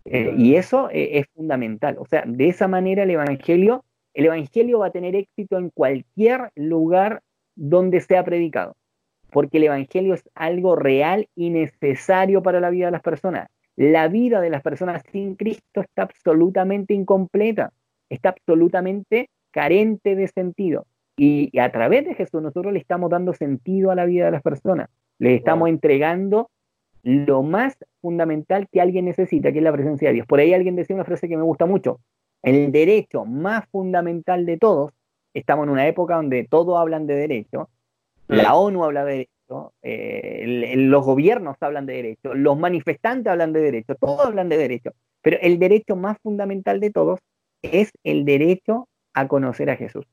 Eh, 0.05 0.33
y 0.37 0.55
eso 0.55 0.89
eh, 0.91 1.19
es 1.19 1.27
fundamental. 1.35 1.97
O 1.99 2.05
sea, 2.05 2.23
de 2.25 2.49
esa 2.49 2.67
manera 2.67 3.03
el 3.03 3.11
Evangelio, 3.11 3.85
el 4.13 4.25
Evangelio 4.25 4.79
va 4.79 4.87
a 4.87 4.91
tener 4.91 5.15
éxito 5.15 5.57
en 5.57 5.69
cualquier 5.69 6.51
lugar 6.55 7.21
donde 7.55 8.01
sea 8.01 8.23
predicado. 8.23 8.75
Porque 9.31 9.57
el 9.57 9.65
Evangelio 9.65 10.15
es 10.15 10.23
algo 10.35 10.75
real 10.75 11.27
y 11.35 11.49
necesario 11.49 12.41
para 12.41 12.59
la 12.59 12.71
vida 12.71 12.87
de 12.87 12.91
las 12.91 13.01
personas 13.01 13.49
la 13.79 14.09
vida 14.09 14.41
de 14.41 14.49
las 14.49 14.61
personas 14.61 15.01
sin 15.09 15.35
Cristo 15.35 15.79
está 15.79 16.01
absolutamente 16.01 16.93
incompleta, 16.93 17.71
está 18.09 18.29
absolutamente 18.29 19.29
carente 19.51 20.17
de 20.17 20.27
sentido. 20.27 20.85
Y, 21.15 21.57
a 21.57 21.71
través 21.71 22.03
de 22.03 22.13
Jesús 22.13 22.41
nosotros 22.41 22.73
le 22.73 22.79
estamos 22.79 23.09
dando 23.09 23.33
sentido 23.33 23.89
a 23.89 23.95
la 23.95 24.03
vida 24.03 24.25
de 24.25 24.31
las 24.31 24.41
personas, 24.41 24.89
le 25.17 25.33
estamos 25.33 25.69
entregando 25.69 26.49
lo 27.03 27.41
más 27.41 27.77
fundamental 28.01 28.67
que 28.69 28.81
alguien 28.81 29.05
necesita, 29.05 29.53
que 29.53 29.59
es 29.59 29.63
la 29.63 29.71
presencia 29.71 30.09
de 30.09 30.15
Dios. 30.15 30.27
Por 30.27 30.41
ahí 30.41 30.53
alguien 30.53 30.75
decía 30.75 30.97
una 30.97 31.05
frase 31.05 31.29
que 31.29 31.37
me 31.37 31.43
gusta 31.43 31.65
mucho, 31.65 32.01
el 32.43 32.73
derecho 32.73 33.23
más 33.23 33.65
fundamental 33.69 34.45
de 34.45 34.57
todos, 34.57 34.91
estamos 35.33 35.63
en 35.63 35.69
una 35.69 35.87
época 35.87 36.17
donde 36.17 36.45
todos 36.49 36.77
hablan 36.77 37.07
de 37.07 37.15
derecho, 37.15 37.69
la 38.27 38.55
ONU 38.55 38.83
habla 38.83 39.05
de 39.05 39.29
derecho, 39.49 39.73
eh, 39.81 40.75
los 40.77 41.05
gobiernos 41.05 41.57
hablan 41.61 41.85
de 41.85 41.93
derecho, 41.93 42.33
los 42.33 42.57
manifestantes 42.57 43.31
hablan 43.31 43.53
de 43.53 43.61
derecho, 43.61 43.95
todos 43.95 44.25
hablan 44.25 44.49
de 44.49 44.57
derecho, 44.57 44.91
pero 45.21 45.37
el 45.41 45.59
derecho 45.59 45.95
más 45.95 46.17
fundamental 46.21 46.79
de 46.79 46.91
todos 46.91 47.19
es 47.61 47.91
el 48.03 48.25
derecho 48.25 48.87
a 49.13 49.27
conocer 49.27 49.69
a 49.69 49.75
Jesús. 49.75 50.05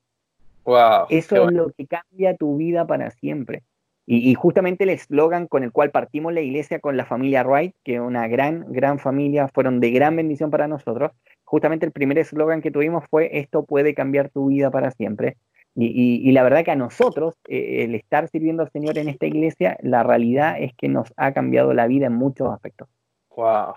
Eso 1.10 1.48
es 1.48 1.52
lo 1.52 1.70
que 1.70 1.86
cambia 1.86 2.36
tu 2.36 2.56
vida 2.56 2.86
para 2.86 3.10
siempre. 3.12 3.62
Y, 4.08 4.34
justamente 4.34 4.84
el 4.84 4.90
eslogan 4.90 5.48
con 5.48 5.64
el 5.64 5.72
cual 5.72 5.90
partimos 5.90 6.32
la 6.32 6.40
iglesia 6.40 6.78
con 6.78 6.96
la 6.96 7.04
familia 7.04 7.42
Wright, 7.42 7.74
que 7.82 7.98
una 7.98 8.28
gran, 8.28 8.64
gran 8.68 9.00
familia, 9.00 9.48
fueron 9.48 9.80
de 9.80 9.90
gran 9.90 10.14
bendición 10.14 10.48
para 10.48 10.68
nosotros. 10.68 11.10
Justamente 11.42 11.86
el 11.86 11.92
primer 11.92 12.16
eslogan 12.18 12.62
que 12.62 12.70
tuvimos 12.70 13.04
fue, 13.10 13.40
esto 13.40 13.64
puede 13.64 13.94
cambiar 13.94 14.28
tu 14.28 14.46
vida 14.46 14.70
para 14.70 14.92
siempre. 14.92 15.36
Y, 15.78 16.32
la 16.32 16.42
verdad 16.42 16.64
que 16.64 16.70
a 16.70 16.76
nosotros, 16.76 17.34
eh, 17.48 17.84
el 17.84 17.94
estar 17.94 18.28
sirviendo 18.28 18.62
al 18.62 18.70
Señor 18.70 18.96
en 18.96 19.10
esta 19.10 19.26
iglesia, 19.26 19.76
la 19.82 20.02
realidad 20.02 20.56
es 20.58 20.74
que 20.74 20.88
nos 20.88 21.12
ha 21.18 21.32
cambiado 21.32 21.74
la 21.74 21.86
vida 21.86 22.06
en 22.06 22.14
muchos 22.14 22.50
aspectos. 22.50 22.88
Wow. 23.36 23.74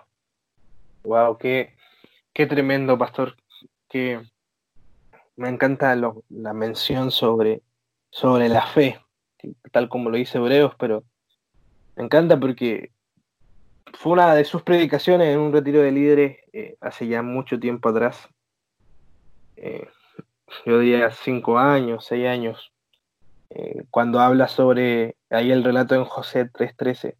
Wow, 1.03 1.37
qué, 1.37 1.73
qué 2.31 2.45
tremendo, 2.45 2.97
pastor. 2.97 3.35
Que 3.89 4.21
me 5.35 5.49
encanta 5.49 5.93
la 5.95 6.53
mención 6.53 7.11
sobre, 7.11 7.61
sobre 8.11 8.47
la 8.47 8.65
fe, 8.65 8.97
tal 9.71 9.89
como 9.89 10.09
lo 10.09 10.15
dice 10.15 10.37
Hebreos, 10.37 10.73
pero 10.79 11.03
me 11.97 12.05
encanta 12.05 12.39
porque 12.39 12.91
fue 13.93 14.13
una 14.13 14.33
de 14.35 14.45
sus 14.45 14.61
predicaciones 14.61 15.27
en 15.33 15.39
un 15.39 15.51
retiro 15.51 15.81
de 15.81 15.91
líderes 15.91 16.37
eh, 16.53 16.77
hace 16.79 17.07
ya 17.07 17.21
mucho 17.21 17.59
tiempo 17.59 17.89
atrás. 17.89 18.29
Eh, 19.57 19.87
yo 20.65 20.79
diría 20.79 21.11
cinco 21.11 21.57
años, 21.57 22.05
seis 22.05 22.27
años, 22.27 22.71
eh, 23.49 23.83
cuando 23.89 24.19
habla 24.19 24.47
sobre, 24.47 25.15
ahí 25.29 25.51
el 25.51 25.63
relato 25.63 25.95
en 25.95 26.05
José 26.05 26.51
3.13, 26.51 27.15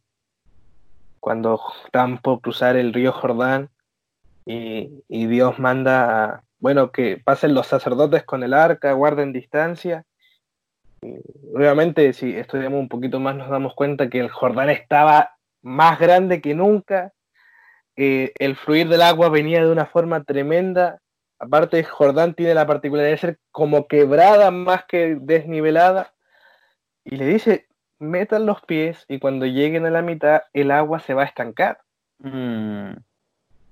cuando 1.20 1.60
están 1.86 2.18
cruzar 2.18 2.76
el 2.78 2.94
río 2.94 3.12
Jordán 3.12 3.70
y, 4.46 5.04
Dios 5.28 5.60
manda, 5.60 6.44
bueno, 6.60 6.92
que 6.92 7.22
pasen 7.24 7.54
los 7.54 7.68
sacerdotes 7.68 8.24
con 8.24 8.44
el 8.44 8.54
arca, 8.54 8.94
guarden 8.94 9.34
distancia. 9.34 10.06
obviamente, 11.54 12.14
si 12.14 12.36
estudiamos 12.36 12.80
un 12.80 12.90
poquito 12.90 13.20
más, 13.20 13.36
nos 13.36 13.50
damos 13.50 13.74
cuenta 13.76 14.10
que 14.10 14.20
el 14.20 14.30
Jordán 14.30 14.70
estaba 14.70 15.36
más 15.62 16.00
grande 16.00 16.42
que 16.42 16.56
nunca, 16.56 17.14
el 17.96 18.56
fluir 18.56 18.88
del 18.88 19.02
agua 19.02 19.30
venía 19.30 19.64
de 19.64 19.72
una 19.72 19.86
forma 19.86 20.24
tremenda, 20.24 21.02
Aparte, 21.40 21.84
Jordán 21.84 22.34
tiene 22.34 22.54
la 22.54 22.68
particularidad 22.68 23.12
de 23.12 23.18
ser 23.18 23.40
como 23.52 23.88
quebrada 23.88 24.52
más 24.52 24.86
que 24.86 25.18
desnivelada. 25.20 26.14
Y 27.06 27.16
le 27.16 27.26
dice, 27.26 27.68
metan 27.98 28.46
los 28.46 28.62
pies 28.62 29.06
y 29.08 29.20
cuando 29.20 29.46
lleguen 29.46 29.86
a 29.86 29.90
la 29.90 30.02
mitad 30.02 30.44
el 30.54 30.72
agua 30.72 31.00
se 31.00 31.14
va 31.14 31.24
a 31.24 31.28
estancar. 31.28 31.80
Mm. 32.20 32.92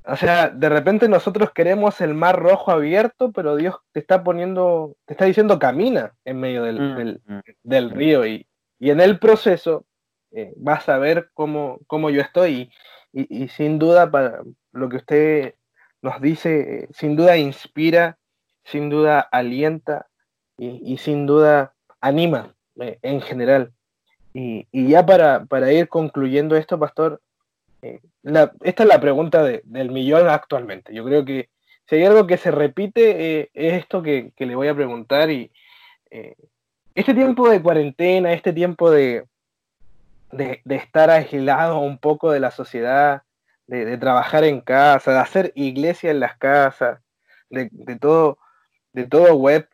O 0.09 0.15
sea, 0.15 0.49
de 0.49 0.69
repente 0.69 1.09
nosotros 1.09 1.51
queremos 1.51 1.99
el 1.99 2.13
mar 2.13 2.39
rojo 2.39 2.71
abierto, 2.71 3.33
pero 3.33 3.57
Dios 3.57 3.75
te 3.91 3.99
está 3.99 4.23
poniendo, 4.23 4.95
te 5.05 5.13
está 5.13 5.25
diciendo 5.25 5.59
camina 5.59 6.13
en 6.23 6.39
medio 6.39 6.63
del, 6.63 7.21
mm, 7.25 7.41
mm. 7.63 7.89
río 7.89 8.25
y, 8.25 8.47
en 8.79 9.01
el 9.01 9.19
proceso 9.19 9.85
eh, 10.31 10.53
vas 10.55 10.87
a 10.87 10.97
ver 10.97 11.29
cómo, 11.33 11.79
cómo 11.87 12.09
yo 12.09 12.21
estoy 12.21 12.71
y, 13.11 13.43
y, 13.43 13.47
sin 13.49 13.79
duda 13.79 14.09
para 14.09 14.43
lo 14.71 14.87
que 14.87 14.97
usted 14.97 15.55
nos 16.01 16.21
dice, 16.21 16.83
eh, 16.83 16.87
sin 16.91 17.15
duda 17.15 17.37
inspira, 17.37 18.17
sin 18.63 18.89
duda 18.89 19.19
alienta 19.19 20.07
y, 20.57 20.97
sin 20.97 21.25
duda 21.25 21.73
anima 22.01 22.55
eh, 22.79 22.99
en 23.01 23.21
general. 23.21 23.71
Y, 24.33 24.67
ya 24.71 25.05
para, 25.05 25.71
ir 25.71 25.87
concluyendo 25.87 26.55
esto, 26.55 26.77
Pastor, 26.77 27.21
eh, 27.81 28.01
esta 28.63 28.83
es 28.83 28.89
la 28.89 28.99
pregunta 28.99 29.43
del 29.43 29.91
millón 29.91 30.27
actualmente. 30.29 30.93
Yo 30.93 31.03
creo 31.05 31.25
que 31.25 31.49
si 31.87 31.95
hay 31.95 32.05
algo 32.05 32.27
que 32.27 32.37
se 32.37 32.51
repite, 32.51 33.49
es 33.53 33.73
esto 33.73 34.03
que, 34.03 34.33
le 34.37 34.55
voy 34.55 34.67
a 34.67 34.75
preguntar. 34.75 35.31
Y 35.31 35.51
este 36.93 37.13
tiempo 37.13 37.49
de 37.49 37.61
cuarentena, 37.61 38.33
este 38.33 38.53
tiempo 38.53 38.91
de, 38.91 39.25
de, 40.31 40.61
de 40.65 40.75
estar 40.75 41.09
aislado 41.09 41.79
un 41.79 41.97
poco 41.97 42.31
de 42.31 42.39
la 42.39 42.51
sociedad, 42.51 43.23
de, 43.67 43.97
trabajar 43.97 44.43
en 44.43 44.61
casa, 44.61 45.11
de 45.11 45.19
hacer 45.19 45.51
iglesia 45.55 46.11
en 46.11 46.19
las 46.19 46.37
casas, 46.37 46.99
de, 47.49 47.69
todo, 47.99 48.37
de 48.93 49.05
todo 49.05 49.35
web. 49.35 49.67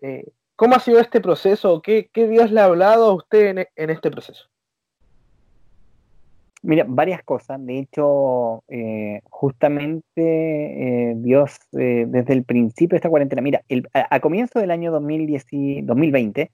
Eh, 0.00 0.24
¿Cómo 0.56 0.76
ha 0.76 0.80
sido 0.80 1.00
este 1.00 1.20
proceso? 1.20 1.82
¿Qué, 1.82 2.10
Dios 2.14 2.50
le 2.50 2.60
ha 2.60 2.64
hablado 2.64 3.10
a 3.10 3.14
usted 3.14 3.66
en, 3.74 3.90
este 3.90 4.10
proceso? 4.10 4.46
Mira, 6.62 6.84
varias 6.86 7.22
cosas. 7.22 7.64
De 7.64 7.78
hecho, 7.78 8.62
eh, 8.68 9.22
justamente 9.30 10.04
eh, 10.16 11.14
Dios, 11.16 11.58
desde 11.72 12.32
el 12.32 12.44
principio 12.44 12.94
de 12.94 12.96
esta 12.96 13.08
cuarentena, 13.08 13.40
mira, 13.40 13.62
a, 13.94 14.20
comienzo 14.20 14.60
del 14.60 14.70
año 14.70 14.92
2010, 14.92 15.46
2020, 15.84 16.50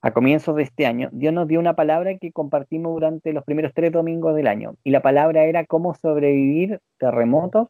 a 0.00 0.12
comienzos 0.12 0.54
de 0.54 0.62
este 0.62 0.86
año, 0.86 1.08
Dios 1.12 1.32
nos 1.34 1.48
dio 1.48 1.58
una 1.58 1.74
palabra 1.74 2.16
que 2.18 2.30
compartimos 2.30 2.92
durante 2.92 3.32
los 3.32 3.44
primeros 3.44 3.72
tres 3.74 3.90
domingos 3.90 4.36
del 4.36 4.46
año. 4.46 4.76
Y 4.84 4.90
la 4.90 5.02
palabra 5.02 5.44
era 5.44 5.64
cómo 5.66 5.94
sobrevivir 5.94 6.80
terremotos, 6.98 7.68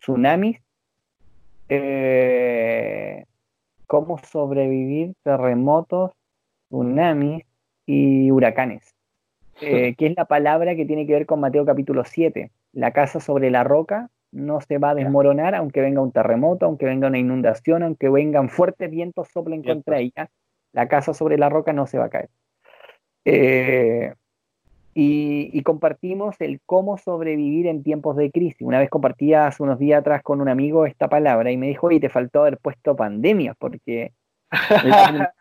tsunamis, 0.00 0.58
eh, 1.70 3.24
cómo 3.86 4.18
sobrevivir 4.18 5.14
terremotos, 5.22 6.12
tsunamis 6.68 7.44
y 7.86 8.30
huracanes. 8.30 8.94
Eh, 9.62 9.94
que 9.94 10.06
es 10.06 10.14
la 10.16 10.24
palabra 10.24 10.74
que 10.74 10.86
tiene 10.86 11.06
que 11.06 11.12
ver 11.12 11.26
con 11.26 11.38
Mateo 11.38 11.66
capítulo 11.66 12.04
7. 12.06 12.50
La 12.72 12.92
casa 12.92 13.20
sobre 13.20 13.50
la 13.50 13.62
roca 13.62 14.08
no 14.32 14.62
se 14.62 14.78
va 14.78 14.90
a 14.90 14.94
desmoronar 14.94 15.54
aunque 15.54 15.82
venga 15.82 16.00
un 16.00 16.12
terremoto, 16.12 16.64
aunque 16.64 16.86
venga 16.86 17.08
una 17.08 17.18
inundación, 17.18 17.82
aunque 17.82 18.08
vengan 18.08 18.48
fuertes 18.48 18.90
vientos 18.90 19.28
soplen 19.28 19.62
contra 19.62 19.98
ella 19.98 20.30
la 20.72 20.88
casa 20.88 21.14
sobre 21.14 21.38
la 21.38 21.48
roca 21.48 21.72
no 21.72 21.86
se 21.86 21.98
va 21.98 22.06
a 22.06 22.10
caer. 22.10 22.28
Eh, 23.24 24.14
y, 24.94 25.62
compartimos 25.62 26.36
el 26.40 26.60
cómo 26.66 26.98
sobrevivir 26.98 27.66
en 27.66 27.82
tiempos 27.82 28.16
de 28.16 28.30
crisis. 28.30 28.62
Una 28.62 28.78
vez 28.78 28.90
compartía 28.90 29.46
hace 29.46 29.62
unos 29.62 29.78
días 29.78 30.00
atrás 30.00 30.22
con 30.22 30.40
un 30.40 30.48
amigo 30.48 30.84
esta 30.84 31.08
palabra 31.08 31.50
y 31.50 31.56
me 31.56 31.68
dijo, 31.68 31.86
oye, 31.86 32.00
te 32.00 32.08
faltó 32.08 32.40
haber 32.40 32.58
puesto 32.58 32.96
pandemia, 32.96 33.54
porque 33.54 34.12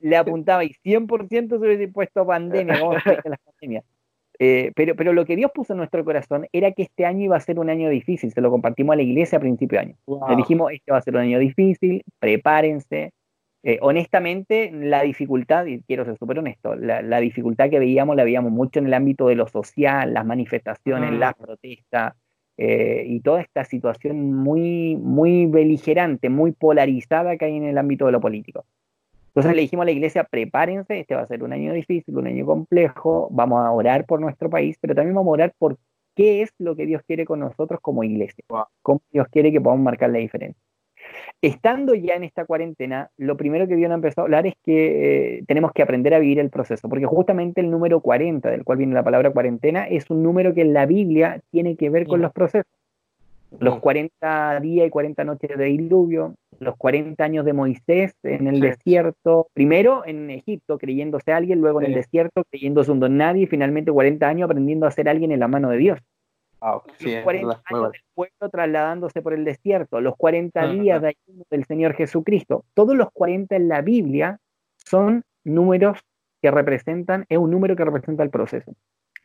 le 0.00 0.16
apuntaba, 0.16 0.64
y 0.64 0.74
100% 0.84 1.48
se 1.48 1.56
hubiese 1.56 1.88
puesto 1.88 2.26
pandemia, 2.26 2.80
¿cómo 2.80 2.98
se 3.00 3.28
las 3.28 3.40
pandemias? 3.40 3.84
Eh, 4.38 4.72
pero, 4.74 4.96
pero 4.96 5.12
lo 5.12 5.24
que 5.24 5.36
Dios 5.36 5.50
puso 5.52 5.72
en 5.72 5.78
nuestro 5.78 6.04
corazón 6.04 6.48
era 6.52 6.72
que 6.72 6.82
este 6.82 7.04
año 7.04 7.24
iba 7.24 7.36
a 7.36 7.40
ser 7.40 7.58
un 7.58 7.70
año 7.70 7.88
difícil. 7.88 8.32
Se 8.32 8.40
lo 8.40 8.50
compartimos 8.50 8.94
a 8.94 8.96
la 8.96 9.02
iglesia 9.02 9.38
a 9.38 9.40
principio 9.40 9.78
de 9.78 9.84
año. 9.84 9.96
Le 10.28 10.36
dijimos, 10.36 10.72
este 10.72 10.90
va 10.90 10.98
a 10.98 11.02
ser 11.02 11.14
un 11.14 11.20
año 11.20 11.38
difícil, 11.38 12.02
prepárense. 12.18 13.12
Eh, 13.64 13.78
honestamente, 13.80 14.72
la 14.72 15.02
dificultad, 15.02 15.66
y 15.66 15.80
quiero 15.82 16.04
ser 16.04 16.18
súper 16.18 16.40
honesto, 16.40 16.74
la, 16.74 17.20
dificultad 17.20 17.70
que 17.70 17.78
veíamos 17.78 18.16
la 18.16 18.24
veíamos 18.24 18.50
mucho 18.50 18.80
en 18.80 18.86
el 18.86 18.94
ámbito 18.94 19.28
de 19.28 19.36
lo 19.36 19.46
social, 19.46 20.12
las 20.12 20.26
manifestaciones, 20.26 21.12
las 21.12 21.34
protestas, 21.34 22.14
eh, 22.56 23.04
y 23.06 23.20
toda 23.20 23.40
esta 23.40 23.64
situación 23.64 24.34
muy, 24.34 24.96
muy 24.96 25.46
beligerante, 25.46 26.28
muy 26.28 26.52
polarizada 26.52 27.36
que 27.36 27.44
hay 27.44 27.56
en 27.56 27.64
el 27.64 27.78
ámbito 27.78 28.06
de 28.06 28.12
lo 28.12 28.20
político. 28.20 28.64
Entonces 29.28 29.54
le 29.54 29.62
dijimos 29.62 29.84
a 29.84 29.86
la 29.86 29.92
iglesia, 29.92 30.24
prepárense, 30.24 31.00
este 31.00 31.14
va 31.14 31.22
a 31.22 31.26
ser 31.26 31.42
un 31.42 31.52
año 31.52 31.72
difícil, 31.72 32.18
un 32.18 32.26
año 32.26 32.44
complejo, 32.44 33.28
vamos 33.30 33.64
a 33.64 33.70
orar 33.70 34.04
por 34.06 34.20
nuestro 34.20 34.50
país, 34.50 34.76
pero 34.80 34.94
también 34.94 35.14
vamos 35.14 35.30
a 35.30 35.34
orar 35.34 35.54
por 35.56 35.78
qué 36.14 36.42
es 36.42 36.52
lo 36.58 36.76
que 36.76 36.84
Dios 36.84 37.02
quiere 37.06 37.24
con 37.24 37.40
nosotros 37.40 37.80
como 37.80 38.04
iglesia, 38.04 38.44
cómo 38.82 39.00
Dios 39.10 39.28
quiere 39.28 39.50
que 39.50 39.60
podamos 39.60 39.84
marcar 39.84 40.10
la 40.10 40.18
diferencia. 40.18 40.60
Estando 41.40 41.94
ya 41.94 42.14
en 42.14 42.24
esta 42.24 42.44
cuarentena, 42.44 43.10
lo 43.16 43.36
primero 43.36 43.66
que 43.66 43.76
Dios 43.76 43.88
nos 43.88 43.96
empezó 43.96 44.20
a 44.20 44.24
hablar 44.24 44.46
es 44.46 44.54
que 44.64 45.38
eh, 45.38 45.44
tenemos 45.46 45.72
que 45.72 45.82
aprender 45.82 46.14
a 46.14 46.18
vivir 46.18 46.38
el 46.38 46.50
proceso, 46.50 46.88
porque 46.88 47.06
justamente 47.06 47.60
el 47.60 47.70
número 47.70 48.00
40, 48.00 48.50
del 48.50 48.64
cual 48.64 48.78
viene 48.78 48.94
la 48.94 49.02
palabra 49.02 49.30
cuarentena, 49.30 49.86
es 49.86 50.10
un 50.10 50.22
número 50.22 50.54
que 50.54 50.62
en 50.62 50.72
la 50.72 50.86
Biblia 50.86 51.40
tiene 51.50 51.76
que 51.76 51.90
ver 51.90 52.06
con 52.06 52.22
los 52.22 52.32
procesos. 52.32 52.70
Los 53.58 53.80
40 53.80 54.60
días 54.60 54.86
y 54.86 54.90
40 54.90 55.24
noches 55.24 55.58
de 55.58 55.64
diluvio, 55.64 56.34
los 56.58 56.76
40 56.76 57.22
años 57.22 57.44
de 57.44 57.52
Moisés 57.52 58.14
en 58.22 58.46
el 58.46 58.60
desierto, 58.60 59.48
primero 59.52 60.06
en 60.06 60.30
Egipto 60.30 60.78
creyéndose 60.78 61.32
alguien, 61.32 61.60
luego 61.60 61.80
en 61.80 61.88
el 61.88 61.94
desierto 61.94 62.44
creyéndose 62.50 62.90
un 62.90 63.00
don 63.00 63.16
nadie 63.18 63.42
y 63.42 63.46
finalmente 63.46 63.92
40 63.92 64.26
años 64.26 64.46
aprendiendo 64.46 64.86
a 64.86 64.90
ser 64.90 65.08
alguien 65.08 65.32
en 65.32 65.40
la 65.40 65.48
mano 65.48 65.68
de 65.68 65.76
Dios. 65.76 65.98
Los 66.62 67.22
40 67.24 67.62
años 67.64 67.92
del 67.92 68.02
pueblo 68.14 68.50
trasladándose 68.50 69.20
por 69.20 69.34
el 69.34 69.44
desierto, 69.44 70.00
los 70.00 70.16
40 70.16 70.68
días 70.68 71.02
de 71.02 71.08
ayuno 71.08 71.44
del 71.50 71.64
Señor 71.64 71.94
Jesucristo. 71.94 72.64
Todos 72.74 72.96
los 72.96 73.10
40 73.12 73.56
en 73.56 73.68
la 73.68 73.80
Biblia 73.82 74.38
son 74.76 75.24
números 75.44 75.98
que 76.40 76.50
representan, 76.50 77.24
es 77.28 77.38
un 77.38 77.50
número 77.50 77.76
que 77.76 77.84
representa 77.84 78.22
el 78.22 78.30
proceso. 78.30 78.74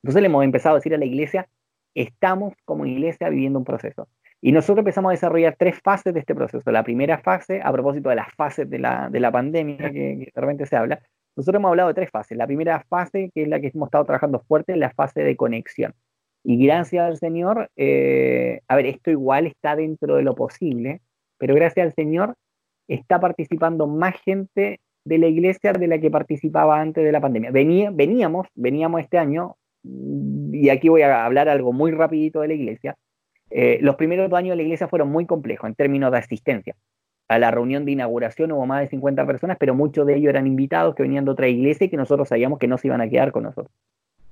Entonces 0.01 0.21
le 0.21 0.27
hemos 0.27 0.43
empezado 0.43 0.75
a 0.75 0.79
decir 0.79 0.93
a 0.93 0.97
la 0.97 1.05
iglesia, 1.05 1.47
estamos 1.93 2.53
como 2.65 2.85
iglesia 2.85 3.29
viviendo 3.29 3.59
un 3.59 3.65
proceso. 3.65 4.07
Y 4.39 4.51
nosotros 4.51 4.79
empezamos 4.79 5.09
a 5.09 5.13
desarrollar 5.13 5.55
tres 5.57 5.79
fases 5.81 6.13
de 6.13 6.19
este 6.19 6.35
proceso. 6.35 6.71
La 6.71 6.83
primera 6.83 7.17
fase, 7.17 7.59
a 7.63 7.71
propósito 7.71 8.09
de 8.09 8.15
las 8.15 8.33
fases 8.35 8.69
de 8.69 8.79
la, 8.79 9.09
de 9.09 9.19
la 9.19 9.31
pandemia 9.31 9.91
que, 9.91 10.17
que, 10.19 10.31
de 10.33 10.41
repente 10.41 10.65
se 10.67 10.75
habla, 10.75 11.01
nosotros 11.35 11.59
hemos 11.59 11.69
hablado 11.69 11.89
de 11.89 11.95
tres 11.95 12.09
fases. 12.11 12.37
La 12.37 12.45
primera 12.47 12.83
fase, 12.89 13.31
que 13.33 13.43
es 13.43 13.47
la 13.47 13.59
que 13.59 13.71
hemos 13.73 13.87
estado 13.87 14.05
trabajando 14.05 14.39
fuerte, 14.39 14.73
es 14.73 14.77
la 14.77 14.91
fase 14.91 15.23
de 15.23 15.35
conexión. 15.35 15.93
Y 16.43 16.65
gracias 16.65 17.05
al 17.05 17.17
Señor, 17.17 17.69
eh, 17.75 18.61
a 18.67 18.75
ver, 18.75 18.85
esto 18.85 19.11
igual 19.11 19.47
está 19.47 19.75
dentro 19.75 20.15
de 20.15 20.23
lo 20.23 20.35
posible, 20.35 21.01
pero 21.37 21.55
gracias 21.55 21.87
al 21.87 21.93
Señor 21.93 22.35
está 22.87 23.19
participando 23.19 23.87
más 23.87 24.15
gente 24.21 24.79
de 25.03 25.17
la 25.17 25.27
iglesia 25.27 25.73
de 25.73 25.87
la 25.87 25.99
que 25.99 26.11
participaba 26.11 26.79
antes 26.79 27.03
de 27.03 27.11
la 27.11 27.21
pandemia. 27.21 27.51
Venía, 27.51 27.91
veníamos, 27.91 28.47
veníamos 28.55 29.01
este 29.01 29.17
año, 29.17 29.55
y 29.83 30.69
aquí 30.69 30.89
voy 30.89 31.01
a 31.01 31.25
hablar 31.25 31.49
algo 31.49 31.73
muy 31.73 31.91
rapidito 31.91 32.41
de 32.41 32.47
la 32.49 32.53
iglesia, 32.53 32.97
eh, 33.49 33.79
los 33.81 33.95
primeros 33.95 34.29
dos 34.29 34.37
años 34.37 34.51
de 34.51 34.57
la 34.57 34.63
iglesia 34.63 34.87
fueron 34.87 35.09
muy 35.09 35.25
complejos 35.25 35.69
en 35.69 35.75
términos 35.75 36.11
de 36.11 36.17
asistencia. 36.17 36.75
A 37.29 37.39
la 37.39 37.51
reunión 37.51 37.85
de 37.85 37.91
inauguración 37.91 38.51
hubo 38.51 38.65
más 38.65 38.81
de 38.81 38.87
50 38.87 39.25
personas, 39.25 39.57
pero 39.59 39.75
muchos 39.75 40.05
de 40.05 40.15
ellos 40.15 40.29
eran 40.29 40.47
invitados 40.47 40.95
que 40.95 41.03
venían 41.03 41.25
de 41.25 41.31
otra 41.31 41.47
iglesia 41.47 41.85
y 41.85 41.89
que 41.89 41.97
nosotros 41.97 42.29
sabíamos 42.29 42.59
que 42.59 42.67
no 42.67 42.77
se 42.77 42.87
iban 42.87 43.01
a 43.01 43.09
quedar 43.09 43.31
con 43.31 43.43
nosotros. 43.43 43.73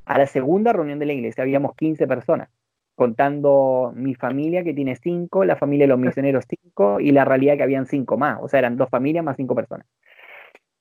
A 0.05 0.17
la 0.19 0.27
segunda 0.27 0.71
reunión 0.71 0.99
de 0.99 1.05
la 1.07 1.13
iglesia 1.13 1.43
habíamos 1.43 1.75
15 1.75 2.07
personas, 2.07 2.49
contando 2.95 3.91
mi 3.95 4.13
familia 4.15 4.63
que 4.63 4.73
tiene 4.73 4.95
5, 4.95 5.45
la 5.45 5.55
familia 5.55 5.85
de 5.85 5.89
los 5.89 5.99
misioneros 5.99 6.45
5 6.47 6.99
y 6.99 7.11
la 7.11 7.25
realidad 7.25 7.57
que 7.57 7.63
habían 7.63 7.87
5 7.87 8.17
más, 8.17 8.39
o 8.41 8.47
sea, 8.47 8.59
eran 8.59 8.77
dos 8.77 8.89
familias 8.89 9.25
más 9.25 9.35
5 9.35 9.55
personas. 9.55 9.87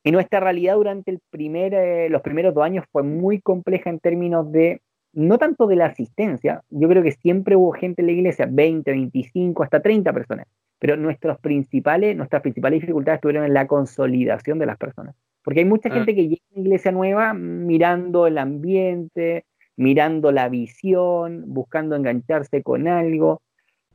Y 0.02 0.12
nuestra 0.12 0.40
realidad 0.40 0.74
durante 0.74 1.10
el 1.10 1.20
primer, 1.30 1.72
eh, 1.72 2.08
los 2.10 2.20
primeros 2.20 2.54
dos 2.54 2.64
años 2.64 2.84
fue 2.92 3.02
muy 3.02 3.40
compleja 3.40 3.88
en 3.88 3.98
términos 3.98 4.52
de 4.52 4.82
no 5.14 5.38
tanto 5.38 5.66
de 5.66 5.76
la 5.76 5.86
asistencia, 5.86 6.62
yo 6.70 6.88
creo 6.88 7.02
que 7.02 7.12
siempre 7.12 7.56
hubo 7.56 7.72
gente 7.72 8.02
en 8.02 8.06
la 8.06 8.12
iglesia, 8.12 8.46
20, 8.50 8.90
25, 8.90 9.62
hasta 9.62 9.80
30 9.80 10.12
personas, 10.12 10.46
pero 10.78 10.96
nuestros 10.96 11.38
principales, 11.38 12.16
nuestras 12.16 12.42
principales 12.42 12.80
dificultades 12.80 13.18
estuvieron 13.18 13.44
en 13.46 13.54
la 13.54 13.66
consolidación 13.66 14.58
de 14.58 14.66
las 14.66 14.76
personas. 14.76 15.14
Porque 15.44 15.60
hay 15.60 15.66
mucha 15.66 15.90
ah. 15.90 15.92
gente 15.92 16.14
que 16.14 16.28
llega 16.28 16.42
a 16.50 16.54
una 16.54 16.62
iglesia 16.62 16.92
nueva 16.92 17.34
mirando 17.34 18.26
el 18.26 18.38
ambiente, 18.38 19.44
mirando 19.76 20.32
la 20.32 20.48
visión, 20.48 21.44
buscando 21.46 21.94
engancharse 21.94 22.62
con 22.62 22.88
algo. 22.88 23.42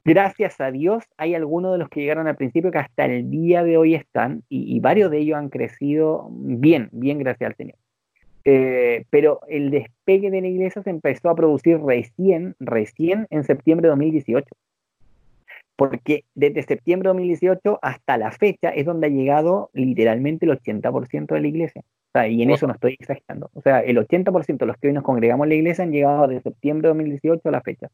Gracias 0.06 0.62
a 0.62 0.72
Dios 0.72 1.04
hay 1.18 1.36
algunos 1.36 1.74
de 1.74 1.80
los 1.80 1.89
que 1.89 2.02
llegaron 2.02 2.28
al 2.28 2.38
principio 2.38 2.72
que 2.72 2.78
hasta 2.78 3.06
el 3.06 3.30
día 3.30 3.64
de 3.64 3.78
hoy 3.78 3.95
están 3.95 4.43
y, 4.47 4.76
y 4.76 4.80
varios 4.80 5.12
de 5.12 5.18
ellos 5.18 5.38
han 5.38 5.50
crecido 5.50 6.30
bien, 6.32 6.89
bien 6.93 7.20
gracias 7.20 7.50
al 7.50 7.56
Señor. 7.58 7.76
Eh, 8.45 9.06
pero 9.10 9.41
el 9.47 9.70
despegue 9.70 10.32
de 10.32 10.41
la 10.41 10.47
iglesia 10.47 10.82
se 10.82 10.89
empezó 10.89 11.30
a 11.30 11.36
producir 11.36 11.80
recién, 11.80 12.56
recién 12.60 13.28
en 13.30 13.43
septiembre 13.43 13.88
de 13.88 13.89
2018. 13.89 14.47
Porque 15.80 16.25
desde 16.36 16.63
septiembre 16.63 17.07
de 17.07 17.13
2018 17.13 17.80
hasta 17.82 18.17
la 18.17 18.32
fecha 18.32 18.67
es 18.67 18.86
donde 18.86 19.07
ha 19.07 19.09
llegado 19.09 19.69
literalmente 19.71 20.45
el 20.45 20.51
80% 20.51 21.27
de 21.27 21.39
la 21.39 21.47
iglesia. 21.47 21.84
y 22.27 22.43
en 22.43 22.49
eso 22.49 22.67
no 22.67 22.73
estoy 22.73 22.97
exagerando. 22.99 23.49
O 23.53 23.61
sea, 23.61 23.80
el 23.80 23.97
80% 23.97 24.57
de 24.57 24.65
los 24.65 24.75
que 24.75 24.89
hoy 24.89 24.93
nos 24.93 25.03
congregamos 25.03 25.45
en 25.45 25.49
la 25.49 25.55
iglesia 25.55 25.86
han 25.86 25.93
llegado 25.93 26.27
desde 26.27 26.41
septiembre 26.41 26.88
de 26.88 26.89
2018 26.89 27.47
a 27.47 27.51
la 27.53 27.61
fecha. 27.61 27.88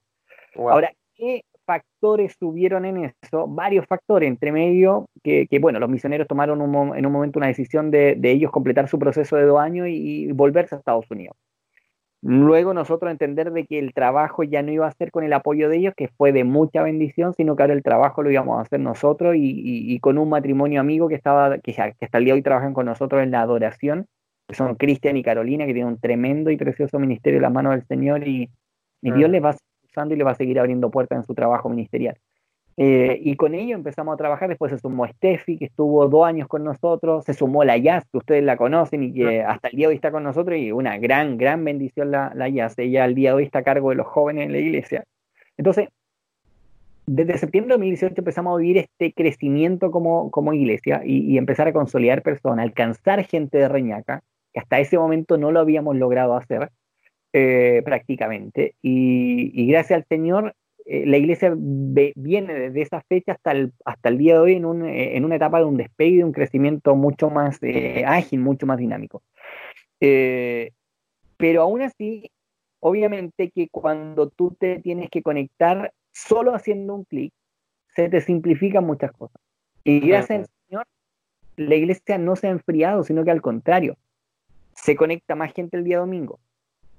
Ahora, 0.55 0.91
¿qué 1.15 1.43
factores 1.63 2.35
tuvieron 2.39 2.85
en 2.85 3.13
eso? 3.21 3.47
Varios 3.47 3.85
factores, 3.85 4.29
entre 4.29 4.51
medio, 4.51 5.07
que, 5.21 5.47
bueno, 5.61 5.79
los 5.79 5.89
misioneros 5.89 6.27
tomaron 6.27 6.59
en 6.95 7.05
un 7.05 7.11
momento 7.11 7.37
una 7.37 7.49
decisión 7.49 7.91
de, 7.91 8.17
ellos 8.23 8.49
completar 8.49 8.87
su 8.87 8.97
proceso 8.97 9.35
de 9.35 9.43
dos 9.43 9.59
años 9.59 9.87
y, 9.91 10.31
volverse 10.31 10.73
a 10.73 10.79
Estados 10.79 11.05
Unidos. 11.11 11.37
Luego 12.27 12.73
nosotros 12.73 13.11
entender 13.11 13.51
de 13.51 13.67
que 13.67 13.77
el 13.77 13.93
trabajo 13.93 14.41
ya 14.41 14.63
no 14.63 14.71
iba 14.71 14.87
a 14.87 14.91
ser 14.91 15.11
con 15.11 15.23
el 15.23 15.31
apoyo 15.31 15.69
de 15.69 15.77
ellos, 15.77 15.93
que 15.95 16.07
fue 16.07 16.31
de 16.31 16.43
mucha 16.43 16.81
bendición, 16.81 17.35
sino 17.35 17.55
que 17.55 17.61
ahora 17.61 17.75
el 17.75 17.83
trabajo 17.83 18.23
lo 18.23 18.31
íbamos 18.31 18.57
a 18.57 18.61
hacer 18.61 18.79
nosotros 18.79 19.35
y, 19.37 19.99
con 19.99 20.17
un 20.17 20.29
matrimonio 20.29 20.81
amigo 20.81 21.07
que 21.07 21.13
estaba, 21.13 21.59
que, 21.59 21.79
hasta 21.79 22.17
el 22.17 22.25
día 22.25 22.33
de 22.33 22.39
hoy 22.39 22.41
trabajan 22.41 22.73
con 22.73 22.87
nosotros 22.87 23.21
en 23.21 23.29
la 23.29 23.41
adoración, 23.41 24.07
que 24.47 24.55
son 24.55 24.73
Cristian 24.73 25.17
y 25.17 25.21
Carolina, 25.21 25.67
que 25.67 25.73
tienen 25.73 25.93
un 25.93 25.99
tremendo 25.99 26.49
y 26.49 26.57
precioso 26.57 26.97
ministerio 26.97 27.37
en 27.37 27.43
la 27.43 27.51
mano 27.51 27.69
del 27.69 27.85
Señor 27.85 28.27
y, 28.27 28.49
Dios 29.03 29.29
les 29.29 29.43
va 29.43 29.51
a 29.51 29.55
y 30.09 30.15
le 30.15 30.23
va 30.23 30.31
a 30.31 30.35
seguir 30.35 30.59
abriendo 30.59 30.89
puertas 30.89 31.19
en 31.19 31.25
su 31.25 31.35
trabajo 31.35 31.69
ministerial. 31.69 32.17
Eh, 32.77 33.19
y 33.23 33.35
con 33.37 33.55
ello 33.55 33.75
empezamos 33.75 34.13
a 34.13 34.17
trabajar, 34.17 34.49
después 34.49 34.71
se 34.71 34.77
sumó 34.77 35.07
Steffi, 35.07 35.57
que 35.57 35.65
estuvo 35.65 36.07
dos 36.07 36.25
años 36.25 36.47
con 36.47 36.63
nosotros, 36.63 37.23
se 37.23 37.33
sumó 37.33 37.63
la 37.63 37.77
Jazz, 37.77 38.05
que 38.11 38.17
ustedes 38.17 38.43
la 38.43 38.57
conocen 38.57 39.03
y 39.03 39.13
que 39.13 39.41
hasta 39.41 39.69
el 39.69 39.77
día 39.77 39.87
de 39.87 39.89
hoy 39.89 39.95
está 39.95 40.11
con 40.11 40.23
nosotros, 40.23 40.57
y 40.57 40.71
una 40.71 40.97
gran, 40.97 41.37
gran 41.37 41.63
bendición 41.63 42.11
la, 42.11 42.33
la 42.35 42.49
Jazz, 42.49 42.77
ella 42.77 43.05
al 43.05 43.15
día 43.15 43.29
de 43.29 43.35
hoy 43.37 43.43
está 43.43 43.59
a 43.59 43.63
cargo 43.63 43.91
de 43.91 43.95
los 43.95 44.07
jóvenes 44.07 44.47
en 44.47 44.51
la 44.51 44.57
iglesia. 44.57 45.05
Entonces, 45.57 45.87
desde 47.05 47.37
septiembre 47.37 47.69
de 47.69 47.77
2018 47.77 48.15
empezamos 48.17 48.55
a 48.55 48.59
vivir 48.59 48.77
este 48.79 49.13
crecimiento 49.13 49.91
como, 49.91 50.31
como 50.31 50.53
iglesia 50.53 51.01
y, 51.05 51.31
y 51.31 51.37
empezar 51.37 51.67
a 51.67 51.73
consolidar 51.73 52.23
personas, 52.23 52.65
alcanzar 52.65 53.23
gente 53.23 53.57
de 53.57 53.69
Reñaca, 53.69 54.21
que 54.53 54.59
hasta 54.59 54.79
ese 54.79 54.97
momento 54.97 55.37
no 55.37 55.51
lo 55.51 55.59
habíamos 55.59 55.95
logrado 55.95 56.35
hacer, 56.35 56.71
eh, 57.37 57.81
prácticamente. 57.83 58.75
Y, 58.81 59.67
gracias 59.67 59.97
al 59.97 60.05
Señor, 60.07 60.55
eh, 60.85 61.05
la 61.05 61.17
iglesia 61.17 61.53
viene 61.55 62.53
desde 62.53 62.81
esa 62.81 63.01
fecha 63.01 63.33
hasta 63.33 63.51
el, 63.51 63.73
hasta 63.85 64.09
el 64.09 64.17
día 64.17 64.35
de 64.35 64.39
hoy 64.39 64.53
en, 64.53 64.65
un, 64.65 64.85
eh, 64.85 65.17
en 65.17 65.25
una 65.25 65.35
etapa 65.35 65.59
de 65.59 65.65
un 65.65 65.77
despegue, 65.77 66.17
de 66.17 66.23
un 66.23 66.31
crecimiento 66.31 66.95
mucho 66.95 67.29
más 67.29 67.59
ágil, 68.05 68.39
mucho 68.39 68.65
más 68.65 68.77
dinámico. 68.77 69.23
pero 69.99 71.61
aún 71.61 71.81
así, 71.81 72.31
obviamente 72.79 73.51
que 73.51 73.67
cuando 73.69 74.29
tú 74.29 74.55
te 74.59 74.79
tienes 74.79 75.09
que 75.09 75.21
conectar 75.21 75.91
solo 76.11 76.53
haciendo 76.53 76.95
un 76.95 77.03
clic, 77.05 77.33
se 77.95 78.09
te 78.09 78.21
simplifican 78.21 78.85
muchas 78.85 79.11
cosas. 79.11 79.41
Y 79.83 79.99
gracias 79.99 80.39
al 80.39 80.47
Señor, 80.67 80.85
la 81.57 81.75
iglesia 81.75 82.17
no 82.17 82.35
se 82.35 82.47
ha 82.47 82.51
enfriado, 82.51 83.03
sino 83.03 83.23
que 83.23 83.31
al 83.31 83.41
contrario, 83.41 83.97
se 84.73 84.95
conecta 84.95 85.35
más 85.35 85.53
gente 85.53 85.77
el 85.77 85.83
día 85.83 85.99
domingo, 85.99 86.39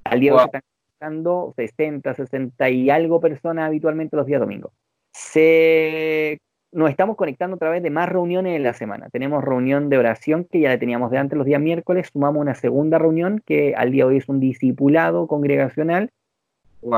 al 0.05 0.21
día 0.21 0.33
de 0.33 0.39
hoy 0.39 0.61
conectando 0.99 1.53
60, 1.57 2.15
60 2.15 2.71
y 2.71 2.91
algo 2.91 3.21
personas 3.21 3.67
habitualmente 3.67 4.17
los 4.17 4.27
días 4.27 4.41
domingos. 4.41 4.73
Se, 5.13 6.39
nos 6.73 6.91
estamos 6.91 7.17
conectando 7.17 7.57
a 7.57 7.59
través 7.59 7.83
de 7.83 7.91
más 7.91 8.09
reuniones 8.09 8.57
en 8.57 8.63
la 8.63 8.73
semana. 8.73 9.09
Tenemos 9.11 9.45
reunión 9.45 9.89
de 9.89 9.99
oración 9.99 10.47
que 10.51 10.61
ya 10.61 10.71
la 10.71 10.79
teníamos 10.79 11.11
de 11.11 11.19
antes 11.19 11.37
los 11.37 11.47
días 11.47 11.61
miércoles, 11.61 12.09
sumamos 12.13 12.41
una 12.41 12.55
segunda 12.55 12.99
reunión 12.99 13.43
que 13.45 13.75
al 13.77 13.91
día 13.93 14.05
de 14.05 14.11
hoy 14.11 14.17
es 14.19 14.29
un 14.29 14.41
discipulado 14.41 15.27
congregacional. 15.27 16.11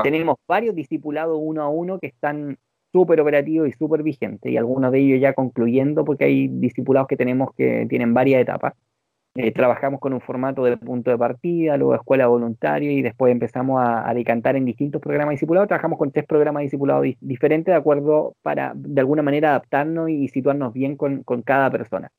Tenemos 0.03 0.37
varios 0.47 0.75
discipulados 0.75 1.37
uno 1.41 1.63
a 1.63 1.69
uno 1.69 1.99
que 1.99 2.07
están 2.07 2.57
súper 2.91 3.21
operativos 3.21 3.67
y 3.67 3.71
súper 3.71 4.03
vigentes 4.03 4.51
y 4.51 4.57
algunos 4.57 4.91
de 4.91 4.99
ellos 4.99 5.21
ya 5.21 5.33
concluyendo 5.33 6.05
porque 6.05 6.25
hay 6.25 6.47
discipulados 6.47 7.07
que 7.07 7.17
tenemos 7.17 7.53
que 7.55 7.85
tienen 7.89 8.13
varias 8.13 8.41
etapas. 8.41 8.73
Eh, 9.41 9.53
trabajamos 9.53 10.01
con 10.01 10.11
un 10.11 10.19
formato 10.19 10.65
de 10.65 10.75
punto 10.75 11.11
de 11.11 11.17
partida, 11.17 11.77
luego 11.77 11.95
escuela 11.95 12.27
voluntaria 12.27 12.91
y 12.91 13.01
después 13.01 13.31
empezamos 13.31 13.81
a, 13.81 14.13
decantar 14.13 14.57
en 14.57 14.65
distintos 14.65 15.01
programas 15.01 15.31
discipulados. 15.31 15.69
Trabajamos 15.69 15.97
con 15.97 16.11
tres 16.11 16.25
programas 16.25 16.63
discipulados 16.63 17.07
diferentes 17.21 17.71
de 17.71 17.77
acuerdo 17.77 18.35
para 18.41 18.73
de 18.75 18.99
alguna 18.99 19.21
manera 19.21 19.51
adaptarnos 19.51 20.09
y 20.09 20.27
situarnos 20.27 20.73
bien 20.73 20.97
con, 20.97 21.23
cada 21.45 21.71
persona. 21.71 22.11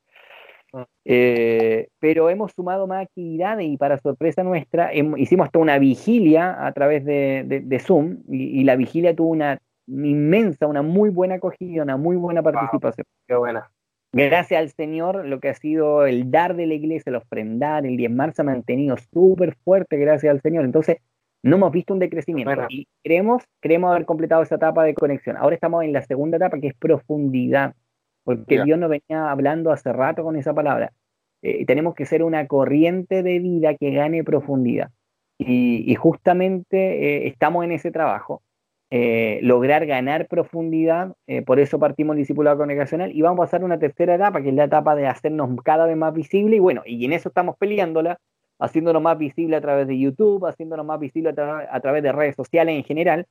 Ah. 0.73 0.87
Eh, 1.05 1.89
pero 1.99 2.27
hemos 2.31 2.53
sumado 2.53 2.87
más 2.87 3.03
actividades 3.03 3.67
y 3.67 3.77
para 3.77 3.99
sorpresa 3.99 4.41
nuestra 4.43 4.91
hicimos 4.93 5.51
toda 5.51 5.61
una 5.61 5.77
vigilia 5.77 6.65
a 6.65 6.71
través 6.71 7.05
de, 7.05 7.83
Zoom 7.85 8.23
y, 8.29 8.63
la 8.63 8.75
vigilia 8.75 9.15
tuvo 9.15 9.29
una 9.29 9.59
inmensa, 9.85 10.65
una 10.65 10.81
muy 10.81 11.09
buena 11.11 11.35
acogida, 11.35 11.83
una 11.83 11.97
muy 11.97 12.15
buena 12.15 12.41
participación. 12.41 13.05
qué 13.27 13.35
buena 13.35 13.69
gracias 14.13 14.59
al 14.59 14.69
Señor, 14.69 15.25
lo 15.25 15.39
que 15.39 15.49
ha 15.49 15.53
sido 15.53 16.05
el 16.05 16.31
dar 16.31 16.55
de 16.55 16.67
la 16.67 16.73
iglesia, 16.73 17.09
el 17.09 17.15
ofrendar, 17.15 17.85
el 17.85 17.97
diezmar 17.97 18.33
se 18.33 18.41
ha 18.41 18.45
mantenido 18.45 18.97
súper 18.97 19.55
fuerte 19.63 19.97
gracias 19.97 20.31
al 20.31 20.41
Señor. 20.41 20.65
Entonces, 20.65 20.97
no 21.43 21.55
hemos 21.55 21.71
visto 21.71 21.93
un 21.93 21.99
decrecimiento 21.99 22.65
y 22.69 22.87
creemos, 23.03 23.43
creemos 23.59 23.91
haber 23.91 24.05
completado 24.05 24.43
esa 24.43 24.55
etapa 24.55 24.83
de 24.83 24.93
conexión. 24.93 25.37
Ahora 25.37 25.55
estamos 25.55 25.83
en 25.83 25.93
la 25.93 26.03
segunda 26.03 26.37
etapa 26.37 26.59
que 26.59 26.67
es 26.67 26.75
profundidad, 26.75 27.73
porque 28.23 28.63
Dios 28.63 28.77
nos 28.77 28.89
venía 28.89 29.31
hablando 29.31 29.71
hace 29.71 29.91
rato 29.91 30.23
con 30.23 30.35
esa 30.35 30.53
palabra. 30.53 30.93
Eh, 31.41 31.65
tenemos 31.65 31.95
que 31.95 32.05
ser 32.05 32.21
una 32.21 32.45
corriente 32.45 33.23
de 33.23 33.39
vida 33.39 33.75
que 33.75 33.91
gane 33.91 34.23
profundidad. 34.23 34.91
Y, 35.39 35.95
justamente 35.95 36.77
eh, 36.77 37.27
estamos 37.27 37.65
en 37.65 37.71
ese 37.71 37.89
trabajo. 37.89 38.43
Eh, 38.93 39.39
lograr 39.41 39.85
ganar 39.85 40.27
profundidad, 40.27 41.15
eh, 41.25 41.41
por 41.41 41.61
eso 41.61 41.79
partimos 41.79 42.13
el 42.13 42.23
discipulado 42.23 42.57
congregacional 42.57 43.09
y 43.15 43.21
vamos 43.21 43.39
a 43.39 43.43
pasar 43.43 43.61
a 43.61 43.65
una 43.65 43.79
tercera 43.79 44.15
etapa, 44.15 44.41
que 44.41 44.49
es 44.49 44.53
la 44.53 44.65
etapa 44.65 44.95
de 44.95 45.07
hacernos 45.07 45.49
cada 45.63 45.85
vez 45.85 45.95
más 45.95 46.13
visible 46.13 46.57
y 46.57 46.59
bueno, 46.59 46.81
y 46.85 47.05
en 47.05 47.13
eso 47.13 47.29
estamos 47.29 47.55
peleándola, 47.57 48.19
haciéndonos 48.59 49.01
más 49.01 49.17
visible 49.17 49.55
a 49.55 49.61
través 49.61 49.87
de 49.87 49.97
YouTube, 49.97 50.45
haciéndonos 50.45 50.85
más 50.85 50.99
visible 50.99 51.29
a, 51.29 51.79
través 51.79 52.03
de 52.03 52.11
redes 52.11 52.35
sociales 52.35 52.75
en 52.75 52.83
general, 52.83 53.27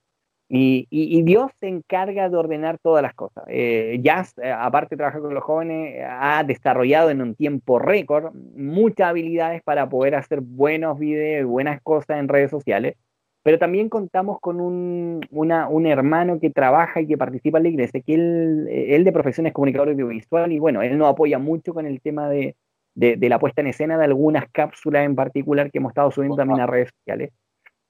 y, 0.48 1.22
Dios 1.24 1.52
se 1.60 1.68
encarga 1.68 2.30
de 2.30 2.36
ordenar 2.36 2.78
todas 2.78 3.02
las 3.02 3.14
cosas. 3.14 3.44
Eh, 3.48 3.98
Jazz, 4.02 4.34
aparte 4.56 4.94
de 4.94 4.96
trabajar 4.96 5.20
con 5.20 5.34
los 5.34 5.44
jóvenes, 5.44 6.02
ha 6.08 6.42
desarrollado 6.42 7.10
en 7.10 7.20
un 7.20 7.34
tiempo 7.34 7.78
récord 7.78 8.34
muchas 8.56 9.08
habilidades 9.10 9.62
para 9.62 9.88
poder 9.90 10.14
hacer 10.14 10.40
buenos 10.40 10.98
videos 10.98 11.42
y 11.42 11.44
buenas 11.44 11.82
cosas 11.82 12.18
en 12.18 12.28
redes 12.28 12.50
sociales 12.50 12.96
pero 13.42 13.58
también 13.58 13.88
contamos 13.88 14.38
con 14.40 14.60
un, 14.60 15.20
un, 15.30 15.86
hermano 15.86 16.38
que 16.40 16.50
trabaja 16.50 17.00
y 17.00 17.06
que 17.06 17.16
participa 17.16 17.58
en 17.58 17.64
la 17.64 17.70
iglesia, 17.70 18.00
que 18.00 18.14
él, 18.14 18.68
él 18.70 19.04
de 19.04 19.12
profesión 19.12 19.46
es 19.46 19.52
comunicador 19.52 19.90
audiovisual 19.90 20.52
y 20.52 20.58
bueno, 20.58 20.82
él 20.82 20.98
nos 20.98 21.08
apoya 21.08 21.38
mucho 21.38 21.72
con 21.72 21.86
el 21.86 22.00
tema 22.00 22.28
de, 22.28 22.56
de, 22.94 23.28
la 23.28 23.38
puesta 23.38 23.60
en 23.60 23.68
escena 23.68 23.96
de 23.98 24.04
algunas 24.04 24.50
cápsulas 24.50 25.04
en 25.04 25.14
particular 25.14 25.70
que 25.70 25.78
hemos 25.78 25.90
estado 25.90 26.10
subiendo 26.10 26.36
también 26.36 26.60
a 26.60 26.66
redes 26.66 26.90
sociales, 26.98 27.32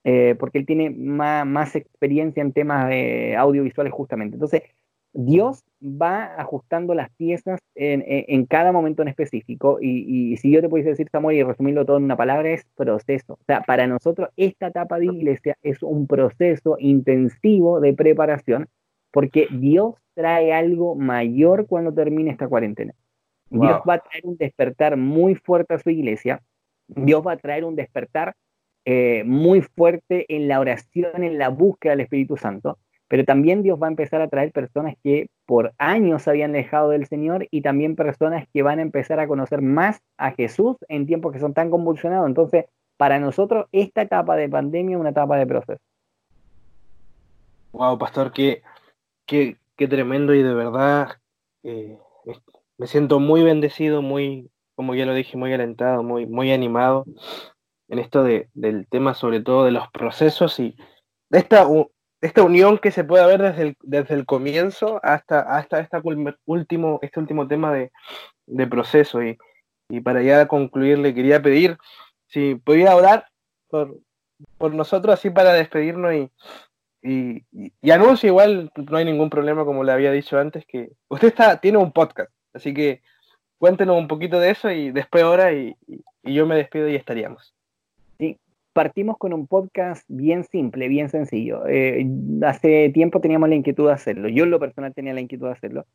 eh, 0.04 0.36
porque 0.38 0.58
él 0.58 0.66
tiene 0.66 0.90
más, 0.90 1.46
más 1.46 1.74
experiencia 1.74 2.40
en 2.42 2.52
temas 2.52 2.88
de 2.88 3.36
audiovisuales 3.36 3.92
justamente. 3.92 4.36
Entonces, 4.36 4.62
Dios 5.12 5.64
va 5.82 6.36
ajustando 6.36 6.94
las 6.94 7.10
piezas 7.10 7.60
en, 7.74 8.46
cada 8.46 8.70
momento 8.70 9.02
en 9.02 9.08
específico. 9.08 9.78
Y, 9.80 10.36
si 10.36 10.52
yo 10.52 10.60
te 10.60 10.68
pudiese 10.68 10.90
decir, 10.90 11.08
Samuel, 11.10 11.36
y 11.36 11.42
resumirlo 11.42 11.84
todo 11.84 11.96
en 11.96 12.04
una 12.04 12.16
palabra, 12.16 12.50
es 12.50 12.64
proceso. 12.76 13.34
O 13.34 13.44
sea, 13.46 13.62
para 13.62 13.86
nosotros 13.86 14.28
esta 14.36 14.68
etapa 14.68 14.98
de 14.98 15.06
iglesia 15.06 15.56
es 15.62 15.82
un 15.82 16.06
proceso 16.06 16.76
intensivo 16.78 17.80
de 17.80 17.94
preparación, 17.94 18.68
porque 19.10 19.48
Dios 19.50 19.94
trae 20.14 20.52
algo 20.52 20.94
mayor 20.94 21.66
cuando 21.66 21.92
termine 21.92 22.30
esta 22.30 22.48
cuarentena. 22.48 22.94
Dios 23.48 23.80
va 23.88 23.94
a 23.94 23.98
traer 23.98 24.24
un 24.26 24.36
despertar 24.36 24.96
muy 24.96 25.34
fuerte 25.34 25.74
a 25.74 25.78
su 25.78 25.90
iglesia. 25.90 26.40
Dios 26.86 27.26
va 27.26 27.32
a 27.32 27.36
traer 27.36 27.64
un 27.64 27.74
despertar 27.74 28.36
eh, 28.84 29.24
muy 29.24 29.60
fuerte 29.60 30.24
en 30.28 30.46
la 30.46 30.60
oración, 30.60 31.24
en 31.24 31.36
la 31.36 31.48
búsqueda 31.48 31.92
del 31.92 32.02
Espíritu 32.02 32.36
Santo 32.36 32.78
pero 33.10 33.24
también 33.24 33.64
Dios 33.64 33.76
va 33.82 33.88
a 33.88 33.90
empezar 33.90 34.22
a 34.22 34.28
traer 34.28 34.52
personas 34.52 34.94
que 35.02 35.30
por 35.44 35.74
años 35.78 36.28
habían 36.28 36.52
dejado 36.52 36.90
del 36.90 37.08
Señor 37.08 37.48
y 37.50 37.60
también 37.60 37.96
personas 37.96 38.46
que 38.54 38.62
van 38.62 38.78
a 38.78 38.82
empezar 38.82 39.18
a 39.18 39.26
conocer 39.26 39.62
más 39.62 40.00
a 40.16 40.30
Jesús 40.30 40.76
en 40.86 41.08
tiempos 41.08 41.32
que 41.32 41.40
son 41.40 41.52
tan 41.52 41.70
convulsionados. 41.70 42.28
Entonces, 42.28 42.66
para 42.96 43.18
nosotros, 43.18 43.66
esta 43.72 44.02
etapa 44.02 44.36
de 44.36 44.48
pandemia 44.48 44.94
es 44.94 45.00
una 45.00 45.10
etapa 45.10 45.36
de 45.38 45.46
proceso. 45.48 45.80
Wow, 47.72 47.98
pastor, 47.98 48.30
qué, 48.32 48.62
qué, 49.26 49.56
tremendo 49.76 50.32
y 50.32 50.44
de 50.44 50.54
verdad 50.54 51.08
eh, 51.64 51.98
me 52.78 52.86
siento 52.86 53.18
muy 53.18 53.42
bendecido, 53.42 54.02
muy, 54.02 54.52
como 54.76 54.94
ya 54.94 55.04
lo 55.04 55.14
dije, 55.14 55.36
muy 55.36 55.52
alentado, 55.52 56.04
muy, 56.04 56.26
muy 56.26 56.52
animado 56.52 57.04
en 57.88 57.98
esto 57.98 58.22
de, 58.22 58.48
del 58.54 58.86
tema, 58.86 59.14
sobre 59.14 59.40
todo 59.40 59.64
de 59.64 59.72
los 59.72 59.88
procesos 59.88 60.60
y 60.60 60.76
de 61.28 61.38
esta 61.40 61.66
esta 62.20 62.42
unión 62.42 62.78
que 62.78 62.90
se 62.90 63.04
puede 63.04 63.26
ver 63.26 63.40
desde 63.42 63.62
el, 63.62 63.76
desde 63.82 64.14
el 64.14 64.26
comienzo 64.26 65.00
hasta, 65.02 65.40
hasta 65.40 65.80
esta 65.80 66.02
último, 66.44 66.98
este 67.02 67.20
último 67.20 67.48
tema 67.48 67.72
de, 67.72 67.90
proceso. 68.66 69.22
Y, 69.22 69.38
para 70.04 70.22
ya 70.22 70.46
concluir, 70.46 70.98
le 70.98 71.14
quería 71.14 71.42
pedir 71.42 71.78
si 72.26 72.54
podía 72.54 72.94
orar 72.94 73.26
por, 73.68 73.98
nosotros, 74.74 75.14
así 75.14 75.30
para 75.30 75.52
despedirnos 75.52 76.14
y, 76.14 76.30
y, 77.02 77.44
y, 77.82 77.90
anuncio 77.90 78.28
igual, 78.28 78.70
no 78.76 78.96
hay 78.96 79.04
ningún 79.04 79.30
problema, 79.30 79.64
como 79.64 79.82
le 79.82 79.92
había 79.92 80.12
dicho 80.12 80.38
antes, 80.38 80.64
que 80.66 80.90
usted 81.08 81.28
está, 81.28 81.60
tiene 81.60 81.78
un 81.78 81.92
podcast, 81.92 82.30
así 82.54 82.72
que 82.72 83.02
cuéntenos 83.58 83.96
un 83.98 84.08
poquito 84.08 84.38
de 84.38 84.50
eso 84.50 84.70
y 84.70 84.92
después 84.92 85.24
ahora 85.24 85.52
y, 85.52 85.76
y 86.22 86.34
yo 86.34 86.46
me 86.46 86.56
despido 86.56 86.88
y 86.88 86.96
estaríamos 86.96 87.54
partimos 88.72 89.18
con 89.18 89.32
un 89.32 89.46
podcast 89.46 90.04
bien 90.08 90.44
simple, 90.44 90.88
bien 90.88 91.08
sencillo. 91.08 91.66
Eh, 91.66 92.06
hace 92.42 92.90
tiempo 92.90 93.20
teníamos 93.20 93.48
la 93.48 93.54
inquietud 93.56 93.86
de 93.86 93.94
hacerlo. 93.94 94.28
Yo 94.28 94.44
en 94.44 94.50
lo 94.50 94.60
personal 94.60 94.94
tenía 94.94 95.14
la 95.14 95.20
inquietud 95.20 95.46
de 95.46 95.52
hacerlo, 95.52 95.86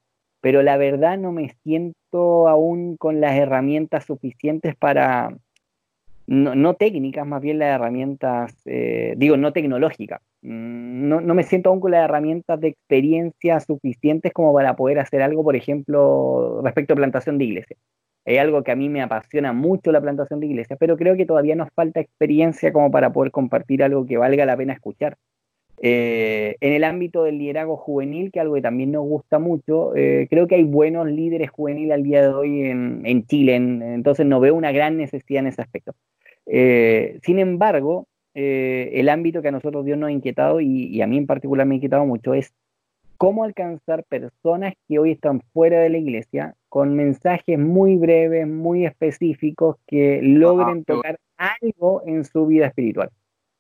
pero 0.41 0.61
la 0.61 0.78
verdad 0.78 1.17
no 1.17 1.32
me 1.32 1.49
siento 1.63 2.47
aún 2.47 2.97
con 2.97 3.21
las 3.21 3.36
herramientas 3.36 4.05
suficientes 4.05 4.76
para, 4.76 5.36
no, 6.28 6.73
técnicas, 6.76 7.26
más 7.28 7.41
bien 7.41 7.59
las 7.59 7.76
herramientas, 7.76 8.55
eh, 8.65 9.13
digo, 9.17 9.38
no 9.38 9.53
tecnológicas. 9.53 10.21
Mm, 10.41 11.07
no, 11.07 11.21
no, 11.21 11.34
me 11.36 11.43
siento 11.43 11.69
aún 11.69 11.80
con 11.80 11.91
las 11.91 12.05
herramientas 12.05 12.59
de 12.59 12.69
experiencia 12.69 13.59
suficientes 13.59 14.34
como 14.34 14.53
para 14.53 14.76
poder 14.76 14.99
hacer 14.99 15.21
algo, 15.21 15.43
por 15.43 15.55
ejemplo, 15.55 16.61
respecto 16.63 16.93
a 16.93 16.97
plantación 16.97 17.38
de 17.38 17.45
iglesias. 17.45 17.80
Es 18.26 18.39
algo 18.39 18.63
que 18.63 18.71
a 18.71 18.76
mí 18.76 18.89
me 18.89 19.01
apasiona 19.01 19.53
mucho 19.53 19.91
la 19.91 20.01
plantación 20.01 20.39
de 20.39 20.47
iglesias, 20.47 20.78
pero 20.80 20.97
creo 20.97 21.15
que 21.15 21.28
todavía 21.28 21.55
nos 21.55 21.69
falta 21.73 21.99
experiencia 21.99 22.73
como 22.73 22.91
para 22.91 23.13
poder 23.13 23.32
compartir 23.32 23.84
algo 23.84 24.05
que 24.05 24.17
valga 24.17 24.45
la 24.45 24.57
pena 24.57 24.73
escuchar. 24.73 25.15
Eh, 25.82 26.55
en 26.61 26.73
el 26.73 26.84
ámbito 26.84 27.23
del 27.23 27.38
liderazgo 27.38 27.78
juvenil, 27.78 28.32
que 28.32 28.39
es 28.39 28.41
algo 28.41 28.55
que 28.55 28.61
también 28.61 28.91
nos 28.91 29.05
gusta 29.05 29.39
mucho, 29.39 29.95
eh, 29.95 30.26
creo 30.30 30.47
que 30.47 30.55
hay 30.55 30.63
buenos 30.63 31.07
líderes 31.07 31.51
juveniles 31.51 31.93
al 31.93 32.03
día 32.03 32.21
de 32.21 32.30
hoy 32.30 32.61
en, 32.63 33.26
Chile, 33.28 33.55
entonces 33.55 34.26
no 34.26 34.39
veo 34.39 34.55
una 34.55 34.71
gran 34.71 34.97
necesidad 34.97 35.41
en 35.41 35.47
ese 35.47 35.61
aspecto. 35.61 35.93
Eh, 36.47 37.19
sin 37.23 37.39
embargo, 37.39 38.07
el 38.34 39.07
ámbito 39.09 39.41
que 39.41 39.47
a 39.47 39.51
nosotros 39.51 39.86
Dios 39.86 39.97
nos 39.97 40.09
ha 40.09 40.11
inquietado 40.11 40.59
y, 40.59 41.01
a 41.01 41.07
mí 41.07 41.17
en 41.17 41.28
particular 41.28 41.65
me 41.65 41.76
ha 41.76 41.78
inquietado 41.78 42.05
mucho 42.05 42.34
es 42.34 42.53
cómo 43.18 43.43
alcanzar 43.43 44.03
personas 44.03 44.74
que 44.88 44.99
hoy 44.99 45.11
están 45.11 45.41
fuera 45.53 45.80
de 45.80 45.89
la 45.89 45.97
iglesia 45.97 46.55
con 46.70 46.95
mensajes 46.95 47.57
muy 47.57 47.95
breves, 47.95 48.47
muy 48.47 48.86
específicos 48.86 49.78
que 49.88 50.20
logren 50.22 50.84
tocar 50.84 51.20
algo 51.38 52.03
en 52.05 52.24
su 52.26 52.45
vida 52.45 52.68
espiritual. 52.68 53.09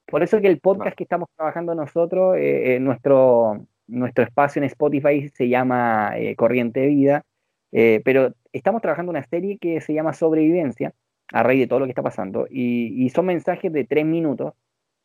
Por 0.05 0.21
eso 0.23 0.39
que 0.39 0.47
el 0.47 0.59
podcast 0.59 0.95
que 0.95 1.03
estamos 1.03 1.29
trabajando 1.35 1.73
nosotros, 1.73 2.37
eh, 2.37 2.75
eh, 2.75 2.79
nuestro, 2.79 3.65
nuestro 3.87 4.23
espacio 4.23 4.61
en 4.61 4.65
Spotify 4.65 5.29
se 5.29 5.49
llama 5.49 6.13
eh, 6.15 6.35
Corriente 6.35 6.81
de 6.81 6.87
Vida, 6.87 7.23
pero 7.71 8.33
estamos 8.53 8.81
trabajando 8.81 9.09
una 9.09 9.23
serie 9.23 9.57
que 9.57 9.81
se 9.81 9.93
llama 9.93 10.13
Sobrevivencia, 10.13 10.93
a 11.33 11.43
raíz 11.43 11.59
de 11.59 11.67
todo 11.67 11.79
lo 11.79 11.85
que 11.85 11.91
está 11.91 12.03
pasando, 12.03 12.47
y, 12.49 13.03
y 13.03 13.09
son 13.09 13.25
mensajes 13.25 13.73
de 13.73 13.83
tres 13.83 14.05
minutos 14.05 14.53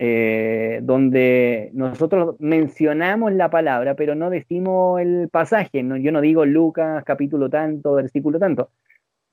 eh, 0.02 0.80
donde 0.82 1.68
nosotros 1.74 2.36
mencionamos 2.38 3.34
la 3.34 3.50
palabra, 3.50 3.96
pero 3.96 4.14
no 4.14 4.30
decimos 4.30 4.98
el 4.98 5.28
pasaje. 5.28 5.82
No, 5.82 5.98
yo 5.98 6.10
no 6.10 6.22
digo 6.22 6.46
Lucas 6.46 7.04
capítulo 7.04 7.50
tanto, 7.50 7.96
versículo 7.96 8.38
tanto. 8.38 8.70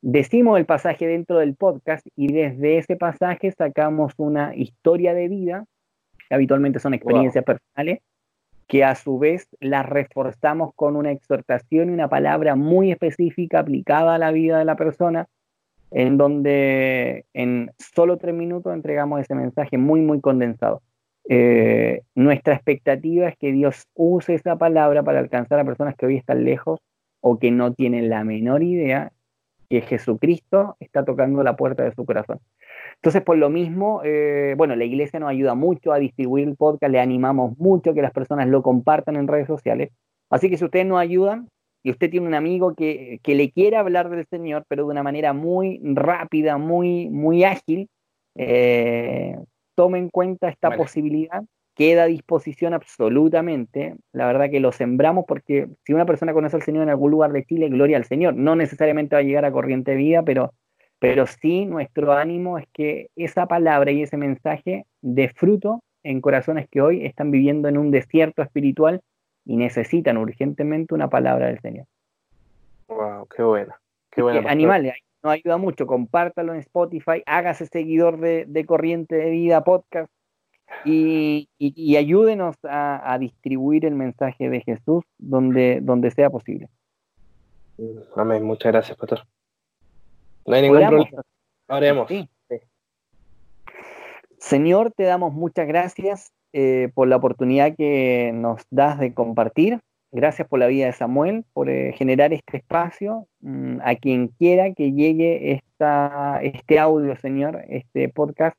Decimos 0.02 0.60
el 0.60 0.66
pasaje 0.66 1.08
dentro 1.08 1.38
del 1.38 1.56
podcast 1.56 2.06
y 2.18 2.34
desde 2.34 2.80
ese 2.80 2.98
pasaje 2.98 3.50
sacamos 3.54 4.12
una 4.18 4.58
historia 4.58 5.14
de 5.14 5.30
vida, 5.30 5.66
que 6.28 6.36
habitualmente 6.36 6.80
son 6.80 6.94
experiencias 6.94 7.46
personales, 7.46 8.00
que 8.68 8.84
a 8.84 8.96
su 8.96 9.18
vez 9.20 9.48
las 9.62 9.86
reforzamos 9.86 10.74
con 10.76 10.98
una 10.98 11.14
exhortación 11.14 11.90
y 11.90 11.94
una 11.94 12.10
palabra 12.10 12.58
muy 12.58 12.92
específica 12.92 13.60
aplicada 13.60 14.16
a 14.16 14.18
la 14.18 14.32
vida 14.32 14.60
de 14.60 14.66
la 14.66 14.76
persona 14.76 15.30
en 15.92 16.18
donde 16.18 17.26
en 17.34 17.72
solo 17.78 18.18
tres 18.18 18.36
minutos 18.36 18.74
entregamos 18.74 19.22
ese 19.22 19.36
mensaje 19.36 19.78
muy, 19.78 20.02
muy 20.02 20.22
condensado. 20.22 20.82
Eh, 21.30 22.02
nuestra 22.16 22.54
expectativa 22.54 23.28
es 23.28 23.38
que 23.38 23.52
Dios 23.52 23.88
use 23.94 24.34
esa 24.34 24.58
palabra 24.58 25.04
para 25.04 25.20
alcanzar 25.20 25.60
a 25.60 25.66
personas 25.66 25.96
que 25.96 26.06
hoy 26.06 26.18
están 26.18 26.46
lejos 26.46 26.80
o 27.22 27.40
que 27.40 27.52
no 27.52 27.74
tienen 27.74 28.10
la 28.10 28.24
menor 28.24 28.64
idea 28.64 29.12
que 29.70 29.82
Jesucristo 29.82 30.78
está 30.80 31.04
tocando 31.04 31.44
la 31.44 31.58
puerta 31.58 31.84
de 31.84 31.94
su 31.94 32.06
corazón. 32.06 32.40
Entonces, 32.96 33.22
por 33.22 33.38
lo 33.38 33.50
mismo, 33.50 34.02
eh, 34.04 34.56
bueno, 34.58 34.76
la 34.76 34.86
iglesia 34.86 35.20
nos 35.20 35.30
ayuda 35.30 35.56
mucho 35.56 35.92
a 35.92 36.00
distribuir 36.00 36.48
el 36.48 36.56
podcast, 36.56 36.92
le 36.92 37.00
animamos 37.00 37.58
mucho 37.58 37.94
que 37.94 38.02
las 38.02 38.14
personas 38.14 38.48
lo 38.48 38.64
compartan 38.64 39.18
en 39.18 39.28
redes 39.28 39.48
sociales. 39.48 39.92
Así 40.30 40.50
que 40.50 40.58
si 40.58 40.66
ustedes 40.66 40.86
nos 40.86 41.00
ayudan 41.00 41.50
y 41.84 41.92
usted 41.92 42.10
tiene 42.10 42.28
un 42.28 42.34
amigo 42.34 42.76
que, 42.76 43.20
le 43.24 43.52
quiere 43.52 43.78
hablar 43.78 44.10
del 44.10 44.26
Señor, 44.28 44.66
pero 44.68 44.84
de 44.86 44.92
una 44.92 45.04
manera 45.04 45.34
muy 45.34 45.80
rápida, 45.84 46.58
muy, 46.58 47.10
muy 47.10 47.44
ágil, 47.44 47.90
eh, 48.36 49.38
tome 49.76 50.00
en 50.00 50.10
cuenta 50.10 50.50
esta 50.50 50.76
posibilidad 50.76 51.44
queda 51.78 52.04
a 52.04 52.08
disposición 52.08 52.74
absolutamente. 52.74 53.96
La 54.12 54.26
verdad 54.26 54.50
que 54.50 54.60
lo 54.60 54.72
sembramos 54.72 55.26
porque 55.28 55.68
si 55.86 55.94
una 55.94 56.06
persona 56.06 56.34
conoce 56.34 56.56
al 56.56 56.64
Señor 56.64 56.84
en 56.84 56.90
algún 56.90 57.12
lugar 57.12 57.32
de 57.32 57.46
Chile, 57.46 57.70
gloria 57.70 57.98
al 57.98 58.06
Señor. 58.06 58.34
No 58.36 58.56
necesariamente 58.56 59.16
va 59.16 59.20
a 59.20 59.24
llegar 59.24 59.46
a 59.46 59.52
corriente 59.52 59.92
de 59.92 59.98
vida, 59.98 60.24
pero, 60.24 60.54
pero 61.00 61.28
sí 61.28 61.66
nuestro 61.66 62.14
ánimo 62.14 62.58
es 62.58 62.66
que 62.74 63.10
esa 63.16 63.46
palabra 63.46 63.92
y 63.92 64.02
ese 64.02 64.18
mensaje 64.18 64.86
de 65.02 65.30
fruto 65.30 65.84
en 66.04 66.20
corazones 66.20 66.68
que 66.70 66.82
hoy 66.82 67.06
están 67.06 67.30
viviendo 67.30 67.68
en 67.68 67.78
un 67.78 67.92
desierto 67.92 68.42
espiritual 68.42 69.02
y 69.48 69.56
necesitan 69.56 70.18
urgentemente 70.18 70.94
una 70.94 71.10
palabra 71.10 71.48
del 71.48 71.60
Señor. 71.62 71.88
Wow, 72.90 73.28
qué 73.28 73.44
buena. 73.44 73.80
Qué 74.12 74.22
buena 74.22 74.50
animales, 74.50 74.96
nos 75.24 75.34
ayuda 75.34 75.58
mucho. 75.58 75.88
Compártalo 75.88 76.54
en 76.54 76.60
Spotify, 76.60 77.24
hágase 77.26 77.66
seguidor 77.66 78.20
de, 78.20 78.46
de 78.46 78.66
Corriente 78.66 79.16
de 79.16 79.30
Vida 79.30 79.64
Podcast 79.64 80.12
y, 80.84 81.48
ayúdenos 81.98 82.56
a, 82.64 83.18
distribuir 83.20 83.86
el 83.86 83.96
mensaje 83.96 84.50
de 84.50 84.62
Jesús 84.62 85.04
donde, 85.18 85.80
donde 85.82 86.12
sea 86.12 86.30
posible. 86.30 86.70
Amén, 88.16 88.44
muchas 88.44 88.72
gracias, 88.72 88.98
pastor. 88.98 89.26
No 90.46 90.56
hay 90.56 90.62
ningún 90.64 90.80
problema. 90.80 91.24
Oremos. 91.70 92.12
Señor, 94.40 94.92
te 94.92 95.04
damos 95.04 95.34
muchas 95.34 95.68
gracias 95.68 96.34
eh, 96.60 96.90
por 96.96 97.08
la 97.08 97.18
oportunidad 97.18 97.76
que 97.76 98.32
nos 98.34 98.64
das 98.72 98.98
de 99.00 99.14
compartir. 99.14 99.80
Gracias 100.12 100.48
por 100.48 100.58
la 100.58 100.66
vida 100.66 100.88
de 100.88 100.92
Samuel, 100.92 101.46
por 101.54 101.70
eh, 101.70 101.94
generar 101.94 102.34
este 102.34 102.58
espacio. 102.58 103.28
Mm, 103.42 103.78
a 103.84 103.94
quien 103.94 104.30
quiera 104.30 104.74
que 104.74 104.92
llegue 104.92 105.52
esta, 105.52 106.40
este 106.42 106.80
audio, 106.80 107.16
Señor, 107.18 107.64
este 107.70 108.10
podcast, 108.10 108.58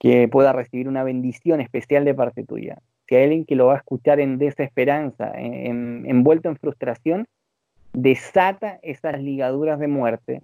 que 0.00 0.26
pueda 0.26 0.52
recibir 0.52 0.88
una 0.88 1.04
bendición 1.04 1.60
especial 1.60 2.04
de 2.04 2.12
parte 2.12 2.42
tuya. 2.42 2.82
Si 3.06 3.14
hay 3.14 3.22
alguien 3.22 3.44
que 3.44 3.54
lo 3.54 3.66
va 3.66 3.74
a 3.74 3.76
escuchar 3.76 4.18
en 4.18 4.38
desesperanza, 4.38 5.30
envuelto 5.36 6.48
en 6.48 6.56
frustración, 6.56 7.28
desata 7.92 8.80
esas 8.82 9.22
ligaduras 9.22 9.78
de 9.78 9.86
muerte, 9.86 10.42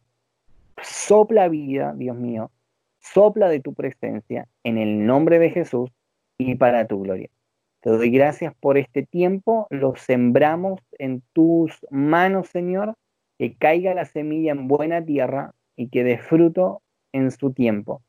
sopla 0.80 1.48
vida, 1.48 1.92
Dios 1.96 2.14
mío, 2.16 2.52
sopla 3.00 3.48
de 3.48 3.58
tu 3.58 3.74
presencia 3.74 4.46
en 4.62 4.78
el 4.78 5.06
nombre 5.06 5.40
de 5.40 5.50
Jesús 5.50 5.90
y 6.38 6.54
para 6.54 6.86
tu 6.86 7.02
gloria. 7.02 7.28
Te 7.80 7.90
doy 7.90 8.10
gracias 8.10 8.54
por 8.58 8.78
este 8.78 9.04
tiempo, 9.04 9.66
lo 9.70 9.94
sembramos 9.96 10.80
en 10.98 11.22
tus 11.32 11.78
manos, 11.90 12.48
Señor, 12.48 12.94
que 13.38 13.54
caiga 13.54 13.94
la 13.94 14.04
semilla 14.04 14.52
en 14.52 14.66
buena 14.66 15.04
tierra 15.04 15.52
y 15.76 15.88
que 15.88 16.02
dé 16.02 16.18
fruto 16.18 16.82
en 17.12 17.30
su 17.30 17.52
tiempo. 17.52 18.02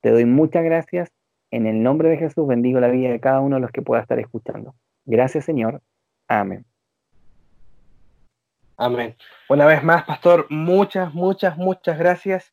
Te 0.00 0.10
doy 0.10 0.24
muchas 0.24 0.64
gracias. 0.64 1.10
En 1.50 1.66
el 1.66 1.82
nombre 1.82 2.08
de 2.08 2.16
Jesús 2.16 2.46
bendigo 2.46 2.80
la 2.80 2.88
vida 2.88 3.10
de 3.10 3.20
cada 3.20 3.40
uno 3.40 3.56
de 3.56 3.62
los 3.62 3.70
que 3.70 3.82
pueda 3.82 4.02
estar 4.02 4.18
escuchando. 4.18 4.74
Gracias, 5.04 5.44
Señor. 5.44 5.82
Amén. 6.28 6.64
Amén. 8.76 9.14
Una 9.48 9.66
vez 9.66 9.84
más, 9.84 10.04
pastor, 10.04 10.46
muchas, 10.50 11.14
muchas, 11.14 11.56
muchas 11.56 11.98
gracias. 11.98 12.52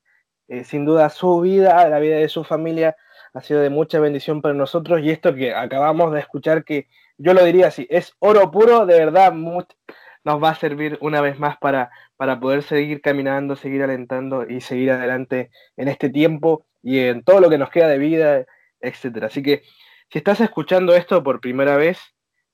Eh, 0.51 0.65
sin 0.65 0.83
duda 0.83 1.09
su 1.09 1.39
vida, 1.39 1.87
la 1.87 1.99
vida 1.99 2.17
de 2.17 2.27
su 2.27 2.43
familia 2.43 2.97
ha 3.33 3.39
sido 3.39 3.61
de 3.61 3.69
mucha 3.69 4.01
bendición 4.01 4.41
para 4.41 4.53
nosotros 4.53 4.99
y 5.01 5.09
esto 5.09 5.33
que 5.33 5.55
acabamos 5.55 6.11
de 6.11 6.19
escuchar, 6.19 6.65
que 6.65 6.89
yo 7.17 7.33
lo 7.33 7.45
diría 7.45 7.67
así, 7.67 7.87
es 7.89 8.13
oro 8.19 8.51
puro, 8.51 8.85
de 8.85 8.99
verdad, 8.99 9.31
nos 9.31 10.43
va 10.43 10.49
a 10.49 10.55
servir 10.55 10.97
una 10.99 11.21
vez 11.21 11.39
más 11.39 11.57
para, 11.57 11.89
para 12.17 12.41
poder 12.41 12.63
seguir 12.63 12.99
caminando, 12.99 13.55
seguir 13.55 13.81
alentando 13.81 14.45
y 14.45 14.59
seguir 14.59 14.91
adelante 14.91 15.51
en 15.77 15.87
este 15.87 16.09
tiempo 16.09 16.65
y 16.83 16.99
en 16.99 17.23
todo 17.23 17.39
lo 17.39 17.49
que 17.49 17.57
nos 17.57 17.69
queda 17.69 17.87
de 17.87 17.97
vida, 17.97 18.45
etcétera. 18.81 19.27
Así 19.27 19.41
que 19.41 19.61
si 20.09 20.17
estás 20.17 20.41
escuchando 20.41 20.93
esto 20.93 21.23
por 21.23 21.39
primera 21.39 21.77
vez, 21.77 21.97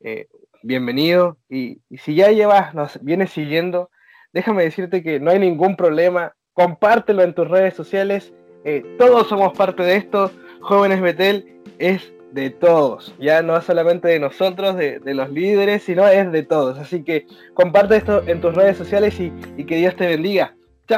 eh, 0.01 0.27
bienvenido. 0.61 1.39
Y, 1.49 1.81
si 1.97 2.13
ya 2.13 2.29
llevas, 2.29 2.75
nos 2.75 3.03
vienes 3.03 3.31
siguiendo, 3.31 3.89
déjame 4.33 4.61
decirte 4.61 5.01
que 5.01 5.19
no 5.19 5.31
hay 5.31 5.39
ningún 5.39 5.75
problema. 5.75 6.35
Compártelo 6.57 7.21
en 7.21 7.35
tus 7.35 7.47
redes 7.47 7.75
sociales. 7.75 8.33
Eh, 8.65 8.83
todos 8.97 9.27
somos 9.27 9.55
parte 9.55 9.83
de 9.83 9.95
esto. 9.95 10.31
Jóvenes 10.59 11.01
Betel 11.01 11.45
es 11.77 12.11
de 12.31 12.49
todos, 12.49 13.13
ya 13.19 13.43
no 13.43 13.61
solamente 13.61 14.07
de 14.07 14.19
nosotros, 14.19 14.75
de, 14.75 14.99
los 15.05 15.29
líderes, 15.29 15.83
sino 15.83 16.07
es 16.07 16.31
de 16.31 16.41
todos. 16.41 16.79
Así 16.79 17.03
que 17.03 17.27
comparte 17.53 17.97
esto 17.97 18.23
en 18.25 18.41
tus 18.41 18.55
redes 18.55 18.75
sociales 18.75 19.19
y 19.19 19.63
que 19.65 19.75
Dios 19.75 19.95
te 19.95 20.07
bendiga. 20.07 20.55